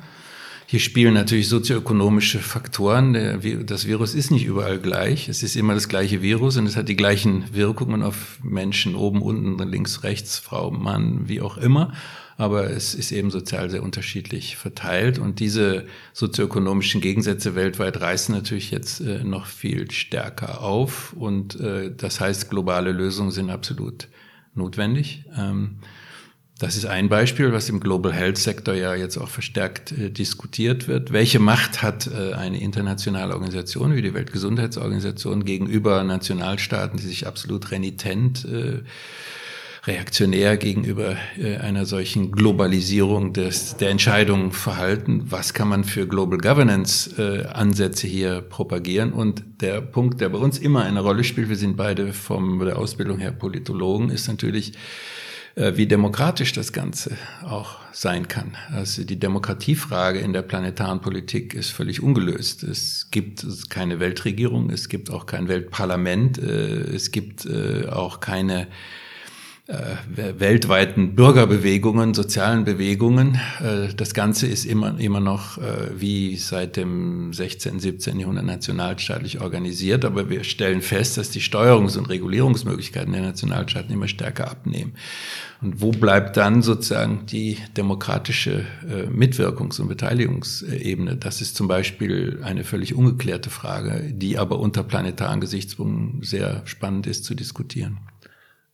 Hier 0.68 0.81
spielen 0.81 1.14
natürlich 1.14 1.48
sozioökonomische 1.48 2.40
Faktoren. 2.40 3.14
Das 3.66 3.87
Virus 3.87 4.16
ist 4.16 4.33
nicht 4.33 4.44
überall 4.44 4.79
gleich. 4.79 5.29
Es 5.29 5.44
ist 5.44 5.55
immer 5.55 5.74
das 5.74 5.88
gleiche 5.88 6.22
Virus 6.22 6.57
und 6.57 6.66
es 6.66 6.74
hat 6.74 6.88
die 6.88 6.96
gleichen 6.96 7.55
Wirkungen 7.55 8.02
auf 8.02 8.40
Menschen 8.42 8.96
oben, 8.96 9.22
unten, 9.22 9.57
links, 9.68 10.02
rechts, 10.02 10.40
Frau, 10.40 10.72
Mann, 10.72 11.29
wie 11.29 11.40
auch 11.40 11.57
immer. 11.57 11.92
Aber 12.37 12.68
es 12.68 12.94
ist 12.96 13.12
eben 13.12 13.31
sozial 13.31 13.70
sehr 13.70 13.85
unterschiedlich 13.85 14.57
verteilt 14.57 15.20
und 15.20 15.38
diese 15.38 15.87
sozioökonomischen 16.12 17.00
Gegensätze 17.00 17.55
weltweit 17.55 18.00
reißen 18.00 18.35
natürlich 18.35 18.72
jetzt 18.72 19.00
äh, 19.00 19.22
noch 19.22 19.46
viel 19.46 19.90
stärker 19.90 20.61
auf 20.62 21.14
und 21.14 21.59
äh, 21.61 21.94
das 21.96 22.20
heißt, 22.20 22.50
globale 22.50 22.92
Lösungen 22.92 23.31
sind 23.31 23.48
absolut 23.48 24.09
notwendig. 24.55 25.24
Ähm, 25.38 25.76
das 26.58 26.76
ist 26.76 26.86
ein 26.86 27.10
Beispiel, 27.10 27.52
was 27.52 27.68
im 27.68 27.80
Global 27.80 28.14
Health 28.14 28.38
Sektor 28.38 28.74
ja 28.74 28.94
jetzt 28.94 29.18
auch 29.18 29.28
verstärkt 29.28 29.92
äh, 29.92 30.10
diskutiert 30.10 30.88
wird. 30.88 31.12
Welche 31.12 31.38
Macht 31.38 31.82
hat 31.82 32.06
äh, 32.06 32.32
eine 32.32 32.60
internationale 32.60 33.34
Organisation 33.34 33.94
wie 33.94 34.02
die 34.02 34.14
Weltgesundheitsorganisation 34.14 35.44
gegenüber 35.44 36.02
Nationalstaaten, 36.02 36.98
die 36.98 37.04
sich 37.04 37.26
absolut 37.26 37.70
renitent, 37.70 38.46
äh, 38.46 38.80
reaktionär 39.86 40.56
gegenüber 40.56 41.16
äh, 41.38 41.58
einer 41.58 41.84
solchen 41.84 42.32
Globalisierung 42.32 43.34
des, 43.34 43.76
der 43.76 43.90
Entscheidungen 43.90 44.50
verhalten? 44.50 45.26
Was 45.28 45.52
kann 45.52 45.68
man 45.68 45.84
für 45.84 46.08
Global 46.08 46.38
Governance 46.38 47.10
äh, 47.18 47.46
Ansätze 47.48 48.06
hier 48.06 48.40
propagieren? 48.40 49.12
Und 49.12 49.44
der 49.60 49.82
Punkt, 49.82 50.22
der 50.22 50.30
bei 50.30 50.38
uns 50.38 50.58
immer 50.58 50.84
eine 50.84 51.00
Rolle 51.00 51.22
spielt, 51.22 51.50
wir 51.50 51.56
sind 51.56 51.76
beide 51.76 52.14
von 52.14 52.58
der 52.60 52.78
Ausbildung 52.78 53.18
her 53.18 53.32
Politologen, 53.32 54.08
ist 54.08 54.26
natürlich, 54.26 54.72
wie 55.56 55.86
demokratisch 55.86 56.52
das 56.52 56.72
Ganze 56.72 57.16
auch 57.42 57.78
sein 57.92 58.28
kann. 58.28 58.56
Also 58.70 59.04
die 59.04 59.18
Demokratiefrage 59.18 60.18
in 60.18 60.34
der 60.34 60.42
planetaren 60.42 61.00
Politik 61.00 61.54
ist 61.54 61.70
völlig 61.70 62.02
ungelöst. 62.02 62.62
Es 62.62 63.08
gibt 63.10 63.46
keine 63.70 63.98
Weltregierung, 63.98 64.68
es 64.68 64.90
gibt 64.90 65.08
auch 65.08 65.24
kein 65.24 65.48
Weltparlament, 65.48 66.38
äh, 66.38 66.94
es 66.94 67.10
gibt 67.10 67.46
äh, 67.46 67.86
auch 67.88 68.20
keine 68.20 68.68
äh, 69.68 70.38
weltweiten 70.38 71.16
Bürgerbewegungen, 71.16 72.14
sozialen 72.14 72.64
Bewegungen. 72.64 73.40
Äh, 73.61 73.93
das 73.97 74.14
Ganze 74.14 74.47
ist 74.47 74.64
immer, 74.64 74.97
immer 75.01 75.18
noch 75.18 75.59
äh, 75.59 75.90
wie 75.97 76.36
seit 76.36 76.76
dem 76.76 77.32
16., 77.32 77.80
17. 77.80 78.20
Jahrhundert 78.20 78.45
nationalstaatlich 78.45 79.40
organisiert, 79.40 80.05
aber 80.05 80.30
wir 80.30 80.45
stellen 80.45 80.82
fest, 80.82 81.18
dass 81.18 81.30
die 81.30 81.40
Steuerungs- 81.40 81.99
und 81.99 82.09
Regulierungsmöglichkeiten 82.09 83.12
der 83.12 83.22
Nationalstaaten 83.22 83.93
immer 83.93 84.07
stärker 84.07 84.49
abnehmen. 84.49 84.93
Und 85.61 85.80
wo 85.80 85.90
bleibt 85.90 86.36
dann 86.36 86.62
sozusagen 86.62 87.26
die 87.26 87.59
demokratische 87.76 88.66
Mitwirkungs- 89.11 89.80
und 89.80 89.88
Beteiligungsebene? 89.88 91.16
Das 91.16 91.40
ist 91.40 91.57
zum 91.57 91.66
Beispiel 91.66 92.40
eine 92.45 92.62
völlig 92.62 92.95
ungeklärte 92.95 93.49
Frage, 93.49 94.12
die 94.12 94.38
aber 94.38 94.61
unter 94.61 94.84
planetaren 94.84 95.40
Gesichtspunkten 95.40 96.22
sehr 96.22 96.61
spannend 96.66 97.07
ist 97.07 97.24
zu 97.24 97.34
diskutieren. 97.34 97.99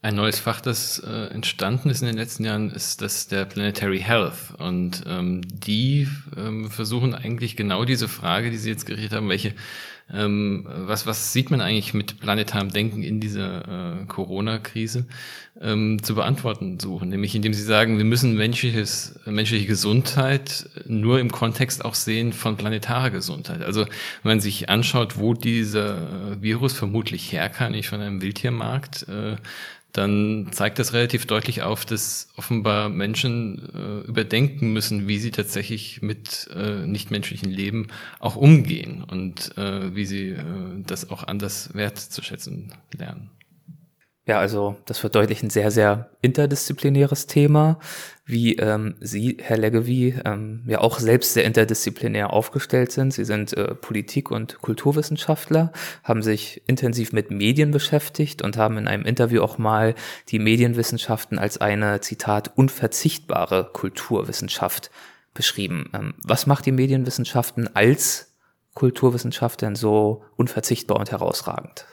Ein 0.05 0.17
neues 0.17 0.41
Fach, 0.41 0.61
das 0.61 0.99
äh, 0.99 1.27
entstanden 1.27 1.89
ist 1.89 2.01
in 2.01 2.09
den 2.09 2.17
letzten 2.17 2.45
Jahren, 2.45 2.71
ist 2.71 3.03
das 3.03 3.29
der 3.29 3.45
Planetary 3.45 4.01
Health. 4.01 4.53
Und 4.59 5.05
ähm, 5.07 5.43
die 5.45 6.09
ähm, 6.37 6.69
versuchen 6.73 7.15
eigentlich 7.15 7.55
genau 7.55 7.85
diese 7.85 8.09
Frage, 8.09 8.51
die 8.51 8.57
Sie 8.57 8.69
jetzt 8.69 8.85
gerichtet 8.85 9.13
haben, 9.13 9.29
welche 9.29 9.55
ähm, 10.13 10.67
was, 10.67 11.07
was 11.07 11.33
sieht 11.33 11.51
man 11.51 11.61
eigentlich 11.61 11.95
mit 11.95 12.21
planetarem 12.21 12.71
Denken 12.71 13.03
in 13.03 13.21
dieser 13.21 14.01
äh, 14.01 14.05
Corona-Krise 14.07 15.07
ähm, 15.61 16.03
zu 16.03 16.15
beantworten 16.15 16.79
suchen? 16.81 17.09
Nämlich 17.09 17.35
indem 17.35 17.55
sie 17.55 17.63
sagen, 17.63 17.97
wir 17.97 18.05
müssen 18.05 18.37
menschliches, 18.37 19.19
menschliche 19.25 19.67
Gesundheit 19.67 20.69
nur 20.87 21.21
im 21.21 21.31
Kontext 21.31 21.85
auch 21.85 21.95
sehen 21.95 22.33
von 22.33 22.57
planetarer 22.57 23.11
Gesundheit. 23.11 23.63
Also 23.63 23.83
wenn 24.23 24.33
man 24.33 24.41
sich 24.41 24.69
anschaut, 24.69 25.19
wo 25.19 25.33
dieser 25.33 25.97
äh, 25.97 26.43
Virus 26.43 26.73
vermutlich 26.73 27.33
her 27.33 27.49
kann, 27.49 27.73
nicht 27.73 27.89
von 27.89 28.01
einem 28.01 28.21
Wildtiermarkt, 28.21 29.09
äh, 29.09 29.37
dann 29.93 30.49
zeigt 30.53 30.79
das 30.79 30.95
relativ 30.95 31.27
deutlich 31.27 31.63
auf, 31.63 31.85
dass 31.85 32.29
offenbar 32.37 32.89
Menschen 32.89 33.69
äh, 33.75 34.09
überdenken 34.09 34.73
müssen, 34.73 35.07
wie 35.07 35.19
sie 35.19 35.31
tatsächlich 35.31 36.01
mit 36.01 36.49
äh, 36.55 36.87
nichtmenschlichen 36.87 37.51
Leben 37.51 37.89
auch 38.19 38.37
umgehen 38.37 39.05
und 39.05 39.57
äh, 39.59 39.95
wie 39.95 40.07
sie 40.07 40.31
äh, 40.31 40.43
das 40.87 41.11
auch 41.11 41.25
anders 41.25 41.75
wertzuschätzen 41.75 42.73
lernen. 42.97 43.31
Ja, 44.25 44.39
also 44.39 44.77
das 44.87 44.99
verdeutlicht 44.99 45.43
ein 45.43 45.51
sehr, 45.51 45.73
sehr 45.73 46.11
interdisziplinäres 46.21 47.27
Thema, 47.27 47.81
wie 48.25 48.55
ähm, 48.55 48.95
Sie, 49.01 49.39
Herr 49.41 49.57
Leggevi, 49.57 50.15
ähm, 50.25 50.63
ja 50.69 50.81
auch 50.81 51.01
selbst 51.01 51.35
sehr 51.35 51.45
interdisziplinär 51.45 52.33
aufgestellt 52.33 52.93
sind. 52.93 53.13
Sie 53.13 53.25
sind 53.25 53.53
äh, 53.57 53.75
Politik- 53.75 54.31
und 54.31 54.61
Kulturwissenschaftler, 54.61 55.73
haben 56.05 56.23
sich 56.23 56.63
intensiv 56.69 57.13
mit 57.13 57.33
Medien 57.33 57.73
beschäftigt 57.73 58.43
und 58.43 58.57
haben 58.57 58.79
in 58.79 58.87
einem 58.87 59.05
Interview 59.05 59.43
auch 59.43 59.59
mal 59.59 59.97
die 60.29 60.39
Medienwissenschaften 60.39 61.41
als 61.41 61.61
eine, 61.61 62.01
Zitat, 62.01 62.53
unverzichtbare 62.55 63.71
Kulturwissenschaft 63.73 64.93
beschrieben. 65.35 65.91
Ähm, 65.95 66.15
was 66.23 66.47
macht 66.47 66.65
die 66.67 66.73
Medienwissenschaften 66.73 67.75
als 67.75 68.33
Kulturwissenschaft 68.75 69.63
denn 69.63 69.75
so 69.75 70.23
unverzichtbar 70.37 70.99
und 71.01 71.11
herausragend? 71.11 71.87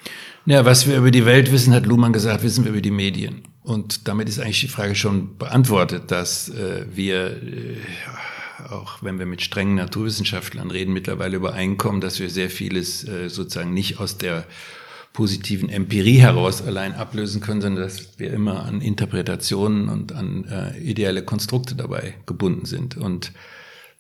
Ja, 0.49 0.65
was 0.65 0.87
wir 0.87 0.97
über 0.97 1.11
die 1.11 1.27
Welt 1.27 1.51
wissen, 1.51 1.75
hat 1.75 1.85
Luhmann 1.85 2.11
gesagt, 2.11 2.41
wissen 2.41 2.63
wir 2.63 2.71
über 2.71 2.81
die 2.81 2.89
Medien. 2.89 3.43
Und 3.61 4.07
damit 4.07 4.27
ist 4.27 4.39
eigentlich 4.39 4.61
die 4.61 4.67
Frage 4.67 4.95
schon 4.95 5.37
beantwortet, 5.37 6.09
dass 6.09 6.49
äh, 6.49 6.87
wir, 6.91 7.37
äh, 7.43 7.77
auch 8.67 9.03
wenn 9.03 9.19
wir 9.19 9.27
mit 9.27 9.43
strengen 9.43 9.75
Naturwissenschaftlern 9.75 10.71
reden, 10.71 10.91
mittlerweile 10.91 11.35
übereinkommen, 11.35 12.01
dass 12.01 12.19
wir 12.19 12.31
sehr 12.31 12.49
vieles 12.49 13.07
äh, 13.07 13.29
sozusagen 13.29 13.75
nicht 13.75 13.99
aus 13.99 14.17
der 14.17 14.43
positiven 15.13 15.69
Empirie 15.69 16.17
heraus 16.17 16.63
allein 16.63 16.95
ablösen 16.95 17.41
können, 17.41 17.61
sondern 17.61 17.83
dass 17.83 18.17
wir 18.17 18.33
immer 18.33 18.65
an 18.65 18.81
Interpretationen 18.81 19.87
und 19.87 20.13
an 20.13 20.45
äh, 20.45 20.79
ideelle 20.79 21.21
Konstrukte 21.21 21.75
dabei 21.75 22.15
gebunden 22.25 22.65
sind. 22.65 22.97
Und 22.97 23.33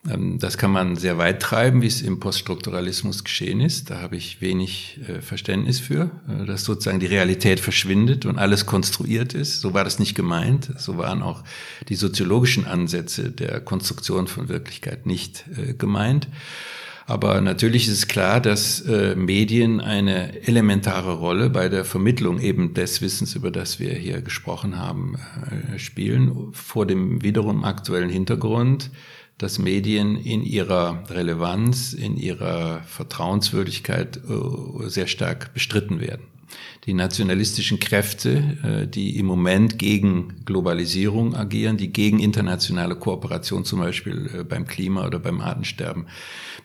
das 0.03 0.57
kann 0.57 0.71
man 0.71 0.95
sehr 0.95 1.17
weit 1.17 1.41
treiben, 1.41 1.81
wie 1.81 1.87
es 1.87 2.01
im 2.01 2.21
Poststrukturalismus 2.21 3.25
geschehen 3.25 3.59
ist. 3.59 3.89
Da 3.89 3.99
habe 3.99 4.15
ich 4.15 4.39
wenig 4.39 4.97
äh, 5.07 5.21
Verständnis 5.21 5.81
für, 5.81 6.09
äh, 6.29 6.45
dass 6.45 6.63
sozusagen 6.63 7.01
die 7.01 7.05
Realität 7.05 7.59
verschwindet 7.59 8.25
und 8.25 8.39
alles 8.39 8.65
konstruiert 8.65 9.33
ist. 9.33 9.59
So 9.59 9.73
war 9.73 9.83
das 9.83 9.99
nicht 9.99 10.15
gemeint. 10.15 10.71
So 10.77 10.97
waren 10.97 11.21
auch 11.21 11.43
die 11.89 11.95
soziologischen 11.95 12.65
Ansätze 12.65 13.29
der 13.29 13.59
Konstruktion 13.59 14.27
von 14.27 14.47
Wirklichkeit 14.47 15.05
nicht 15.05 15.43
äh, 15.57 15.73
gemeint. 15.73 16.29
Aber 17.05 17.41
natürlich 17.41 17.87
ist 17.87 17.93
es 17.93 18.07
klar, 18.07 18.39
dass 18.39 18.83
Medien 19.15 19.81
eine 19.81 20.45
elementare 20.47 21.13
Rolle 21.13 21.49
bei 21.49 21.67
der 21.67 21.83
Vermittlung 21.83 22.39
eben 22.39 22.75
des 22.75 23.01
Wissens, 23.01 23.33
über 23.33 23.49
das 23.49 23.79
wir 23.79 23.93
hier 23.93 24.21
gesprochen 24.21 24.77
haben, 24.77 25.17
spielen, 25.77 26.53
vor 26.53 26.85
dem 26.85 27.23
wiederum 27.23 27.63
aktuellen 27.63 28.11
Hintergrund, 28.11 28.91
dass 29.39 29.57
Medien 29.57 30.17
in 30.17 30.43
ihrer 30.43 31.03
Relevanz, 31.09 31.93
in 31.93 32.17
ihrer 32.17 32.81
Vertrauenswürdigkeit 32.83 34.17
äh, 34.17 34.89
sehr 34.89 35.07
stark 35.07 35.53
bestritten 35.53 35.99
werden. 35.99 36.23
Die 36.85 36.93
nationalistischen 36.93 37.79
Kräfte, 37.79 38.57
äh, 38.63 38.87
die 38.87 39.17
im 39.17 39.25
Moment 39.25 39.79
gegen 39.79 40.43
Globalisierung 40.43 41.35
agieren, 41.35 41.77
die 41.77 41.93
gegen 41.93 42.19
internationale 42.19 42.95
Kooperation 42.95 43.63
zum 43.63 43.79
Beispiel 43.79 44.29
äh, 44.39 44.43
beim 44.43 44.67
Klima 44.67 45.07
oder 45.07 45.19
beim 45.19 45.39
Artensterben, 45.39 46.07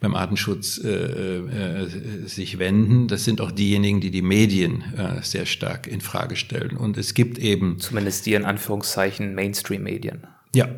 beim 0.01 0.16
Artenschutz 0.16 0.75
sich 0.75 2.59
wenden, 2.59 3.09
das 3.09 3.25
sind 3.25 3.41
auch 3.41 3.53
diejenigen, 3.53 4.01
die 4.01 4.11
die 4.11 4.20
Medien 4.20 4.85
sehr 5.22 5.47
stark 5.47 5.87
in 5.87 6.03
Frage 6.03 6.37
stellen. 6.37 6.77
Und 6.77 6.99
es 6.99 7.14
gibt 7.14 7.39
eben 7.39 7.79
zumindest 7.79 8.27
die 8.27 8.35
in 8.35 8.45
Anführungszeichen 8.45 9.35
Mainstream-Medien. 9.35 10.27
Ja, 10.55 10.69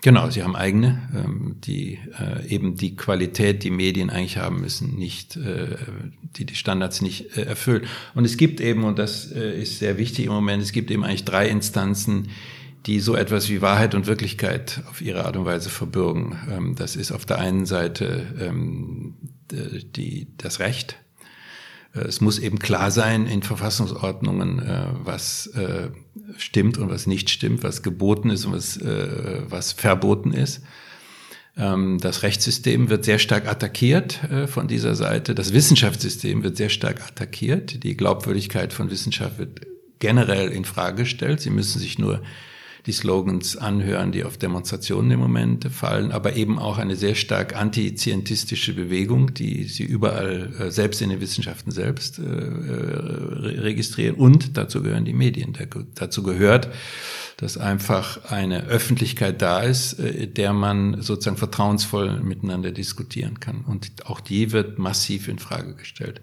genau. 0.00 0.28
Sie 0.30 0.42
haben 0.42 0.56
eigene, 0.56 1.08
ähm, 1.14 1.56
die 1.60 1.98
äh, 2.18 2.46
eben 2.48 2.74
die 2.74 2.96
Qualität, 2.96 3.62
die 3.62 3.70
Medien 3.70 4.10
eigentlich 4.10 4.36
haben 4.36 4.60
müssen, 4.60 4.96
nicht, 4.96 5.36
äh, 5.36 5.76
die 6.36 6.44
die 6.44 6.56
Standards 6.56 7.00
nicht 7.00 7.36
äh, 7.38 7.42
erfüllen. 7.42 7.84
Und 8.14 8.24
es 8.24 8.36
gibt 8.36 8.60
eben, 8.60 8.82
und 8.82 8.98
das 8.98 9.30
äh, 9.30 9.62
ist 9.62 9.78
sehr 9.78 9.96
wichtig 9.96 10.26
im 10.26 10.32
Moment, 10.32 10.62
es 10.62 10.72
gibt 10.72 10.90
eben 10.90 11.04
eigentlich 11.04 11.24
drei 11.24 11.48
Instanzen, 11.48 12.30
die 12.86 12.98
so 12.98 13.14
etwas 13.14 13.48
wie 13.48 13.62
Wahrheit 13.62 13.94
und 13.94 14.08
Wirklichkeit 14.08 14.82
auf 14.90 15.00
ihre 15.00 15.24
Art 15.24 15.36
und 15.36 15.44
Weise 15.44 15.70
verbürgen. 15.70 16.36
Ähm, 16.50 16.74
das 16.74 16.96
ist 16.96 17.12
auf 17.12 17.24
der 17.24 17.38
einen 17.38 17.64
Seite 17.64 18.26
ähm, 18.40 19.14
die, 19.52 20.26
das 20.36 20.58
Recht, 20.58 20.96
äh, 21.94 22.00
es 22.00 22.20
muss 22.20 22.38
eben 22.38 22.58
klar 22.58 22.90
sein 22.90 23.26
in 23.26 23.42
Verfassungsordnungen, 23.42 24.58
äh, 24.58 24.86
was 25.04 25.50
stimmt 26.36 26.78
und 26.78 26.90
was 26.90 27.06
nicht 27.06 27.30
stimmt, 27.30 27.62
was 27.62 27.82
geboten 27.82 28.30
ist 28.30 28.44
und 28.44 28.52
was, 28.52 28.80
was 28.80 29.72
verboten 29.72 30.32
ist. 30.32 30.62
Ähm, 31.56 31.98
das 32.00 32.22
Rechtssystem 32.22 32.88
wird 32.88 33.04
sehr 33.04 33.18
stark 33.18 33.46
attackiert 33.46 34.20
von 34.46 34.68
dieser 34.68 34.94
Seite. 34.94 35.34
Das 35.34 35.52
Wissenschaftssystem 35.52 36.42
wird 36.42 36.56
sehr 36.56 36.70
stark 36.70 37.02
attackiert. 37.06 37.84
Die 37.84 37.96
Glaubwürdigkeit 37.96 38.72
von 38.72 38.90
Wissenschaft 38.90 39.38
wird 39.38 39.60
generell 39.98 40.48
in 40.48 40.64
Frage 40.64 41.02
gestellt. 41.02 41.40
Sie 41.40 41.50
müssen 41.50 41.78
sich 41.78 41.98
nur 41.98 42.22
die 42.86 42.92
Slogans 42.92 43.56
anhören, 43.56 44.10
die 44.10 44.24
auf 44.24 44.38
Demonstrationen 44.38 45.12
im 45.12 45.20
Moment 45.20 45.66
fallen, 45.72 46.10
aber 46.10 46.34
eben 46.34 46.58
auch 46.58 46.78
eine 46.78 46.96
sehr 46.96 47.14
stark 47.14 47.54
antizientistische 47.54 48.74
Bewegung, 48.74 49.34
die 49.34 49.64
sie 49.64 49.84
überall, 49.84 50.52
äh, 50.58 50.70
selbst 50.70 51.00
in 51.00 51.10
den 51.10 51.20
Wissenschaften 51.20 51.70
selbst, 51.70 52.18
äh, 52.18 52.22
registrieren. 52.22 54.16
Und 54.16 54.56
dazu 54.56 54.82
gehören 54.82 55.04
die 55.04 55.12
Medien. 55.12 55.56
dazu 55.94 56.22
gehört, 56.22 56.68
dass 57.36 57.56
einfach 57.56 58.30
eine 58.30 58.64
Öffentlichkeit 58.64 59.42
da 59.42 59.60
ist, 59.60 60.00
äh, 60.00 60.26
der 60.26 60.52
man 60.52 61.02
sozusagen 61.02 61.36
vertrauensvoll 61.36 62.20
miteinander 62.20 62.72
diskutieren 62.72 63.38
kann. 63.38 63.60
Und 63.60 64.06
auch 64.06 64.20
die 64.20 64.50
wird 64.50 64.78
massiv 64.78 65.28
in 65.28 65.38
Frage 65.38 65.74
gestellt. 65.74 66.20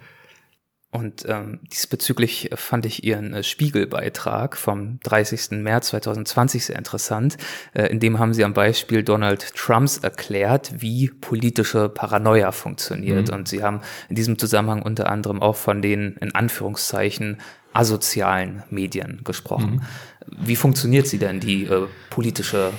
Und 0.92 1.24
ähm, 1.28 1.60
diesbezüglich 1.72 2.50
fand 2.56 2.84
ich 2.88 3.04
Ihren 3.04 3.34
äh, 3.34 3.44
Spiegelbeitrag 3.44 4.58
vom 4.58 5.00
30. 5.04 5.52
März 5.62 5.90
2020 5.90 6.66
sehr 6.66 6.78
interessant. 6.78 7.38
Äh, 7.74 7.88
in 7.88 8.00
dem 8.00 8.18
haben 8.18 8.34
Sie 8.34 8.44
am 8.44 8.56
Beispiel 8.56 9.04
Donald 9.04 9.54
Trumps 9.56 10.00
erklärt, 10.00 10.82
wie 10.82 11.10
politische 11.10 11.90
Paranoia 11.90 12.52
funktioniert. 12.52 13.28
Mhm. 13.28 13.36
Und 13.36 13.48
Sie 13.48 13.62
haben 13.62 13.82
in 14.10 14.16
diesem 14.16 14.40
Zusammenhang 14.40 14.82
unter 14.82 15.12
anderem 15.12 15.44
auch 15.44 15.58
von 15.58 15.84
den 15.84 16.18
in 16.22 16.34
Anführungszeichen 16.34 17.38
asozialen 17.72 18.64
Medien 18.72 19.22
gesprochen. 19.24 19.82
Mhm. 20.28 20.48
Wie 20.48 20.56
funktioniert 20.56 21.06
sie 21.06 21.20
denn, 21.20 21.40
die 21.40 21.66
äh, 21.66 21.86
politische 22.10 22.72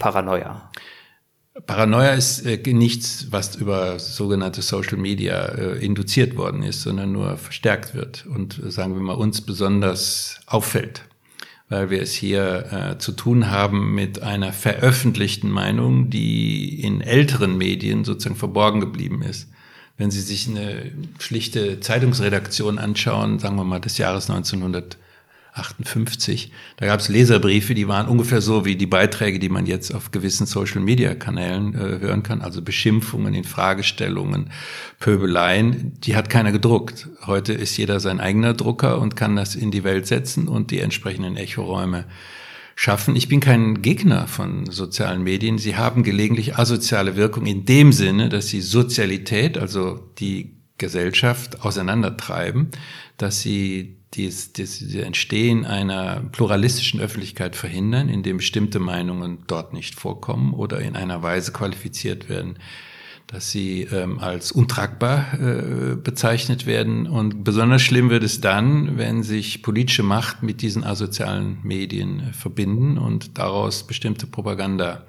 Paranoia? 0.00 0.68
Paranoia 1.64 2.12
ist 2.12 2.44
äh, 2.44 2.58
nichts, 2.72 3.28
was 3.30 3.56
über 3.56 3.98
sogenannte 3.98 4.60
Social 4.60 4.98
Media 4.98 5.46
äh, 5.46 5.84
induziert 5.84 6.36
worden 6.36 6.62
ist, 6.62 6.82
sondern 6.82 7.12
nur 7.12 7.38
verstärkt 7.38 7.94
wird 7.94 8.26
und 8.26 8.62
äh, 8.62 8.70
sagen 8.70 8.94
wir 8.94 9.00
mal 9.00 9.14
uns 9.14 9.40
besonders 9.40 10.40
auffällt, 10.46 11.04
weil 11.70 11.88
wir 11.88 12.02
es 12.02 12.12
hier 12.12 12.72
äh, 12.72 12.98
zu 12.98 13.12
tun 13.12 13.50
haben 13.50 13.94
mit 13.94 14.22
einer 14.22 14.52
veröffentlichten 14.52 15.50
Meinung, 15.50 16.10
die 16.10 16.82
in 16.82 17.00
älteren 17.00 17.56
Medien 17.56 18.04
sozusagen 18.04 18.36
verborgen 18.36 18.80
geblieben 18.80 19.22
ist. 19.22 19.48
Wenn 19.96 20.10
Sie 20.10 20.20
sich 20.20 20.46
eine 20.46 20.92
schlichte 21.18 21.80
Zeitungsredaktion 21.80 22.78
anschauen, 22.78 23.38
sagen 23.38 23.56
wir 23.56 23.64
mal 23.64 23.80
des 23.80 23.96
Jahres 23.96 24.28
1900 24.28 24.98
58. 25.56 26.52
Da 26.76 26.86
gab 26.86 27.00
es 27.00 27.08
Leserbriefe, 27.08 27.74
die 27.74 27.88
waren 27.88 28.08
ungefähr 28.08 28.40
so 28.40 28.64
wie 28.64 28.76
die 28.76 28.86
Beiträge, 28.86 29.38
die 29.38 29.48
man 29.48 29.66
jetzt 29.66 29.94
auf 29.94 30.10
gewissen 30.10 30.46
Social-Media-Kanälen 30.46 31.74
äh, 31.74 31.78
hören 32.00 32.22
kann. 32.22 32.42
Also 32.42 32.62
Beschimpfungen, 32.62 33.34
Infragestellungen, 33.34 34.50
Pöbeleien. 35.00 35.94
Die 36.00 36.16
hat 36.16 36.28
keiner 36.28 36.52
gedruckt. 36.52 37.08
Heute 37.26 37.52
ist 37.52 37.76
jeder 37.76 38.00
sein 38.00 38.20
eigener 38.20 38.54
Drucker 38.54 39.00
und 39.00 39.16
kann 39.16 39.36
das 39.36 39.54
in 39.54 39.70
die 39.70 39.84
Welt 39.84 40.06
setzen 40.06 40.48
und 40.48 40.70
die 40.70 40.80
entsprechenden 40.80 41.36
Echoräume 41.36 42.04
schaffen. 42.74 43.16
Ich 43.16 43.28
bin 43.28 43.40
kein 43.40 43.80
Gegner 43.80 44.26
von 44.26 44.70
sozialen 44.70 45.22
Medien. 45.22 45.58
Sie 45.58 45.76
haben 45.76 46.02
gelegentlich 46.02 46.58
asoziale 46.58 47.16
Wirkung 47.16 47.46
in 47.46 47.64
dem 47.64 47.92
Sinne, 47.92 48.28
dass 48.28 48.48
sie 48.48 48.60
Sozialität, 48.60 49.56
also 49.56 50.10
die 50.18 50.56
Gesellschaft 50.78 51.64
auseinandertreiben, 51.64 52.68
dass 53.16 53.40
sie 53.40 53.95
dies, 54.14 54.52
dies, 54.52 54.80
das 54.80 54.94
Entstehen 54.94 55.64
einer 55.64 56.22
pluralistischen 56.32 57.00
Öffentlichkeit 57.00 57.56
verhindern, 57.56 58.08
indem 58.08 58.38
bestimmte 58.38 58.78
Meinungen 58.78 59.38
dort 59.46 59.72
nicht 59.72 59.94
vorkommen 59.94 60.54
oder 60.54 60.80
in 60.80 60.96
einer 60.96 61.22
Weise 61.22 61.52
qualifiziert 61.52 62.28
werden, 62.28 62.58
dass 63.26 63.50
sie 63.50 63.82
ähm, 63.82 64.20
als 64.20 64.52
untragbar 64.52 65.34
äh, 65.34 65.96
bezeichnet 65.96 66.64
werden. 66.64 67.06
Und 67.08 67.42
besonders 67.42 67.82
schlimm 67.82 68.08
wird 68.08 68.22
es 68.22 68.40
dann, 68.40 68.98
wenn 68.98 69.24
sich 69.24 69.62
politische 69.62 70.04
Macht 70.04 70.42
mit 70.42 70.62
diesen 70.62 70.84
asozialen 70.84 71.58
Medien 71.64 72.20
äh, 72.20 72.32
verbinden 72.32 72.98
und 72.98 73.36
daraus 73.38 73.86
bestimmte 73.86 74.28
Propaganda 74.28 75.04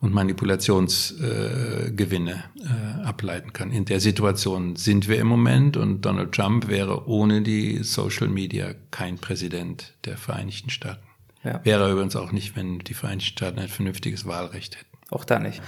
und 0.00 0.14
Manipulationsgewinne 0.14 2.32
äh, 2.32 2.34
äh, 2.34 3.04
ableiten 3.04 3.52
kann. 3.52 3.70
In 3.70 3.84
der 3.84 4.00
Situation 4.00 4.76
sind 4.76 5.08
wir 5.08 5.18
im 5.18 5.26
Moment 5.26 5.76
und 5.76 6.06
Donald 6.06 6.32
Trump 6.32 6.68
wäre 6.68 7.06
ohne 7.06 7.42
die 7.42 7.82
Social 7.82 8.28
Media 8.28 8.72
kein 8.90 9.18
Präsident 9.18 9.92
der 10.06 10.16
Vereinigten 10.16 10.70
Staaten. 10.70 11.02
Ja. 11.44 11.60
Wäre 11.64 11.84
er 11.84 11.92
übrigens 11.92 12.16
auch 12.16 12.32
nicht, 12.32 12.56
wenn 12.56 12.78
die 12.80 12.94
Vereinigten 12.94 13.32
Staaten 13.32 13.58
ein 13.58 13.68
vernünftiges 13.68 14.26
Wahlrecht 14.26 14.76
hätten. 14.76 14.86
Auch 15.10 15.24
da 15.24 15.38
nicht. 15.38 15.60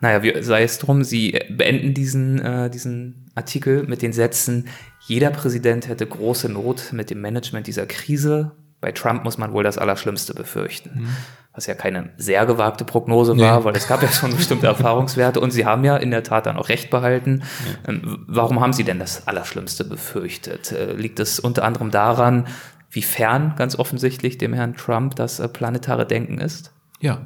Naja, 0.00 0.22
wie, 0.22 0.42
sei 0.42 0.62
es 0.64 0.78
drum, 0.78 1.04
Sie 1.04 1.38
beenden 1.48 1.94
diesen, 1.94 2.40
äh, 2.40 2.68
diesen 2.70 3.30
Artikel 3.34 3.84
mit 3.84 4.02
den 4.02 4.12
Sätzen, 4.12 4.68
jeder 5.06 5.30
Präsident 5.30 5.88
hätte 5.88 6.06
große 6.06 6.48
Not 6.48 6.92
mit 6.92 7.10
dem 7.10 7.20
Management 7.20 7.66
dieser 7.66 7.86
Krise. 7.86 8.52
Bei 8.82 8.92
Trump 8.92 9.24
muss 9.24 9.38
man 9.38 9.54
wohl 9.54 9.64
das 9.64 9.78
Allerschlimmste 9.78 10.34
befürchten. 10.34 11.04
Mhm 11.04 11.16
was 11.54 11.66
ja 11.66 11.74
keine 11.74 12.10
sehr 12.16 12.46
gewagte 12.46 12.84
Prognose 12.84 13.36
war, 13.36 13.58
nee. 13.58 13.64
weil 13.64 13.76
es 13.76 13.86
gab 13.86 14.02
ja 14.02 14.08
schon 14.08 14.34
bestimmte 14.34 14.66
Erfahrungswerte 14.66 15.38
und 15.38 15.50
Sie 15.50 15.66
haben 15.66 15.84
ja 15.84 15.96
in 15.96 16.10
der 16.10 16.22
Tat 16.22 16.46
dann 16.46 16.56
auch 16.56 16.68
recht 16.68 16.88
behalten. 16.90 17.42
Ja. 17.66 17.92
Ähm, 17.92 18.24
warum 18.26 18.60
haben 18.60 18.72
Sie 18.72 18.84
denn 18.84 18.98
das 18.98 19.26
Allerschlimmste 19.26 19.84
befürchtet? 19.84 20.72
Äh, 20.72 20.94
liegt 20.94 21.20
es 21.20 21.38
unter 21.38 21.64
anderem 21.64 21.90
daran, 21.90 22.46
wie 22.90 23.02
fern 23.02 23.54
ganz 23.56 23.78
offensichtlich 23.78 24.38
dem 24.38 24.54
Herrn 24.54 24.76
Trump 24.76 25.16
das 25.16 25.40
äh, 25.40 25.48
planetare 25.48 26.06
Denken 26.06 26.38
ist? 26.38 26.72
Ja, 27.00 27.20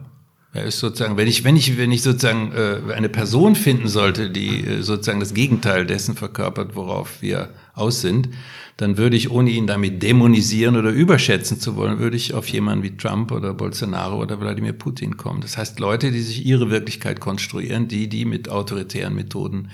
er 0.52 0.64
ist 0.64 0.80
sozusagen, 0.80 1.16
wenn 1.16 1.28
ich, 1.28 1.44
wenn 1.44 1.56
ich, 1.56 1.78
wenn 1.78 1.92
ich 1.92 2.02
sozusagen 2.02 2.52
äh, 2.52 2.92
eine 2.92 3.08
Person 3.08 3.54
finden 3.54 3.86
sollte, 3.86 4.30
die 4.30 4.66
äh, 4.66 4.82
sozusagen 4.82 5.20
das 5.20 5.34
Gegenteil 5.34 5.86
dessen 5.86 6.16
verkörpert, 6.16 6.74
worauf 6.74 7.22
wir 7.22 7.50
aus 7.76 8.00
sind, 8.00 8.28
dann 8.76 8.98
würde 8.98 9.16
ich, 9.16 9.30
ohne 9.30 9.50
ihn 9.50 9.66
damit 9.66 10.02
dämonisieren 10.02 10.76
oder 10.76 10.90
überschätzen 10.90 11.58
zu 11.58 11.76
wollen, 11.76 11.98
würde 11.98 12.16
ich 12.16 12.34
auf 12.34 12.48
jemanden 12.48 12.84
wie 12.84 12.96
Trump 12.96 13.32
oder 13.32 13.54
Bolsonaro 13.54 14.20
oder 14.20 14.40
Wladimir 14.40 14.74
Putin 14.74 15.16
kommen. 15.16 15.40
Das 15.40 15.56
heißt, 15.56 15.80
Leute, 15.80 16.10
die 16.10 16.20
sich 16.20 16.44
ihre 16.44 16.70
Wirklichkeit 16.70 17.20
konstruieren, 17.20 17.88
die, 17.88 18.08
die 18.08 18.24
mit 18.24 18.48
autoritären 18.48 19.14
Methoden 19.14 19.70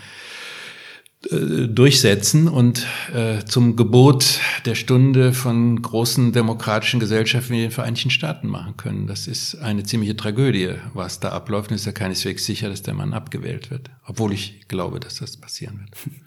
äh, 1.31 1.69
durchsetzen 1.69 2.49
und 2.49 2.87
äh, 3.15 3.45
zum 3.45 3.77
Gebot 3.77 4.41
der 4.65 4.75
Stunde 4.75 5.33
von 5.33 5.81
großen 5.81 6.33
demokratischen 6.33 6.99
Gesellschaften 6.99 7.55
wie 7.55 7.61
den 7.61 7.71
Vereinigten 7.71 8.11
Staaten 8.11 8.49
machen 8.49 8.77
können. 8.77 9.07
Das 9.07 9.29
ist 9.29 9.57
eine 9.57 9.85
ziemliche 9.85 10.17
Tragödie, 10.17 10.75
was 10.95 11.21
da 11.21 11.31
abläuft. 11.31 11.71
Und 11.71 11.77
es 11.77 11.83
ist 11.83 11.87
ja 11.87 11.93
keineswegs 11.93 12.45
sicher, 12.45 12.69
dass 12.69 12.83
der 12.83 12.95
Mann 12.95 13.13
abgewählt 13.13 13.71
wird, 13.71 13.91
obwohl 14.05 14.33
ich 14.33 14.67
glaube, 14.67 14.99
dass 14.99 15.17
das 15.17 15.37
passieren 15.37 15.81
wird. 15.81 16.15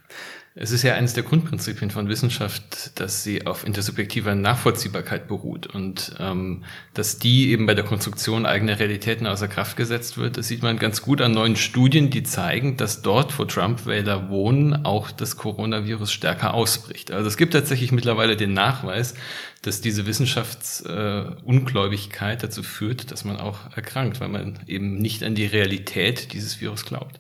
Es 0.58 0.72
ist 0.72 0.84
ja 0.84 0.94
eines 0.94 1.14
der 1.14 1.24
Grundprinzipien 1.24 1.92
von 1.92 2.08
Wissenschaft, 2.08 2.98
dass 2.98 3.26
sie 3.26 3.46
auf 3.46 3.68
intersubjektiver 3.68 4.36
Nachvollziehbarkeit 4.36 5.28
beruht 5.28 5.68
und 5.68 6.16
ähm, 6.18 6.64
dass 6.94 7.20
die 7.20 7.52
eben 7.52 7.66
bei 7.66 7.74
der 7.74 7.84
Konstruktion 7.84 8.46
eigener 8.46 8.80
Realitäten 8.80 9.28
außer 9.28 9.50
Kraft 9.50 9.76
gesetzt 9.76 10.18
wird. 10.18 10.38
Das 10.38 10.48
sieht 10.48 10.64
man 10.64 10.80
ganz 10.80 11.02
gut 11.02 11.20
an 11.20 11.34
neuen 11.34 11.58
Studien, 11.58 12.10
die 12.10 12.24
zeigen, 12.24 12.78
dass 12.78 13.02
dort, 13.02 13.38
wo 13.38 13.44
Trump-Wähler 13.44 14.30
wohnen, 14.30 14.86
auch 14.86 15.12
das 15.12 15.36
Coronavirus 15.36 16.14
stärker 16.14 16.54
ausbricht. 16.54 17.12
Also 17.12 17.28
es 17.28 17.36
gibt 17.36 17.52
tatsächlich 17.52 17.92
mittlerweile 17.92 18.38
den 18.38 18.54
Nachweis, 18.54 19.14
dass 19.62 19.82
diese 19.82 20.06
Wissenschaftsungläubigkeit 20.06 22.38
äh, 22.38 22.48
dazu 22.48 22.64
führt, 22.64 23.12
dass 23.12 23.26
man 23.26 23.42
auch 23.42 23.76
erkrankt, 23.76 24.22
weil 24.22 24.30
man 24.30 24.60
eben 24.68 25.00
nicht 25.00 25.22
an 25.22 25.36
die 25.36 25.48
Realität 25.48 26.32
dieses 26.32 26.62
Virus 26.62 26.86
glaubt. 26.86 27.20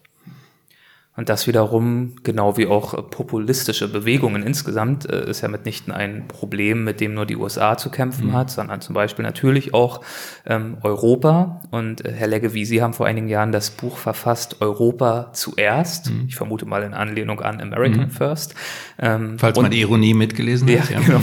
Und 1.17 1.29
das 1.29 1.47
wiederum, 1.47 2.13
genau 2.23 2.57
wie 2.57 2.67
auch 2.67 3.09
populistische 3.09 3.87
Bewegungen 3.87 4.43
insgesamt, 4.43 5.09
äh, 5.09 5.29
ist 5.29 5.41
ja 5.41 5.47
mitnichten 5.47 5.93
ein 5.93 6.27
Problem, 6.27 6.83
mit 6.83 6.99
dem 6.99 7.13
nur 7.13 7.25
die 7.25 7.37
USA 7.37 7.77
zu 7.77 7.89
kämpfen 7.89 8.27
mhm. 8.27 8.33
hat, 8.33 8.51
sondern 8.51 8.81
zum 8.81 8.95
Beispiel 8.95 9.23
natürlich 9.23 9.73
auch 9.73 10.01
ähm, 10.45 10.77
Europa. 10.83 11.61
Und 11.71 12.03
äh, 12.03 12.11
Herr 12.11 12.27
Legge, 12.27 12.53
wie 12.53 12.65
Sie 12.65 12.81
haben 12.81 12.93
vor 12.93 13.05
einigen 13.05 13.29
Jahren 13.29 13.53
das 13.53 13.69
Buch 13.69 13.95
verfasst, 13.97 14.57
Europa 14.59 15.31
zuerst. 15.31 16.11
Mhm. 16.11 16.25
Ich 16.27 16.35
vermute 16.35 16.65
mal 16.65 16.83
in 16.83 16.93
Anlehnung 16.93 17.39
an 17.39 17.61
American 17.61 18.07
mhm. 18.07 18.11
First. 18.11 18.53
Ähm, 18.99 19.39
Falls 19.39 19.57
man 19.57 19.71
die 19.71 19.79
Ironie 19.79 20.13
mitgelesen 20.13 20.67
hat. 20.67 20.89
Ja, 20.89 20.99
genau. 20.99 21.21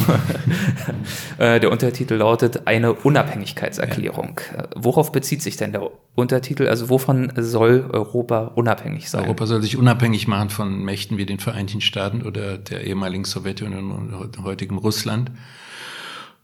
äh, 1.38 1.61
der 1.61 1.70
Untertitel 1.70 2.14
lautet 2.14 2.66
Eine 2.66 2.95
Unabhängigkeitserklärung. 2.95 4.40
Ja. 4.57 4.68
Worauf 4.74 5.12
bezieht 5.12 5.43
sich 5.43 5.59
denn 5.59 5.72
der 5.72 5.90
Untertitel? 6.14 6.68
Also 6.68 6.88
wovon 6.88 7.30
soll 7.36 7.90
Europa 7.93 8.53
unabhängig 8.55 9.11
sein? 9.11 9.24
Europa 9.24 9.45
soll 9.45 9.61
sich 9.61 9.82
unabhängig 9.83 10.28
machen 10.28 10.49
von 10.49 10.85
Mächten 10.85 11.18
wie 11.18 11.26
den 11.26 11.41
Vereinigten 11.41 11.80
Staaten 11.80 12.22
oder 12.22 12.57
der 12.57 12.87
ehemaligen 12.87 13.24
Sowjetunion 13.24 13.91
und 14.12 14.45
heutigem 14.45 14.78
Russland. 14.78 15.33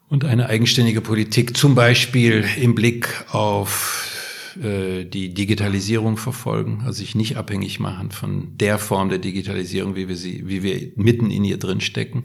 Und 0.08 0.24
eine 0.24 0.48
eigenständige 0.48 1.00
Politik, 1.00 1.56
zum 1.56 1.76
Beispiel 1.76 2.44
im 2.60 2.74
Blick 2.74 3.08
auf 3.30 4.56
äh, 4.60 5.04
die 5.04 5.34
Digitalisierung 5.34 6.16
verfolgen, 6.16 6.82
also 6.84 6.98
sich 6.98 7.14
nicht 7.14 7.36
abhängig 7.36 7.78
machen 7.78 8.10
von 8.10 8.56
der 8.58 8.76
Form 8.76 9.08
der 9.08 9.18
Digitalisierung, 9.18 9.94
wie 9.94 10.08
wir 10.08 10.16
sie, 10.16 10.48
wie 10.48 10.64
wir 10.64 10.90
mitten 10.96 11.30
in 11.30 11.44
ihr 11.44 11.58
drin 11.58 11.80
stecken, 11.80 12.24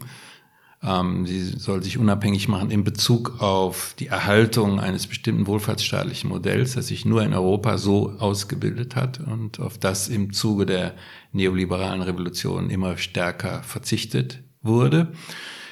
ähm, 0.84 1.26
sie 1.26 1.42
soll 1.42 1.82
sich 1.82 1.98
unabhängig 1.98 2.48
machen 2.48 2.70
in 2.70 2.84
Bezug 2.84 3.40
auf 3.40 3.94
die 3.98 4.08
Erhaltung 4.08 4.80
eines 4.80 5.06
bestimmten 5.06 5.46
wohlfahrtsstaatlichen 5.46 6.28
Modells, 6.28 6.74
das 6.74 6.88
sich 6.88 7.04
nur 7.04 7.22
in 7.22 7.32
Europa 7.32 7.78
so 7.78 8.10
ausgebildet 8.18 8.96
hat 8.96 9.20
und 9.20 9.60
auf 9.60 9.78
das 9.78 10.08
im 10.08 10.32
Zuge 10.32 10.66
der 10.66 10.94
neoliberalen 11.32 12.02
Revolution 12.02 12.70
immer 12.70 12.96
stärker 12.98 13.62
verzichtet 13.62 14.40
wurde. 14.62 15.12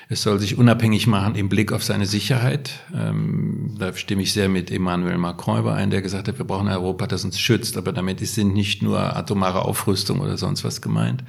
Es 0.09 0.21
soll 0.21 0.39
sich 0.39 0.59
unabhängig 0.59 1.07
machen 1.07 1.37
im 1.37 1.49
Blick 1.49 1.73
auf 1.73 1.83
seine 1.83 2.05
Sicherheit. 2.05 2.81
Ähm, 2.95 3.77
da 3.79 3.95
stimme 3.95 4.21
ich 4.21 4.35
sehr 4.35 4.51
mit 4.51 4.71
Emmanuel 4.71 5.17
Macron 5.17 5.61
überein, 5.61 5.89
der 5.89 6.03
gesagt 6.03 6.29
hat, 6.29 6.37
wir 6.37 6.45
brauchen 6.45 6.69
ein 6.69 6.77
Europa, 6.77 7.07
das 7.07 7.25
uns 7.25 7.41
schützt. 7.41 7.79
Aber 7.79 7.93
damit 7.93 8.21
sind 8.21 8.53
nicht 8.53 8.83
nur 8.83 9.17
atomare 9.17 9.63
Aufrüstung 9.63 10.21
oder 10.21 10.37
sonst 10.37 10.65
was 10.65 10.83
gemeint, 10.83 11.25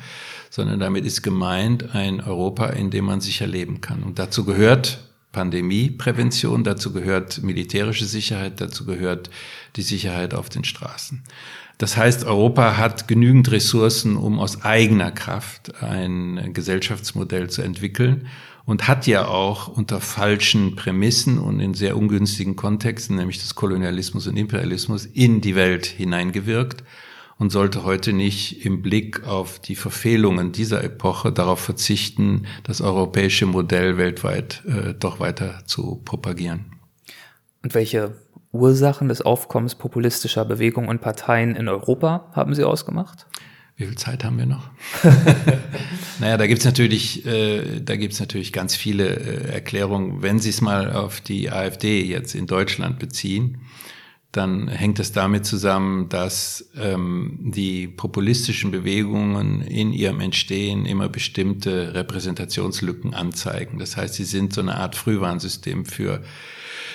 sondern 0.53 0.79
damit 0.79 1.03
ist 1.03 1.23
gemeint 1.23 1.95
ein 1.95 2.21
Europa, 2.21 2.67
in 2.67 2.91
dem 2.91 3.05
man 3.05 3.21
sicher 3.21 3.47
leben 3.47 3.81
kann. 3.81 4.03
Und 4.03 4.19
dazu 4.19 4.45
gehört 4.45 4.99
Pandemieprävention, 5.31 6.63
dazu 6.63 6.93
gehört 6.93 7.41
militärische 7.41 8.05
Sicherheit, 8.05 8.61
dazu 8.61 8.85
gehört 8.85 9.31
die 9.77 9.81
Sicherheit 9.81 10.35
auf 10.35 10.49
den 10.49 10.63
Straßen. 10.63 11.23
Das 11.79 11.97
heißt, 11.97 12.25
Europa 12.25 12.77
hat 12.77 13.07
genügend 13.07 13.51
Ressourcen, 13.51 14.15
um 14.15 14.39
aus 14.39 14.61
eigener 14.63 15.09
Kraft 15.09 15.81
ein 15.81 16.51
Gesellschaftsmodell 16.53 17.49
zu 17.49 17.63
entwickeln 17.63 18.27
und 18.63 18.87
hat 18.87 19.07
ja 19.07 19.25
auch 19.27 19.69
unter 19.69 20.01
falschen 20.01 20.75
Prämissen 20.75 21.39
und 21.39 21.61
in 21.61 21.73
sehr 21.73 21.97
ungünstigen 21.97 22.55
Kontexten, 22.55 23.15
nämlich 23.15 23.39
des 23.39 23.55
Kolonialismus 23.55 24.27
und 24.27 24.37
Imperialismus, 24.37 25.07
in 25.07 25.41
die 25.41 25.55
Welt 25.55 25.87
hineingewirkt 25.87 26.83
und 27.37 27.51
sollte 27.51 27.83
heute 27.83 28.13
nicht 28.13 28.65
im 28.65 28.81
Blick 28.81 29.25
auf 29.27 29.59
die 29.59 29.75
Verfehlungen 29.75 30.51
dieser 30.51 30.83
Epoche 30.83 31.31
darauf 31.31 31.59
verzichten, 31.59 32.45
das 32.63 32.81
europäische 32.81 33.45
Modell 33.45 33.97
weltweit 33.97 34.63
äh, 34.67 34.93
doch 34.93 35.19
weiter 35.19 35.63
zu 35.65 36.01
propagieren. 36.05 36.65
Und 37.63 37.73
welche 37.73 38.15
Ursachen 38.51 39.07
des 39.07 39.21
Aufkommens 39.21 39.75
populistischer 39.75 40.45
Bewegungen 40.45 40.89
und 40.89 41.01
Parteien 41.01 41.55
in 41.55 41.67
Europa 41.67 42.31
haben 42.33 42.53
Sie 42.53 42.63
ausgemacht? 42.63 43.25
Wie 43.75 43.85
viel 43.85 43.97
Zeit 43.97 44.23
haben 44.23 44.37
wir 44.37 44.45
noch? 44.45 44.69
naja, 46.19 46.37
da 46.37 46.45
gibt's 46.45 46.63
natürlich, 46.63 47.25
äh, 47.25 47.81
da 47.81 47.95
gibt's 47.95 48.19
natürlich 48.19 48.53
ganz 48.53 48.75
viele 48.75 49.07
äh, 49.07 49.51
Erklärungen. 49.51 50.21
Wenn 50.21 50.37
Sie 50.37 50.51
es 50.51 50.61
mal 50.61 50.91
auf 50.91 51.21
die 51.21 51.49
AfD 51.49 52.03
jetzt 52.03 52.35
in 52.35 52.45
Deutschland 52.45 52.99
beziehen, 52.99 53.61
dann 54.33 54.67
hängt 54.67 54.99
es 54.99 55.11
damit 55.11 55.45
zusammen, 55.45 56.09
dass 56.09 56.69
ähm, 56.75 57.37
die 57.39 57.87
populistischen 57.87 58.71
Bewegungen 58.71 59.61
in 59.61 59.93
ihrem 59.93 60.19
Entstehen 60.19 60.85
immer 60.87 61.07
bestimmte 61.07 61.93
Repräsentationslücken 61.93 63.13
anzeigen. 63.13 63.77
Das 63.77 63.95
heißt, 63.95 64.15
sie 64.15 64.23
sind 64.23 64.53
so 64.53 64.61
eine 64.61 64.75
Art 64.77 64.95
Frühwarnsystem 64.95 65.85
für 65.85 66.23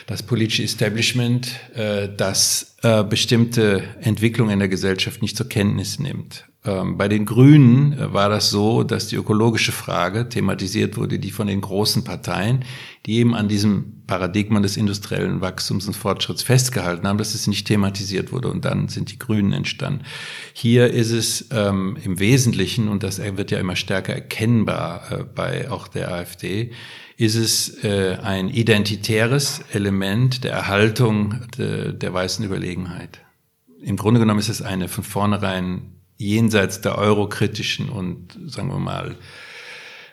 das 0.09 0.25
politische 0.25 0.65
Establishment, 0.65 1.53
äh, 1.75 2.09
das 2.15 2.77
äh, 2.83 3.05
bestimmte 3.05 3.85
Entwicklungen 4.01 4.53
in 4.53 4.59
der 4.59 4.69
Gesellschaft 4.69 5.23
nicht 5.23 5.37
zur 5.37 5.49
Kenntnis 5.49 6.01
nimmt. 6.01 6.45
Ähm, 6.69 6.99
bei 6.99 7.09
den 7.09 7.25
Grünen 7.25 7.95
äh, 7.95 8.13
war 8.13 8.29
das 8.29 8.51
so, 8.51 8.83
dass 8.83 9.07
die 9.07 9.17
ökologische 9.17 9.73
Frage 9.73 10.29
thematisiert 10.29 10.97
wurde, 10.99 11.19
die 11.19 11.31
von 11.31 11.47
den 11.47 11.63
großen 11.63 12.05
Parteien, 12.05 12.65
die 13.07 13.17
eben 13.17 13.35
an 13.35 13.49
diesem 13.49 14.03
Paradigma 14.07 14.61
des 14.61 14.77
industriellen 14.77 15.41
Wachstums 15.41 15.87
und 15.87 15.95
Fortschritts 15.95 16.43
festgehalten 16.43 17.07
haben, 17.07 17.17
dass 17.17 17.35
es 17.35 17.47
nicht 17.47 17.67
thematisiert 17.67 18.33
wurde. 18.33 18.49
Und 18.49 18.67
dann 18.67 18.89
sind 18.89 19.11
die 19.11 19.19
Grünen 19.19 19.53
entstanden. 19.53 20.05
Hier 20.53 20.93
ist 20.93 21.11
es 21.11 21.49
ähm, 21.53 21.97
im 22.05 22.19
Wesentlichen, 22.19 22.89
und 22.89 23.03
das 23.03 23.19
wird 23.19 23.51
ja 23.51 23.59
immer 23.59 23.77
stärker 23.77 24.13
erkennbar 24.13 25.11
äh, 25.11 25.25
bei 25.25 25.71
auch 25.71 25.89
der 25.89 26.13
AfD, 26.13 26.73
ist 27.17 27.35
es 27.35 27.83
äh, 27.83 28.19
ein 28.23 28.49
identitäres 28.49 29.63
Element 29.73 30.45
der 30.45 30.53
Erhaltung 30.53 31.41
de, 31.57 31.93
der 31.95 32.13
weißen 32.13 32.45
Überlegenheit. 32.45 33.21
Im 33.81 33.97
Grunde 33.97 34.21
genommen 34.21 34.41
ist 34.41 34.49
es 34.49 34.61
eine 34.61 34.89
von 34.89 35.05
vornherein 35.05 35.98
jenseits 36.19 36.81
der 36.81 36.99
eurokritischen 36.99 37.89
und, 37.89 38.39
sagen 38.47 38.69
wir 38.69 38.79
mal, 38.79 39.17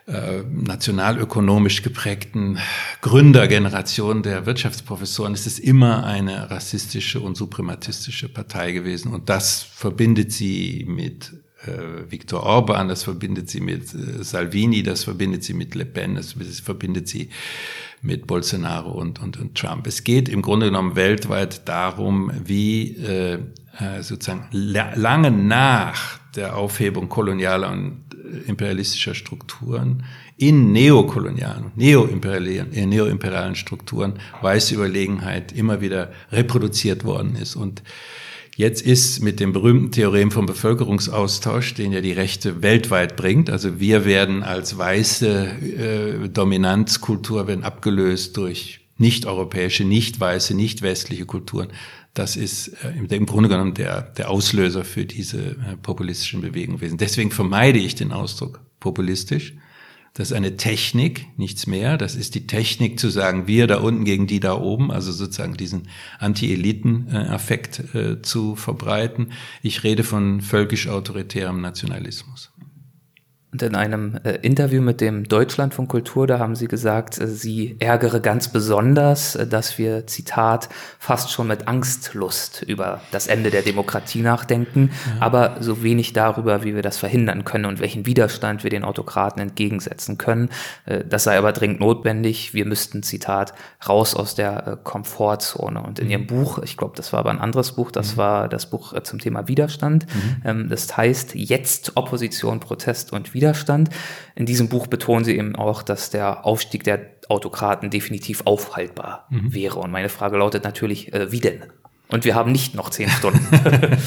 äh, 0.07 0.43
nationalökonomisch 0.43 1.81
geprägten 1.81 2.59
Gründergeneration 3.01 4.21
der 4.21 4.45
Wirtschaftsprofessoren 4.45 5.33
ist 5.33 5.47
es 5.47 5.57
immer 5.57 6.05
eine 6.05 6.51
rassistische 6.51 7.19
und 7.19 7.35
suprematistische 7.35 8.29
Partei 8.29 8.71
gewesen. 8.71 9.13
Und 9.13 9.29
das 9.29 9.63
verbindet 9.63 10.31
sie 10.31 10.85
mit 10.87 11.33
äh, 11.67 12.11
Viktor 12.11 12.43
Orban, 12.43 12.87
das 12.87 13.03
verbindet 13.03 13.49
sie 13.49 13.61
mit 13.61 13.93
äh, 13.93 14.23
Salvini, 14.23 14.83
das 14.83 15.03
verbindet 15.03 15.43
sie 15.43 15.53
mit 15.53 15.75
Le 15.75 15.85
Pen, 15.85 16.15
das, 16.15 16.35
das 16.37 16.59
verbindet 16.59 17.07
sie 17.07 17.29
mit 18.01 18.27
Bolsonaro 18.27 18.91
und, 18.91 19.21
und, 19.21 19.37
und 19.37 19.55
Trump. 19.55 19.87
Es 19.87 20.03
geht 20.03 20.29
im 20.29 20.41
Grunde 20.41 20.67
genommen 20.67 20.95
weltweit 20.95 21.67
darum, 21.67 22.31
wie 22.43 22.95
äh, 22.97 23.39
äh, 23.79 24.01
sozusagen 24.01 24.47
lange 24.51 25.31
nach 25.31 26.19
der 26.35 26.55
Aufhebung 26.55 27.09
kolonialer 27.09 27.71
und 27.71 28.03
äh, 28.13 28.47
imperialistischer 28.47 29.15
Strukturen 29.15 30.03
in 30.37 30.71
neokolonialen, 30.71 31.71
neoimperialen, 31.75 32.73
äh, 32.73 32.85
neoimperialen 32.85 33.55
Strukturen 33.55 34.19
weiße 34.41 34.75
Überlegenheit 34.75 35.51
immer 35.51 35.81
wieder 35.81 36.11
reproduziert 36.31 37.03
worden 37.03 37.35
ist. 37.35 37.55
Und 37.55 37.83
jetzt 38.55 38.81
ist 38.81 39.21
mit 39.21 39.39
dem 39.39 39.53
berühmten 39.53 39.91
Theorem 39.91 40.31
vom 40.31 40.45
Bevölkerungsaustausch, 40.45 41.73
den 41.73 41.91
ja 41.91 42.01
die 42.01 42.13
Rechte 42.13 42.61
weltweit 42.61 43.15
bringt, 43.15 43.49
also 43.49 43.79
wir 43.79 44.05
werden 44.05 44.43
als 44.43 44.77
weiße 44.77 46.25
äh, 46.25 46.29
Dominanzkultur 46.29 47.47
werden 47.47 47.63
abgelöst 47.63 48.37
durch 48.37 48.81
nicht-europäische, 48.97 49.83
nicht 49.83 50.19
weiße, 50.19 50.55
nicht 50.55 50.81
westliche 50.81 51.25
Kulturen. 51.25 51.67
Das 52.13 52.37
ist 52.37 52.69
äh, 52.83 53.15
im 53.15 53.25
Grunde 53.25 53.49
genommen 53.49 53.73
der, 53.73 54.01
der 54.01 54.29
Auslöser 54.29 54.85
für 54.85 55.05
diese 55.05 55.39
äh, 55.39 55.77
populistischen 55.81 56.41
Bewegungen 56.41 56.79
gewesen. 56.79 56.97
Deswegen 56.97 57.31
vermeide 57.31 57.79
ich 57.79 57.95
den 57.95 58.13
Ausdruck 58.13 58.61
populistisch. 58.79 59.53
Das 60.15 60.31
ist 60.31 60.37
eine 60.37 60.55
Technik, 60.55 61.27
nichts 61.37 61.67
mehr. 61.67 61.97
Das 61.97 62.15
ist 62.15 62.35
die 62.35 62.47
Technik 62.47 63.01
zu 63.01 63.09
sagen, 63.09 63.47
wir 63.47 63.67
da 63.67 63.79
unten 63.79 64.05
gegen 64.05 64.27
die 64.27 64.39
da 64.39 64.57
oben, 64.57 64.89
also 64.89 65.11
sozusagen 65.11 65.57
diesen 65.57 65.89
Anti-Eliten-Affekt 66.19 67.93
äh, 67.93 68.21
zu 68.21 68.55
verbreiten. 68.55 69.33
Ich 69.61 69.83
rede 69.83 70.05
von 70.05 70.39
völkisch-autoritärem 70.39 71.59
Nationalismus. 71.59 72.53
Und 73.55 73.61
in 73.61 73.75
einem 73.75 74.19
äh, 74.25 74.31
Interview 74.41 74.81
mit 74.81 74.99
dem 74.99 75.29
Deutschlandfunk 75.29 75.87
Kultur, 75.87 76.27
da 76.27 76.39
haben 76.39 76.57
Sie 76.57 76.67
gesagt, 76.67 77.21
äh, 77.21 77.25
Sie 77.25 77.77
ärgere 77.79 78.19
ganz 78.19 78.49
besonders, 78.49 79.37
äh, 79.37 79.47
dass 79.47 79.77
wir, 79.77 80.07
Zitat, 80.07 80.67
fast 80.99 81.31
schon 81.31 81.47
mit 81.47 81.65
Angstlust 81.65 82.63
über 82.63 82.99
das 83.13 83.27
Ende 83.27 83.51
der 83.51 83.61
Demokratie 83.61 84.23
nachdenken, 84.23 84.91
ja. 84.91 85.25
aber 85.25 85.55
so 85.61 85.83
wenig 85.83 86.11
darüber, 86.11 86.65
wie 86.65 86.75
wir 86.75 86.81
das 86.81 86.97
verhindern 86.97 87.45
können 87.45 87.63
und 87.63 87.79
welchen 87.79 88.05
Widerstand 88.05 88.65
wir 88.65 88.69
den 88.69 88.83
Autokraten 88.83 89.41
entgegensetzen 89.41 90.17
können. 90.17 90.49
Äh, 90.85 91.05
das 91.07 91.23
sei 91.23 91.37
aber 91.37 91.53
dringend 91.53 91.79
notwendig. 91.79 92.53
Wir 92.53 92.65
müssten, 92.65 93.03
Zitat, 93.03 93.53
raus 93.87 94.17
aus 94.17 94.35
der 94.35 94.67
äh, 94.67 94.77
Komfortzone. 94.83 95.81
Und 95.81 95.99
in 95.99 96.07
mhm. 96.07 96.11
Ihrem 96.11 96.27
Buch, 96.27 96.59
ich 96.59 96.75
glaube, 96.75 96.97
das 96.97 97.13
war 97.13 97.21
aber 97.21 97.29
ein 97.29 97.39
anderes 97.39 97.71
Buch, 97.71 97.89
das 97.89 98.15
mhm. 98.15 98.17
war 98.17 98.49
das 98.49 98.69
Buch 98.69 98.91
äh, 98.91 99.03
zum 99.03 99.19
Thema 99.19 99.47
Widerstand. 99.47 100.07
Mhm. 100.13 100.41
Ähm, 100.43 100.67
das 100.67 100.97
heißt 100.97 101.35
jetzt 101.35 101.95
Opposition, 101.95 102.59
Protest 102.59 103.13
und 103.13 103.33
Widerstand. 103.33 103.44
Widerstand. 103.45 103.89
In 104.35 104.45
diesem 104.45 104.69
Buch 104.69 104.87
betonen 104.87 105.23
sie 105.23 105.37
eben 105.37 105.55
auch, 105.55 105.83
dass 105.83 106.09
der 106.09 106.45
Aufstieg 106.45 106.83
der 106.83 107.11
Autokraten 107.29 107.89
definitiv 107.89 108.41
aufhaltbar 108.45 109.27
mhm. 109.29 109.53
wäre. 109.53 109.79
Und 109.79 109.91
meine 109.91 110.09
Frage 110.09 110.37
lautet 110.37 110.63
natürlich, 110.63 111.13
äh, 111.13 111.31
wie 111.31 111.39
denn? 111.39 111.63
Und 112.07 112.25
wir 112.25 112.35
haben 112.35 112.51
nicht 112.51 112.75
noch 112.75 112.89
zehn 112.89 113.09
Stunden. 113.09 113.47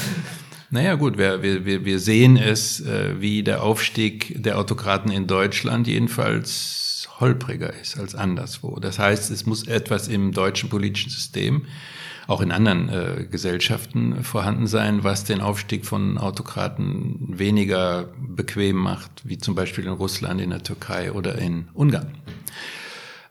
Naja 0.71 0.93
gut, 0.93 1.17
wir, 1.17 1.41
wir, 1.41 1.83
wir 1.83 1.97
sehen 1.97 2.37
es, 2.37 2.79
äh, 2.81 3.19
wie 3.19 3.41
der 3.41 3.63
Aufstieg 3.63 4.35
der 4.43 4.59
Autokraten 4.59 5.11
in 5.11 5.25
Deutschland 5.25 5.87
jedenfalls 5.87 7.09
holpriger 7.19 7.73
ist 7.73 7.99
als 7.99 8.13
anderswo. 8.13 8.79
Das 8.79 8.99
heißt, 8.99 9.31
es 9.31 9.47
muss 9.47 9.67
etwas 9.67 10.07
im 10.07 10.31
deutschen 10.31 10.69
politischen 10.69 11.09
System 11.09 11.65
auch 12.29 12.41
in 12.41 12.51
anderen 12.51 12.89
äh, 12.89 13.25
Gesellschaften 13.29 14.23
vorhanden 14.23 14.67
sein, 14.67 15.03
was 15.03 15.23
den 15.23 15.41
Aufstieg 15.41 15.83
von 15.85 16.19
Autokraten 16.19 17.17
weniger 17.27 18.05
bequem 18.19 18.75
macht, 18.75 19.09
wie 19.23 19.39
zum 19.39 19.55
Beispiel 19.55 19.85
in 19.85 19.93
Russland, 19.93 20.39
in 20.39 20.51
der 20.51 20.61
Türkei 20.61 21.11
oder 21.11 21.39
in 21.39 21.69
Ungarn. 21.73 22.11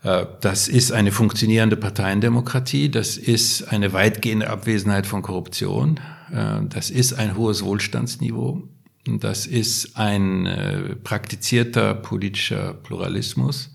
Äh, 0.03 0.27
das 0.41 0.67
ist 0.67 0.91
eine 0.91 1.13
funktionierende 1.13 1.77
Parteiendemokratie, 1.77 2.91
das 2.91 3.17
ist 3.17 3.73
eine 3.73 3.93
weitgehende 3.93 4.51
Abwesenheit 4.51 5.07
von 5.07 5.23
Korruption, 5.23 6.01
äh, 6.33 6.63
das 6.69 6.91
ist 6.91 7.13
ein 7.13 7.37
hohes 7.37 7.65
Wohlstandsniveau, 7.65 8.65
das 9.07 9.47
ist 9.47 9.97
ein 9.97 10.47
äh, 10.47 10.97
praktizierter 10.97 11.95
politischer 11.95 12.75
Pluralismus. 12.75 13.73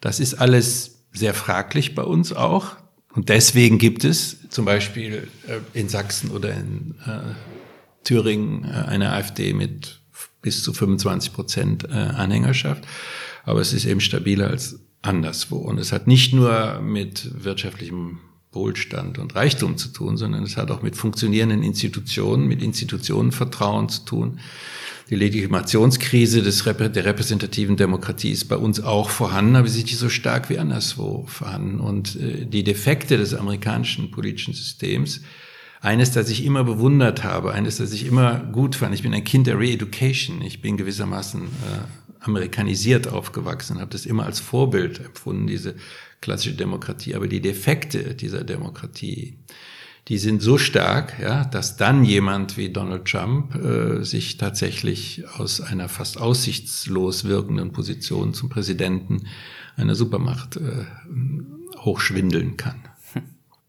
Das 0.00 0.20
ist 0.20 0.34
alles 0.34 1.04
sehr 1.12 1.34
fraglich 1.34 1.94
bei 1.94 2.02
uns 2.02 2.32
auch. 2.32 2.76
Und 3.14 3.28
deswegen 3.28 3.78
gibt 3.78 4.04
es 4.04 4.48
zum 4.50 4.64
Beispiel 4.64 5.28
äh, 5.46 5.78
in 5.78 5.88
Sachsen 5.88 6.30
oder 6.30 6.52
in 6.52 6.94
äh, 7.06 7.20
Thüringen 8.02 8.64
äh, 8.64 8.88
eine 8.88 9.12
AfD 9.12 9.52
mit 9.52 10.00
bis 10.42 10.62
zu 10.62 10.74
25 10.74 11.32
Prozent 11.32 11.88
Anhängerschaft. 11.88 12.84
Aber 13.44 13.62
es 13.62 13.72
ist 13.72 13.86
eben 13.86 14.02
stabiler 14.02 14.50
als 14.50 14.78
anderswo. 15.00 15.56
Und 15.56 15.78
es 15.78 15.90
hat 15.90 16.06
nicht 16.06 16.34
nur 16.34 16.80
mit 16.80 17.42
wirtschaftlichem 17.42 18.18
Wohlstand 18.52 19.18
und 19.18 19.34
Reichtum 19.34 19.78
zu 19.78 19.88
tun, 19.88 20.18
sondern 20.18 20.42
es 20.42 20.58
hat 20.58 20.70
auch 20.70 20.82
mit 20.82 20.96
funktionierenden 20.96 21.62
Institutionen, 21.62 22.46
mit 22.46 22.62
Institutionenvertrauen 22.62 23.88
zu 23.88 24.04
tun. 24.04 24.40
Die 25.10 25.16
Legitimationskrise 25.16 26.42
des, 26.42 26.64
der 26.64 27.04
repräsentativen 27.04 27.76
Demokratie 27.76 28.30
ist 28.30 28.46
bei 28.46 28.56
uns 28.56 28.80
auch 28.80 29.10
vorhanden, 29.10 29.56
aber 29.56 29.68
sie 29.68 29.80
ist 29.80 29.86
nicht 29.86 29.98
so 29.98 30.08
stark 30.08 30.48
wie 30.48 30.58
anderswo 30.58 31.26
vorhanden. 31.26 31.78
Und 31.78 32.16
äh, 32.16 32.46
die 32.46 32.64
Defekte 32.64 33.18
des 33.18 33.34
amerikanischen 33.34 34.10
politischen 34.10 34.54
Systems, 34.54 35.20
eines, 35.82 36.12
das 36.12 36.30
ich 36.30 36.46
immer 36.46 36.64
bewundert 36.64 37.22
habe, 37.22 37.52
eines, 37.52 37.76
das 37.76 37.92
ich 37.92 38.06
immer 38.06 38.38
gut 38.38 38.74
fand. 38.74 38.94
Ich 38.94 39.02
bin 39.02 39.12
ein 39.12 39.24
Kind 39.24 39.46
der 39.46 39.58
Re-Education. 39.58 40.40
Ich 40.40 40.62
bin 40.62 40.78
gewissermaßen 40.78 41.42
äh, 41.42 42.24
amerikanisiert 42.24 43.06
aufgewachsen, 43.06 43.80
habe 43.80 43.90
das 43.90 44.06
immer 44.06 44.24
als 44.24 44.40
Vorbild 44.40 44.98
empfunden, 44.98 45.46
diese 45.46 45.74
klassische 46.22 46.54
Demokratie. 46.54 47.14
Aber 47.14 47.28
die 47.28 47.42
Defekte 47.42 48.14
dieser 48.14 48.44
Demokratie, 48.44 49.36
die 50.08 50.18
sind 50.18 50.42
so 50.42 50.58
stark, 50.58 51.18
ja, 51.20 51.44
dass 51.44 51.76
dann 51.76 52.04
jemand 52.04 52.56
wie 52.56 52.70
Donald 52.70 53.06
Trump 53.06 53.54
äh, 53.54 54.04
sich 54.04 54.36
tatsächlich 54.36 55.24
aus 55.38 55.60
einer 55.60 55.88
fast 55.88 56.20
aussichtslos 56.20 57.24
wirkenden 57.24 57.72
Position 57.72 58.34
zum 58.34 58.50
Präsidenten 58.50 59.26
einer 59.76 59.94
Supermacht 59.94 60.56
äh, 60.56 60.84
hochschwindeln 61.78 62.56
kann 62.56 62.82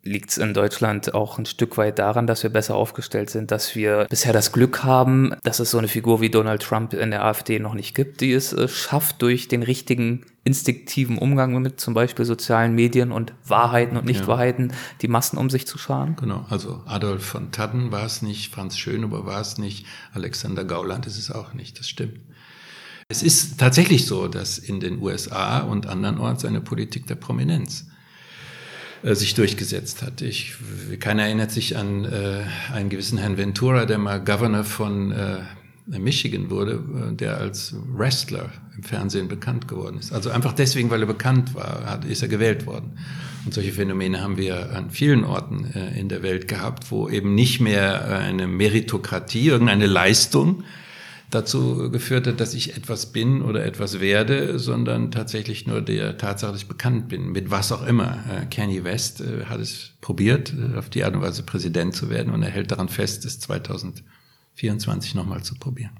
liegt 0.05 0.29
es 0.29 0.37
in 0.37 0.53
Deutschland 0.53 1.15
auch 1.15 1.39
ein 1.39 1.47
Stück 1.47 1.77
weit 1.77 1.97
daran, 1.97 2.27
dass 2.27 2.43
wir 2.43 2.51
besser 2.51 2.75
aufgestellt 2.75 3.31
sind, 3.31 3.49
dass 3.49 3.75
wir 3.75 4.05
bisher 4.07 4.33
das 4.33 4.51
Glück 4.51 4.83
haben, 4.83 5.33
dass 5.43 5.59
es 5.59 5.71
so 5.71 5.79
eine 5.79 5.87
Figur 5.87 6.21
wie 6.21 6.29
Donald 6.29 6.61
Trump 6.61 6.93
in 6.93 7.09
der 7.09 7.25
AfD 7.25 7.57
noch 7.57 7.73
nicht 7.73 7.95
gibt, 7.95 8.21
die 8.21 8.31
es 8.31 8.53
äh, 8.53 8.67
schafft, 8.67 9.23
durch 9.23 9.47
den 9.47 9.63
richtigen 9.63 10.23
instinktiven 10.43 11.17
Umgang 11.17 11.59
mit 11.59 11.79
zum 11.79 11.95
Beispiel 11.95 12.23
sozialen 12.23 12.75
Medien 12.75 13.11
und 13.11 13.33
Wahrheiten 13.47 13.97
und 13.97 14.05
Nichtwahrheiten 14.05 14.69
ja. 14.69 14.75
die 15.01 15.07
Massen 15.07 15.37
um 15.37 15.49
sich 15.49 15.65
zu 15.65 15.79
scharen? 15.79 16.15
Genau, 16.17 16.45
also 16.49 16.83
Adolf 16.85 17.25
von 17.25 17.51
Tadden 17.51 17.91
war 17.91 18.05
es 18.05 18.21
nicht, 18.21 18.53
Franz 18.53 18.77
Schöneber 18.77 19.25
war 19.25 19.41
es 19.41 19.57
nicht, 19.57 19.87
Alexander 20.13 20.63
Gauland 20.63 21.07
ist 21.07 21.17
es 21.17 21.31
auch 21.31 21.55
nicht, 21.55 21.79
das 21.79 21.89
stimmt. 21.89 22.19
Es 23.07 23.23
ist 23.23 23.59
tatsächlich 23.59 24.05
so, 24.05 24.27
dass 24.27 24.59
in 24.59 24.79
den 24.79 25.01
USA 25.01 25.59
und 25.59 25.87
andernorts 25.87 26.45
eine 26.45 26.61
Politik 26.61 27.07
der 27.07 27.15
Prominenz 27.15 27.87
äh, 29.05 29.13
sich 29.13 29.35
durchgesetzt 29.35 30.01
hat. 30.01 30.21
Ich, 30.21 30.55
keiner 30.99 31.23
erinnert 31.23 31.51
sich 31.51 31.77
an 31.77 32.05
äh, 32.05 32.41
einen 32.73 32.89
gewissen 32.89 33.19
Herrn 33.19 33.37
Ventura, 33.37 33.85
der 33.85 33.99
mal 33.99 34.19
Governor 34.19 34.63
von 34.63 35.11
äh, 35.11 35.37
Michigan 35.85 36.49
wurde, 36.49 36.83
äh, 37.11 37.15
der 37.15 37.37
als 37.37 37.75
Wrestler 37.93 38.49
im 38.75 38.83
Fernsehen 38.83 39.27
bekannt 39.27 39.67
geworden 39.67 39.99
ist. 39.99 40.11
Also 40.11 40.31
einfach 40.31 40.53
deswegen, 40.53 40.89
weil 40.89 41.01
er 41.01 41.07
bekannt 41.07 41.53
war, 41.53 41.85
hat, 41.85 42.03
ist 42.03 42.23
er 42.23 42.29
gewählt 42.29 42.65
worden. 42.65 42.97
Und 43.45 43.53
solche 43.53 43.73
Phänomene 43.73 44.21
haben 44.21 44.37
wir 44.37 44.75
an 44.75 44.89
vielen 44.89 45.23
Orten 45.23 45.71
äh, 45.75 45.99
in 45.99 46.09
der 46.09 46.23
Welt 46.23 46.47
gehabt, 46.47 46.89
wo 46.89 47.07
eben 47.07 47.35
nicht 47.35 47.61
mehr 47.61 48.07
eine 48.17 48.47
Meritokratie, 48.47 49.49
irgendeine 49.49 49.85
Leistung 49.85 50.63
dazu 51.31 51.91
geführt 51.91 52.27
hat, 52.27 52.39
dass 52.39 52.53
ich 52.53 52.75
etwas 52.75 53.07
bin 53.11 53.41
oder 53.41 53.65
etwas 53.65 53.99
werde, 53.99 54.59
sondern 54.59 55.11
tatsächlich 55.11 55.67
nur 55.67 55.81
der 55.81 56.17
Tatsache, 56.17 56.51
dass 56.51 56.61
ich 56.61 56.67
bekannt 56.67 57.09
bin, 57.09 57.31
mit 57.31 57.51
was 57.51 57.71
auch 57.71 57.85
immer. 57.85 58.23
Äh, 58.29 58.45
Kanye 58.45 58.83
West 58.83 59.21
äh, 59.21 59.45
hat 59.45 59.59
es 59.59 59.91
probiert, 60.01 60.53
äh, 60.53 60.77
auf 60.77 60.89
die 60.89 61.03
Art 61.03 61.15
und 61.15 61.21
Weise 61.21 61.43
Präsident 61.43 61.95
zu 61.95 62.09
werden 62.09 62.33
und 62.33 62.43
er 62.43 62.49
hält 62.49 62.71
daran 62.71 62.89
fest, 62.89 63.25
es 63.25 63.39
2024 63.39 65.15
nochmal 65.15 65.43
zu 65.43 65.55
probieren. 65.55 65.91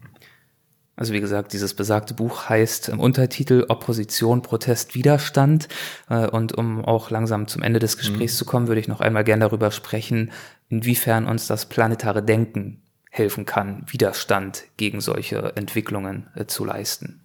Also 0.98 1.12
wie 1.12 1.20
gesagt, 1.20 1.52
dieses 1.52 1.74
besagte 1.74 2.14
Buch 2.14 2.48
heißt 2.48 2.88
im 2.88 3.02
Untertitel 3.02 3.66
Opposition, 3.68 4.42
Protest, 4.42 4.96
Widerstand. 4.96 5.68
Und 6.08 6.54
um 6.58 6.86
auch 6.86 7.10
langsam 7.10 7.50
zum 7.50 7.64
Ende 7.64 7.80
des 7.80 7.98
Gesprächs 7.98 8.36
mhm. 8.36 8.38
zu 8.38 8.46
kommen, 8.46 8.68
würde 8.70 8.80
ich 8.80 8.88
noch 8.88 9.02
einmal 9.02 9.26
gerne 9.26 9.42
darüber 9.42 9.72
sprechen, 9.72 10.32
inwiefern 10.70 11.28
uns 11.28 11.48
das 11.48 11.66
planetare 11.66 12.24
Denken 12.24 12.85
helfen 13.16 13.46
kann, 13.46 13.84
Widerstand 13.88 14.66
gegen 14.76 15.00
solche 15.00 15.56
Entwicklungen 15.56 16.28
äh, 16.36 16.48
zu 16.48 16.66
leisten. 16.66 17.22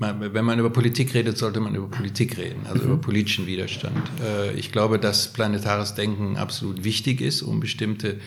Wenn 0.00 0.44
man 0.44 0.58
über 0.58 0.70
Politik 0.70 1.14
redet, 1.14 1.36
sollte 1.36 1.58
man 1.58 1.74
über 1.74 1.88
Politik 1.88 2.38
reden, 2.38 2.60
also 2.68 2.84
mhm. 2.84 2.92
über 2.92 3.00
politischen 3.00 3.46
Widerstand. 3.48 4.08
Äh, 4.22 4.52
ich 4.52 4.70
glaube, 4.70 5.00
dass 5.00 5.32
planetares 5.32 5.94
Denken 5.94 6.36
absolut 6.36 6.84
wichtig 6.84 7.20
ist, 7.20 7.42
um 7.42 7.58
bestimmte 7.58 8.20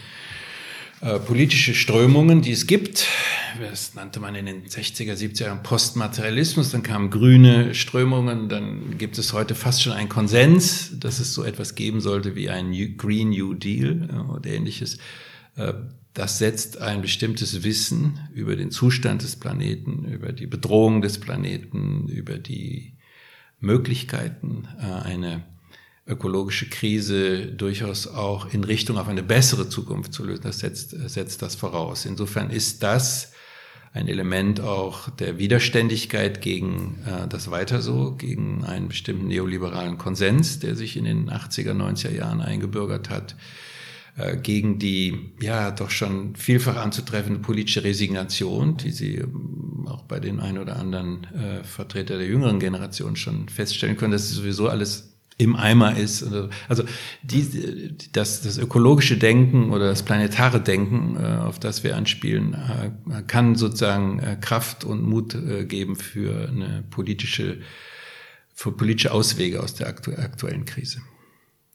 äh, 1.00 1.20
politische 1.20 1.74
Strömungen, 1.74 2.42
die 2.42 2.52
es 2.52 2.68
gibt. 2.68 3.08
Das 3.62 3.96
nannte 3.96 4.20
man 4.20 4.36
in 4.36 4.46
den 4.46 4.66
60er, 4.66 5.14
70er 5.14 5.46
Jahren 5.46 5.64
Postmaterialismus. 5.64 6.72
Dann 6.72 6.84
kamen 6.84 7.10
grüne 7.12 7.74
Strömungen. 7.74 8.50
Dann 8.50 8.98
gibt 8.98 9.18
es 9.18 9.32
heute 9.32 9.56
fast 9.56 9.82
schon 9.82 9.94
einen 9.94 10.10
Konsens, 10.10 11.00
dass 11.00 11.20
es 11.20 11.34
so 11.34 11.44
etwas 11.44 11.76
geben 11.76 12.02
sollte 12.02 12.36
wie 12.36 12.50
ein 12.50 12.74
Green 12.98 13.30
New 13.30 13.54
Deal 13.54 14.28
oder 14.36 14.50
ähnliches. 14.50 14.98
Das 16.14 16.38
setzt 16.40 16.80
ein 16.80 17.02
bestimmtes 17.02 17.64
Wissen 17.64 18.20
über 18.34 18.56
den 18.56 18.72
Zustand 18.72 19.24
des 19.24 19.38
Planeten, 19.38 20.06
über 20.06 20.34
die 20.34 20.48
Bedrohung 20.48 21.02
des 21.02 21.20
Planeten, 21.20 22.10
über 22.10 22.38
die 22.38 22.98
Möglichkeiten, 23.60 24.68
äh, 24.80 25.08
eine 25.08 25.44
ökologische 26.08 26.68
Krise 26.68 27.46
durchaus 27.46 28.08
auch 28.08 28.52
in 28.54 28.64
Richtung 28.64 28.98
auf 28.98 29.08
eine 29.08 29.24
bessere 29.24 29.70
Zukunft 29.70 30.14
zu 30.14 30.26
lösen. 30.26 30.44
Das 30.44 30.60
setzt, 30.60 30.92
setzt 31.10 31.42
das 31.42 31.56
voraus. 31.56 32.06
Insofern 32.06 32.50
ist 32.50 32.84
das 32.84 33.32
ein 33.94 34.08
Element 34.08 34.62
auch 34.62 35.10
der 35.10 35.38
Widerständigkeit 35.38 36.42
gegen 36.42 37.00
äh, 37.06 37.28
das 37.28 37.52
Weiter 37.52 37.82
so, 37.82 38.16
gegen 38.16 38.64
einen 38.64 38.88
bestimmten 38.88 39.28
neoliberalen 39.28 39.98
Konsens, 39.98 40.60
der 40.60 40.76
sich 40.76 40.98
in 40.98 41.06
den 41.06 41.30
80er, 41.30 41.74
90er 41.74 42.12
Jahren 42.12 42.42
eingebürgert 42.42 43.10
hat. 43.10 43.36
Äh, 44.18 44.38
gegen 44.38 44.78
die 44.78 45.32
ja 45.40 45.72
doch 45.72 45.90
schon 45.90 46.36
vielfach 46.36 46.76
anzutreffende 46.76 47.40
politische 47.40 47.84
Resignation, 47.84 48.76
die 48.76 48.92
Sie 48.92 49.16
ähm, 49.16 49.88
auch 49.88 50.04
bei 50.04 50.20
den 50.20 50.42
ein 50.42 50.58
oder 50.58 50.78
anderen 50.78 51.24
äh, 51.34 51.64
Vertreter 51.64 52.18
der 52.18 52.28
jüngeren 52.28 52.60
Generation 52.60 53.16
schon 53.16 53.48
feststellen 53.48 53.96
können, 53.96 54.12
dass 54.12 54.24
es 54.24 54.32
sowieso 54.32 54.68
alles 54.68 55.14
im 55.38 55.56
Eimer 55.56 55.98
ist. 55.98 56.24
Also 56.68 56.84
die, 57.24 57.96
das, 58.12 58.42
das 58.42 58.58
ökologische 58.58 59.18
Denken 59.18 59.72
oder 59.72 59.88
das 59.88 60.04
planetare 60.04 60.60
Denken, 60.60 61.16
äh, 61.16 61.38
auf 61.38 61.58
das 61.58 61.84
wir 61.86 61.96
anspielen, 61.96 62.54
äh, 62.54 63.22
kann 63.28 63.56
sozusagen 63.56 64.40
Kraft 64.42 64.84
und 64.84 65.04
Mut 65.04 65.38
geben 65.68 65.96
für 65.96 66.50
eine 66.50 66.84
politische, 66.90 67.62
für 68.54 68.74
politische 68.74 69.14
Auswege 69.14 69.64
aus 69.64 69.74
der 69.74 69.88
aktu 69.88 70.12
aktuellen 70.12 70.66
Krise. 70.66 71.02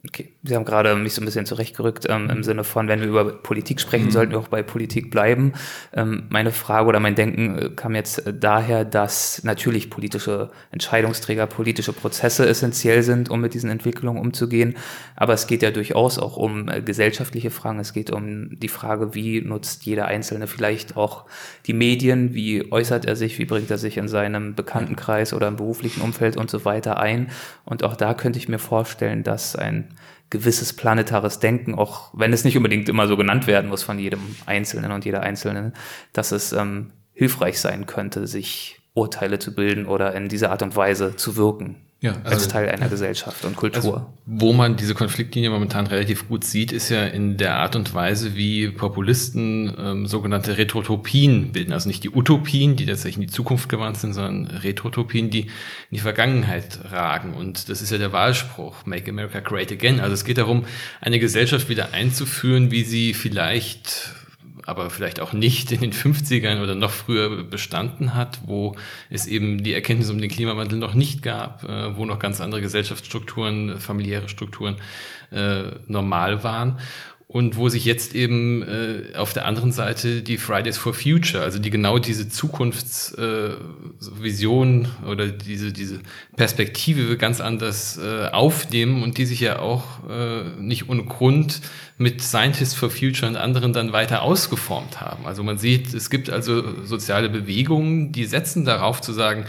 Okay, 0.09 0.32
Sie 0.44 0.54
haben 0.54 0.64
gerade 0.64 0.94
mich 0.94 1.14
so 1.14 1.22
ein 1.22 1.24
bisschen 1.24 1.46
zurechtgerückt 1.46 2.07
ähm, 2.09 2.30
im 2.30 2.42
Sinne 2.44 2.64
von, 2.64 2.86
wenn 2.86 3.00
wir 3.00 3.09
über 3.09 3.24
Politik 3.24 3.80
sprechen, 3.80 4.07
mhm. 4.07 4.11
sollten 4.11 4.32
wir 4.32 4.38
auch 4.38 4.48
bei 4.48 4.62
Politik 4.62 5.11
bleiben. 5.11 5.54
Ähm, 5.92 6.24
meine 6.28 6.52
Frage 6.52 6.88
oder 6.88 7.00
mein 7.00 7.14
Denken 7.14 7.59
äh, 7.59 7.70
kam 7.70 7.94
jetzt 7.94 8.26
äh, 8.26 8.32
daher, 8.32 8.84
dass 8.84 9.42
natürlich 9.42 9.90
politische 9.90 10.50
Entscheidungsträger, 10.70 11.46
politische 11.46 11.92
Prozesse 11.92 12.46
essentiell 12.46 13.02
sind, 13.02 13.30
um 13.30 13.40
mit 13.40 13.54
diesen 13.54 13.70
Entwicklungen 13.70 14.20
umzugehen. 14.20 14.76
Aber 15.16 15.32
es 15.32 15.46
geht 15.46 15.62
ja 15.62 15.70
durchaus 15.70 16.18
auch 16.18 16.36
um 16.36 16.68
äh, 16.68 16.82
gesellschaftliche 16.82 17.50
Fragen. 17.50 17.80
Es 17.80 17.92
geht 17.92 18.11
um 18.11 18.61
die 18.61 18.68
Frage, 18.68 19.14
wie 19.14 19.40
nutzt 19.40 19.86
jeder 19.86 20.07
Einzelne 20.07 20.46
vielleicht 20.46 20.96
auch 20.96 21.24
die 21.66 21.74
Medien, 21.74 22.32
wie 22.34 22.70
äußert 22.70 23.07
er 23.07 23.16
sich, 23.16 23.38
wie 23.38 23.44
bringt 23.44 23.70
er 23.70 23.78
sich 23.78 23.96
in 23.96 24.09
seinem 24.09 24.54
Bekanntenkreis 24.54 25.32
oder 25.32 25.48
im 25.48 25.57
beruflichen 25.57 26.02
Umfeld 26.02 26.36
und 26.36 26.50
so 26.50 26.64
weiter 26.64 27.00
ein. 27.00 27.30
Und 27.64 27.82
auch 27.82 27.96
da 27.96 28.14
könnte 28.14 28.38
ich 28.38 28.48
mir 28.48 28.61
vorstellen, 28.61 29.24
dass 29.24 29.57
ein 29.57 29.95
gewisses 30.31 30.72
planetares 30.72 31.39
Denken, 31.39 31.74
auch 31.74 32.11
wenn 32.12 32.33
es 32.33 32.45
nicht 32.45 32.57
unbedingt 32.57 32.89
immer 32.89 33.07
so 33.07 33.16
genannt 33.16 33.47
werden 33.47 33.70
muss 33.70 33.83
von 33.83 33.99
jedem 33.99 34.20
Einzelnen 34.45 34.93
und 34.93 35.05
jeder 35.05 35.22
Einzelnen, 35.22 35.72
dass 36.12 36.33
es 36.33 36.53
ähm, 36.53 36.93
hilfreich 37.12 37.61
sein 37.61 37.87
könnte, 37.87 38.27
sich 38.27 38.81
Urteile 38.95 39.39
zu 39.39 39.55
bilden 39.55 39.87
oder 39.87 40.14
in 40.14 40.29
dieser 40.29 40.51
Art 40.51 40.62
und 40.62 40.74
Weise 40.74 41.16
zu 41.16 41.37
wirken 41.37 41.86
ja, 42.07 42.16
also, 42.24 42.36
als 42.36 42.48
Teil 42.48 42.68
einer 42.68 42.88
Gesellschaft 42.88 43.44
und 43.44 43.57
Kultur. 43.57 43.76
Also, 43.76 44.07
wo 44.26 44.52
man 44.52 44.76
diese 44.76 44.94
Konfliktlinie 44.94 45.50
momentan 45.50 45.86
relativ 45.86 46.28
gut 46.28 46.44
sieht, 46.44 46.72
ist 46.72 46.88
ja 46.88 47.04
in 47.04 47.36
der 47.36 47.57
Art 47.57 47.76
und 47.76 47.94
Weise, 47.94 48.34
wie 48.36 48.68
Populisten 48.68 49.74
ähm, 49.78 50.07
sogenannte 50.07 50.57
Retrotopien 50.59 51.52
bilden. 51.52 51.72
Also 51.72 51.88
nicht 51.88 52.04
die 52.04 52.11
Utopien, 52.11 52.76
die 52.76 52.86
tatsächlich 52.86 53.16
in 53.16 53.22
die 53.22 53.32
Zukunft 53.32 53.68
gewandt 53.68 53.98
sind, 53.98 54.14
sondern 54.14 54.46
Retrotopien, 54.46 55.30
die 55.30 55.42
in 55.42 55.50
die 55.92 55.98
Vergangenheit 55.98 56.78
ragen. 56.90 57.34
Und 57.34 57.68
das 57.68 57.82
ist 57.82 57.90
ja 57.90 57.98
der 57.98 58.12
Wahlspruch, 58.12 58.86
Make 58.86 59.11
America 59.11 59.40
Great 59.40 59.72
Again. 59.72 60.00
Also 60.00 60.14
es 60.14 60.24
geht 60.24 60.38
darum, 60.38 60.64
eine 61.00 61.18
Gesellschaft 61.18 61.68
wieder 61.68 61.92
einzuführen, 61.92 62.70
wie 62.70 62.84
sie 62.84 63.14
vielleicht 63.14 64.14
aber 64.66 64.90
vielleicht 64.90 65.20
auch 65.20 65.32
nicht 65.32 65.72
in 65.72 65.80
den 65.80 65.92
50ern 65.92 66.62
oder 66.62 66.74
noch 66.74 66.90
früher 66.90 67.44
bestanden 67.44 68.14
hat, 68.14 68.40
wo 68.46 68.76
es 69.10 69.26
eben 69.26 69.62
die 69.62 69.72
Erkenntnis 69.72 70.10
um 70.10 70.20
den 70.20 70.30
Klimawandel 70.30 70.78
noch 70.78 70.94
nicht 70.94 71.22
gab, 71.22 71.64
äh, 71.64 71.96
wo 71.96 72.04
noch 72.04 72.18
ganz 72.18 72.40
andere 72.40 72.60
Gesellschaftsstrukturen, 72.60 73.78
familiäre 73.78 74.28
Strukturen 74.28 74.76
äh, 75.30 75.70
normal 75.86 76.44
waren 76.44 76.78
und 77.29 77.57
wo 77.57 77.68
sich 77.68 77.85
jetzt 77.85 78.14
eben 78.14 78.62
äh, 78.62 79.16
auf 79.16 79.33
der 79.33 79.47
anderen 79.47 79.72
Seite 79.72 80.22
die 80.22 80.39
Fridays 80.39 80.79
for 80.79 80.95
Future, 80.95 81.43
also 81.43 81.59
die 81.59 81.70
genau 81.70 81.99
diese 81.99 82.29
Zukunftsvision 82.29 84.85
äh, 84.85 85.07
oder 85.07 85.27
diese, 85.27 85.72
diese 85.72 85.99
Perspektive 86.37 87.16
ganz 87.16 87.41
anders 87.41 87.99
äh, 87.99 88.29
aufnehmen 88.29 89.03
und 89.03 89.18
die 89.18 89.27
sich 89.27 89.41
ja 89.41 89.59
auch 89.59 90.09
äh, 90.09 90.45
nicht 90.61 90.89
ohne 90.89 91.03
Grund 91.03 91.62
mit 91.99 92.22
Scientists 92.22 92.77
for 92.77 92.91
Future 92.91 93.29
und 93.29 93.35
anderen 93.37 93.72
dann 93.72 93.93
weiter 93.93 94.22
ausgeformt 94.22 95.01
haben. 95.01 95.27
Also 95.27 95.43
man 95.43 95.59
sieht, 95.59 95.95
es 95.95 96.11
gibt 96.11 96.31
also 96.31 96.62
soziale 96.85 97.29
Bewegungen, 97.29 98.12
die 98.12 98.27
setzen 98.27 98.64
darauf 98.64 99.01
zu 99.01 99.12
sagen, 99.12 99.47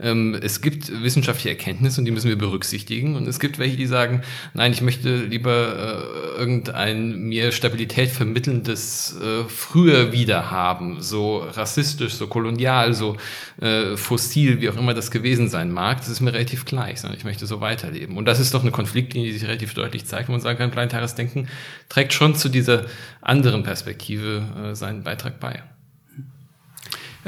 ähm, 0.00 0.38
es 0.40 0.60
gibt 0.60 1.02
wissenschaftliche 1.02 1.50
Erkenntnisse 1.50 2.00
und 2.00 2.04
die 2.04 2.10
müssen 2.10 2.28
wir 2.28 2.38
berücksichtigen. 2.38 3.16
Und 3.16 3.26
es 3.26 3.40
gibt 3.40 3.58
welche, 3.58 3.76
die 3.76 3.86
sagen, 3.86 4.22
nein, 4.54 4.72
ich 4.72 4.80
möchte 4.80 5.24
lieber 5.24 6.04
äh, 6.36 6.38
irgendein 6.38 7.18
mir 7.18 7.52
Stabilität 7.52 8.10
vermittelndes 8.10 9.16
äh, 9.20 9.44
früher 9.48 10.12
wieder 10.12 10.50
haben, 10.50 11.00
so 11.00 11.38
rassistisch, 11.38 12.14
so 12.14 12.28
kolonial, 12.28 12.94
so 12.94 13.16
äh, 13.60 13.96
fossil, 13.96 14.60
wie 14.60 14.70
auch 14.70 14.76
immer 14.76 14.94
das 14.94 15.10
gewesen 15.10 15.48
sein 15.48 15.72
mag. 15.72 15.98
Das 15.98 16.08
ist 16.08 16.20
mir 16.20 16.32
relativ 16.32 16.64
gleich, 16.64 17.00
sondern 17.00 17.18
ich 17.18 17.24
möchte 17.24 17.46
so 17.46 17.60
weiterleben. 17.60 18.16
Und 18.16 18.26
das 18.26 18.38
ist 18.38 18.54
doch 18.54 18.62
eine 18.62 18.70
Konfliktlinie, 18.70 19.32
die 19.32 19.38
sich 19.38 19.48
relativ 19.48 19.74
deutlich 19.74 20.06
zeigt, 20.06 20.28
wo 20.28 20.32
man 20.32 20.40
sagen 20.40 20.58
kann, 20.58 20.70
planetares 20.70 21.14
Denken 21.16 21.48
trägt 21.88 22.12
schon 22.12 22.34
zu 22.36 22.48
dieser 22.48 22.86
anderen 23.20 23.64
Perspektive 23.64 24.42
äh, 24.62 24.74
seinen 24.74 25.02
Beitrag 25.02 25.40
bei. 25.40 25.62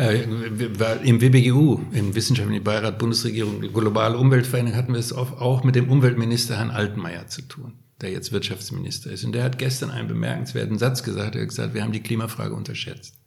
Äh, 0.01 0.23
Im 0.23 1.21
WBGU, 1.21 1.79
im 1.93 2.15
Wissenschaftlichen 2.15 2.65
Beirat 2.65 2.99
Bundesregierung 2.99 3.61
Globale 3.61 4.17
Umweltveränderung, 4.17 4.79
hatten 4.79 4.93
wir 4.95 4.99
es 4.99 5.13
auch 5.13 5.63
mit 5.63 5.75
dem 5.75 5.91
Umweltminister 5.91 6.57
Herrn 6.57 6.71
Altmaier 6.71 7.27
zu 7.27 7.43
tun, 7.43 7.75
der 8.01 8.11
jetzt 8.11 8.33
Wirtschaftsminister 8.33 9.11
ist. 9.11 9.25
Und 9.25 9.33
der 9.33 9.45
hat 9.45 9.59
gestern 9.59 9.91
einen 9.91 10.09
bemerkenswerten 10.09 10.79
Satz 10.79 11.03
gesagt. 11.03 11.35
Er 11.35 11.43
hat 11.43 11.49
gesagt, 11.51 11.75
wir 11.75 11.83
haben 11.83 11.93
die 11.93 12.03
Klimafrage 12.03 12.55
unterschätzt. 12.55 13.20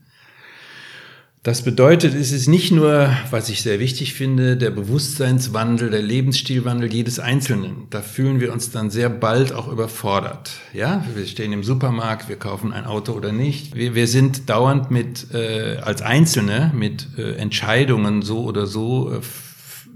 Das 1.43 1.61
bedeutet, 1.61 2.15
es 2.15 2.31
ist 2.31 2.47
nicht 2.47 2.71
nur, 2.71 3.13
was 3.29 3.49
ich 3.49 3.63
sehr 3.63 3.81
wichtig 3.81 4.13
finde, 4.13 4.55
der 4.55 4.69
Bewusstseinswandel, 4.69 5.89
der 5.89 6.01
Lebensstilwandel 6.01 6.93
jedes 6.93 7.19
Einzelnen. 7.19 7.87
Da 7.89 8.01
fühlen 8.01 8.39
wir 8.39 8.53
uns 8.53 8.71
dann 8.71 8.89
sehr 8.89 9.09
bald 9.09 9.51
auch 9.51 9.69
überfordert. 9.69 10.51
Ja, 10.71 11.05
wir 11.13 11.25
stehen 11.25 11.51
im 11.51 11.65
Supermarkt, 11.65 12.29
wir 12.29 12.37
kaufen 12.37 12.71
ein 12.71 12.85
Auto 12.85 13.11
oder 13.11 13.33
nicht. 13.33 13.75
Wir, 13.75 13.93
wir 13.93 14.07
sind 14.07 14.49
dauernd 14.49 14.89
mit, 14.89 15.33
äh, 15.33 15.79
als 15.81 16.01
Einzelne 16.01 16.71
mit 16.73 17.09
äh, 17.17 17.33
Entscheidungen 17.33 18.21
so 18.21 18.45
oder 18.45 18.65
so 18.65 19.11
äh, 19.11 19.19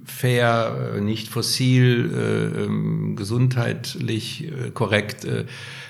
fair, 0.04 0.96
äh, 0.98 1.00
nicht 1.00 1.30
fossil, 1.30 2.12
äh, 2.14 2.64
ähm, 2.64 3.16
gesundheitlich 3.16 4.52
äh, 4.52 4.72
korrekt, 4.72 5.24
äh, 5.24 5.46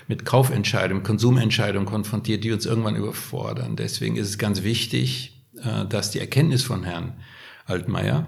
mit 0.07 0.23
Kaufentscheidungen, 0.23 1.01
Konsumentscheidungen 1.01 1.87
konfrontiert, 1.87 2.43
die 2.43 2.51
uns 2.51 2.67
irgendwann 2.67 2.95
überfordern. 2.95 3.75
Deswegen 3.75 4.17
ist 4.17 4.29
es 4.29 4.37
ganz 4.37 4.61
wichtig, 4.61 5.33
dass 5.89 6.11
die 6.11 6.19
Erkenntnis 6.19 6.63
von 6.63 6.83
Herrn 6.83 7.13
Altmaier 7.65 8.27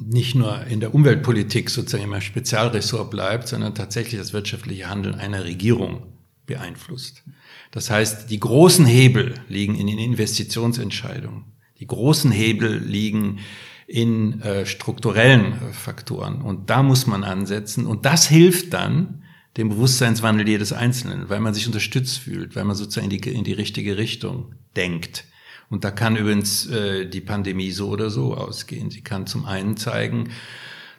nicht 0.00 0.34
nur 0.34 0.64
in 0.66 0.80
der 0.80 0.94
Umweltpolitik 0.94 1.70
sozusagen 1.70 2.04
immer 2.04 2.20
Spezialressort 2.20 3.10
bleibt, 3.10 3.48
sondern 3.48 3.74
tatsächlich 3.74 4.20
das 4.20 4.32
wirtschaftliche 4.32 4.88
Handeln 4.88 5.16
einer 5.16 5.44
Regierung 5.44 6.06
beeinflusst. 6.46 7.24
Das 7.70 7.90
heißt, 7.90 8.30
die 8.30 8.40
großen 8.40 8.86
Hebel 8.86 9.34
liegen 9.48 9.74
in 9.74 9.86
den 9.86 9.98
Investitionsentscheidungen. 9.98 11.44
Die 11.80 11.86
großen 11.86 12.30
Hebel 12.30 12.78
liegen 12.78 13.40
in 13.86 14.40
äh, 14.42 14.66
strukturellen 14.66 15.52
äh, 15.52 15.72
Faktoren. 15.72 16.42
Und 16.42 16.70
da 16.70 16.82
muss 16.82 17.06
man 17.06 17.24
ansetzen. 17.24 17.86
Und 17.86 18.04
das 18.04 18.28
hilft 18.28 18.74
dann 18.74 19.22
dem 19.56 19.70
Bewusstseinswandel 19.70 20.48
jedes 20.48 20.72
Einzelnen, 20.72 21.28
weil 21.28 21.40
man 21.40 21.54
sich 21.54 21.66
unterstützt 21.66 22.18
fühlt, 22.18 22.54
weil 22.54 22.64
man 22.64 22.76
sozusagen 22.76 23.10
in 23.10 23.18
die, 23.18 23.30
in 23.30 23.44
die 23.44 23.52
richtige 23.52 23.96
Richtung 23.96 24.54
denkt. 24.76 25.24
Und 25.70 25.84
da 25.84 25.90
kann 25.90 26.16
übrigens 26.16 26.66
äh, 26.66 27.06
die 27.06 27.20
Pandemie 27.20 27.70
so 27.70 27.88
oder 27.88 28.10
so 28.10 28.34
ausgehen. 28.34 28.90
Sie 28.90 29.02
kann 29.02 29.26
zum 29.26 29.44
einen 29.44 29.76
zeigen, 29.76 30.30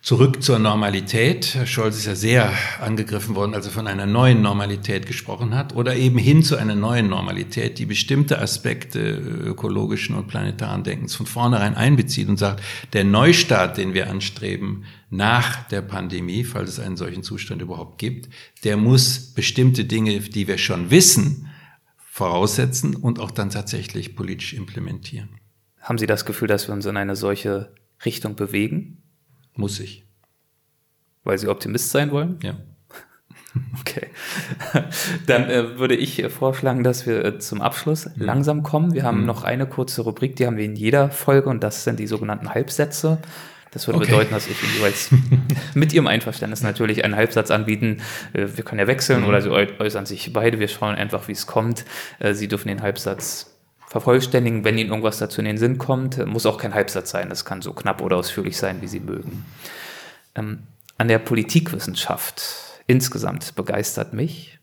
zurück 0.01 0.41
zur 0.41 0.59
Normalität. 0.59 1.55
Herr 1.55 1.65
Scholz 1.65 1.97
ist 1.97 2.05
ja 2.05 2.15
sehr 2.15 2.53
angegriffen 2.79 3.35
worden, 3.35 3.53
als 3.53 3.65
er 3.65 3.71
von 3.71 3.87
einer 3.87 4.05
neuen 4.05 4.41
Normalität 4.41 5.05
gesprochen 5.07 5.55
hat, 5.55 5.75
oder 5.75 5.95
eben 5.95 6.17
hin 6.17 6.43
zu 6.43 6.55
einer 6.55 6.75
neuen 6.75 7.09
Normalität, 7.09 7.79
die 7.79 7.85
bestimmte 7.85 8.39
Aspekte 8.39 8.99
ökologischen 8.99 10.15
und 10.15 10.27
planetaren 10.27 10.83
Denkens 10.83 11.15
von 11.15 11.25
vornherein 11.25 11.75
einbezieht 11.75 12.29
und 12.29 12.37
sagt, 12.37 12.63
der 12.93 13.03
Neustart, 13.03 13.77
den 13.77 13.93
wir 13.93 14.09
anstreben 14.09 14.85
nach 15.09 15.67
der 15.67 15.81
Pandemie, 15.81 16.43
falls 16.43 16.69
es 16.69 16.79
einen 16.79 16.95
solchen 16.95 17.23
Zustand 17.23 17.61
überhaupt 17.61 17.97
gibt, 17.97 18.29
der 18.63 18.77
muss 18.77 19.19
bestimmte 19.19 19.83
Dinge, 19.83 20.19
die 20.19 20.47
wir 20.47 20.57
schon 20.57 20.91
wissen, 20.91 21.48
voraussetzen 22.19 22.97
und 22.97 23.17
auch 23.21 23.31
dann 23.31 23.49
tatsächlich 23.49 24.13
politisch 24.13 24.53
implementieren. 24.53 25.29
Haben 25.79 25.97
Sie 25.97 26.05
das 26.05 26.25
Gefühl, 26.25 26.49
dass 26.49 26.67
wir 26.67 26.73
uns 26.73 26.85
in 26.85 26.97
eine 26.97 27.15
solche 27.15 27.71
Richtung 28.03 28.35
bewegen? 28.35 29.01
Muss 29.55 29.79
ich. 29.79 30.05
Weil 31.23 31.37
Sie 31.37 31.47
Optimist 31.47 31.91
sein 31.91 32.11
wollen? 32.11 32.37
Ja. 32.43 32.57
Okay. 33.79 34.07
Dann 35.25 35.49
äh, 35.49 35.79
würde 35.79 35.95
ich 35.95 36.23
vorschlagen, 36.27 36.83
dass 36.83 37.07
wir 37.07 37.25
äh, 37.25 37.39
zum 37.39 37.61
Abschluss 37.61 38.05
mhm. 38.05 38.11
langsam 38.17 38.61
kommen. 38.61 38.93
Wir 38.93 39.03
haben 39.03 39.21
mhm. 39.21 39.25
noch 39.25 39.43
eine 39.43 39.65
kurze 39.65 40.03
Rubrik, 40.03 40.35
die 40.35 40.45
haben 40.45 40.57
wir 40.57 40.65
in 40.65 40.75
jeder 40.75 41.09
Folge 41.09 41.49
und 41.49 41.63
das 41.63 41.83
sind 41.83 41.99
die 41.99 42.05
sogenannten 42.05 42.53
Halbsätze. 42.53 43.17
Das 43.71 43.87
würde 43.87 43.99
okay. 43.99 44.11
bedeuten, 44.11 44.33
dass 44.33 44.47
ich 44.47 44.57
jeweils 44.75 45.09
mit 45.75 45.93
Ihrem 45.93 46.07
Einverständnis 46.07 46.63
natürlich 46.63 47.03
einen 47.03 47.15
Halbsatz 47.15 47.51
anbieten. 47.51 48.01
Äh, 48.33 48.47
wir 48.55 48.63
können 48.63 48.79
ja 48.79 48.87
wechseln 48.87 49.21
mhm. 49.21 49.27
oder 49.27 49.41
Sie 49.41 49.49
äußern 49.49 50.05
sich 50.05 50.33
beide. 50.33 50.59
Wir 50.59 50.67
schauen 50.67 50.95
einfach, 50.95 51.27
wie 51.27 51.33
es 51.33 51.45
kommt. 51.45 51.85
Äh, 52.19 52.33
Sie 52.33 52.47
dürfen 52.47 52.67
den 52.67 52.81
Halbsatz 52.81 53.55
vervollständigen, 53.87 54.63
wenn 54.63 54.77
Ihnen 54.77 54.89
irgendwas 54.89 55.17
dazu 55.17 55.41
in 55.41 55.45
den 55.45 55.57
Sinn 55.57 55.77
kommt. 55.77 56.23
Muss 56.25 56.45
auch 56.45 56.57
kein 56.57 56.73
Halbsatz 56.73 57.09
sein, 57.09 57.29
das 57.29 57.43
kann 57.43 57.61
so 57.61 57.73
knapp 57.73 58.01
oder 58.01 58.17
ausführlich 58.17 58.55
sein, 58.55 58.81
wie 58.81 58.87
Sie 58.87 58.99
mögen. 58.99 59.45
Ähm, 60.35 60.59
an 60.97 61.07
der 61.07 61.17
Politikwissenschaft 61.17 62.43
insgesamt 62.85 63.55
begeistert 63.55 64.13
mich. 64.13 64.58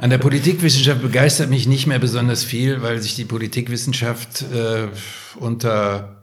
An 0.00 0.10
der 0.10 0.18
Politikwissenschaft 0.18 1.02
begeistert 1.02 1.50
mich 1.50 1.66
nicht 1.66 1.86
mehr 1.86 1.98
besonders 1.98 2.44
viel, 2.44 2.82
weil 2.82 3.00
sich 3.00 3.14
die 3.14 3.24
Politikwissenschaft 3.24 4.42
äh, 4.42 4.88
unter 5.38 6.16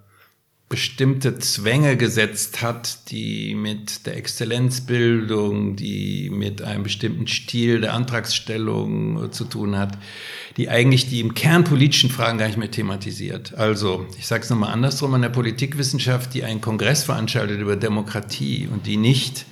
bestimmte 0.73 1.37
Zwänge 1.37 1.97
gesetzt 1.97 2.63
hat, 2.63 3.11
die 3.11 3.53
mit 3.53 4.07
der 4.07 4.17
Exzellenzbildung, 4.17 5.75
die 5.75 6.31
mit 6.31 6.63
einem 6.63 6.81
bestimmten 6.81 7.27
Stil 7.27 7.81
der 7.81 7.93
Antragsstellung 7.93 9.31
zu 9.31 9.45
tun 9.45 9.77
hat, 9.77 9.99
die 10.57 10.69
eigentlich 10.69 11.07
die 11.07 11.19
im 11.19 11.35
Kern 11.35 11.63
politischen 11.63 12.09
Fragen 12.09 12.39
gar 12.39 12.47
nicht 12.47 12.57
mehr 12.57 12.71
thematisiert. 12.71 13.53
Also, 13.53 14.07
ich 14.17 14.25
sage 14.25 14.43
es 14.43 14.49
nochmal 14.49 14.73
andersrum, 14.73 15.13
an 15.13 15.21
der 15.21 15.29
Politikwissenschaft, 15.29 16.33
die 16.33 16.43
einen 16.43 16.59
Kongress 16.59 17.03
veranstaltet 17.03 17.61
über 17.61 17.75
Demokratie 17.75 18.67
und 18.67 18.87
die 18.87 18.97
nicht 18.97 19.45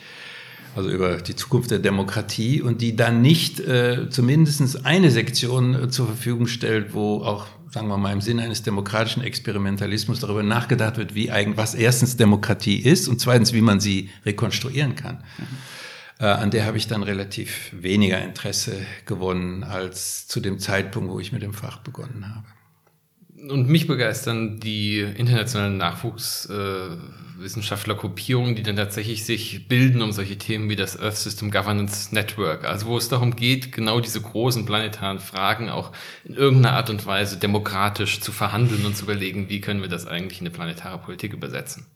also 0.76 0.90
über 0.90 1.18
die 1.18 1.36
Zukunft 1.36 1.72
der 1.72 1.80
Demokratie 1.80 2.62
und 2.62 2.82
die 2.82 2.96
dann 2.96 3.22
nicht 3.22 3.60
äh, 3.60 4.10
zumindest 4.10 4.86
eine 4.86 5.12
Sektion 5.12 5.76
äh, 5.76 5.90
zur 5.90 6.08
Verfügung 6.08 6.48
stellt, 6.48 6.94
wo 6.94 7.24
auch 7.24 7.48
sagen 7.72 7.88
wir 7.88 7.98
mal, 7.98 8.12
im 8.12 8.20
Sinne 8.20 8.44
eines 8.44 8.64
demokratischen 8.64 9.24
Experimentalismus 9.24 10.20
darüber 10.20 10.44
nachgedacht 10.44 10.98
wird, 10.98 11.16
wie 11.16 11.32
eigentlich, 11.32 11.58
was 11.58 11.74
erstens 11.74 12.18
Demokratie 12.18 12.76
ist 12.76 13.08
und 13.08 13.22
zweitens, 13.22 13.54
wie 13.54 13.62
man 13.62 13.80
sie 13.80 14.10
rekonstruieren 14.26 14.96
kann. 14.96 15.24
Mhm. 15.38 15.46
Äh, 16.20 16.26
an 16.26 16.52
der 16.52 16.66
habe 16.66 16.78
ich 16.78 16.88
dann 16.88 17.02
relativ 17.02 17.72
weniger 17.72 18.22
Interesse 18.22 18.74
gewonnen 19.06 19.64
als 19.64 20.28
zu 20.28 20.40
dem 20.40 20.60
Zeitpunkt, 20.60 21.10
wo 21.10 21.20
ich 21.20 21.32
mit 21.32 21.42
dem 21.42 21.54
Fach 21.54 21.80
begonnen 21.80 22.36
habe. 22.36 22.46
Und 23.48 23.68
mich 23.68 23.88
begeistern 23.88 24.60
die 24.60 25.00
internationalen 25.00 25.78
Nachwuchs. 25.78 26.46
Äh 26.48 26.98
die 27.42 28.64
dann 28.64 28.76
tatsächlich 28.76 29.26
sich 29.26 29.68
bilden 29.68 30.02
um 30.02 30.12
solche 30.12 30.38
Themen 30.38 30.70
wie 30.70 30.76
das 30.76 31.00
Earth 31.00 31.18
System 31.18 31.50
Governance 31.52 32.14
Network. 32.14 32.66
Also 32.66 32.88
wo 32.88 32.98
es 32.98 33.10
darum 33.10 33.36
geht, 33.36 33.72
genau 33.72 34.00
diese 34.00 34.22
großen 34.22 34.66
planetaren 34.66 35.20
Fragen 35.20 35.70
auch 35.70 35.92
in 36.24 36.36
irgendeiner 36.36 36.76
Art 36.76 36.90
und 36.90 37.06
Weise 37.06 37.38
demokratisch 37.38 38.22
zu 38.22 38.32
verhandeln 38.32 38.86
und 38.86 38.96
zu 38.96 39.06
überlegen, 39.06 39.50
wie 39.50 39.62
können 39.62 39.82
wir 39.82 39.90
das 39.90 40.06
eigentlich 40.06 40.40
in 40.40 40.48
eine 40.48 40.56
planetare 40.56 41.00
Politik 41.00 41.34
übersetzen. 41.34 41.88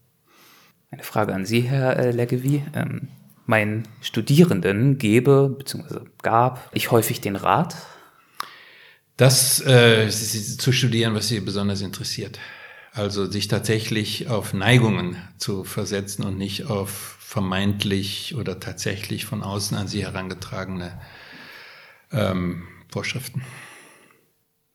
Eine 0.92 1.04
Frage 1.04 1.34
an 1.34 1.46
Sie, 1.46 1.62
Herr 1.62 1.98
äh, 1.98 2.12
Leggevi. 2.12 2.64
Ähm, 2.74 3.10
meinen 3.46 3.84
Studierenden 4.02 4.98
gebe 4.98 5.50
bzw. 5.50 6.00
gab 6.22 6.70
ich 6.74 6.92
häufig 6.92 7.22
den 7.22 7.36
Rat, 7.36 7.76
das 9.18 9.62
äh, 9.62 10.10
zu 10.10 10.72
studieren, 10.72 11.16
was 11.16 11.28
Sie 11.28 11.40
besonders 11.40 11.82
interessiert. 11.82 12.40
Also 12.92 13.30
sich 13.30 13.50
tatsächlich 13.50 14.30
auf 14.30 14.54
Neigungen 14.54 15.18
zu 15.38 15.66
versetzen 15.66 16.24
und 16.24 16.38
nicht 16.38 16.66
auf 16.68 17.16
vermeintlich 17.20 18.36
oder 18.38 18.62
tatsächlich 18.62 19.26
von 19.26 19.44
außen 19.44 19.76
an 19.76 19.90
sie 19.90 20.06
herangetragene 20.06 20.98
ähm, 22.14 22.64
Vorschriften. 22.90 23.42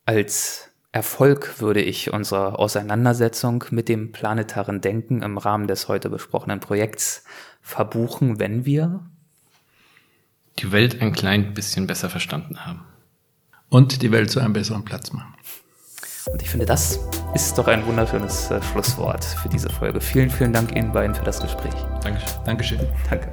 Als 0.05 0.69
Erfolg 0.93 1.61
würde 1.61 1.81
ich 1.81 2.13
unsere 2.13 2.59
Auseinandersetzung 2.59 3.65
mit 3.71 3.89
dem 3.89 4.13
planetaren 4.13 4.83
Denken 4.83 5.23
im 5.23 5.39
Rahmen 5.39 5.69
des 5.69 5.89
heute 5.89 6.11
besprochenen 6.11 6.61
Projekts 6.61 7.25
verbuchen, 7.63 8.39
wenn 8.41 8.67
wir 8.67 9.09
die 10.59 10.73
Welt 10.73 11.01
ein 11.01 11.13
klein 11.13 11.55
bisschen 11.55 11.87
besser 11.87 12.11
verstanden 12.11 12.67
haben. 12.67 12.90
Und 13.71 14.03
die 14.03 14.11
Welt 14.13 14.31
zu 14.31 14.41
einem 14.41 14.53
besseren 14.53 14.85
Platz 14.85 15.13
machen. 15.13 15.35
Und 16.33 16.43
ich 16.43 16.51
finde, 16.51 16.67
das 16.67 16.99
ist 17.35 17.57
doch 17.57 17.67
ein 17.67 17.85
wunderschönes 17.87 18.51
äh, 18.51 18.61
Schlusswort 18.63 19.25
für 19.25 19.49
diese 19.49 19.71
Folge. 19.71 20.01
Vielen, 20.01 20.31
vielen 20.31 20.53
Dank 20.53 20.77
Ihnen 20.77 20.93
beiden 20.93 21.15
für 21.15 21.25
das 21.25 21.41
Gespräch. 21.41 21.75
Dankeschön. 22.03 22.45
Dankeschön. 22.45 22.81
Danke. 23.09 23.29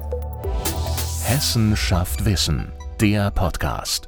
Hessen 1.23 1.75
schafft 1.75 2.23
Wissen, 2.23 2.71
der 3.01 3.31
Podcast. 3.31 4.07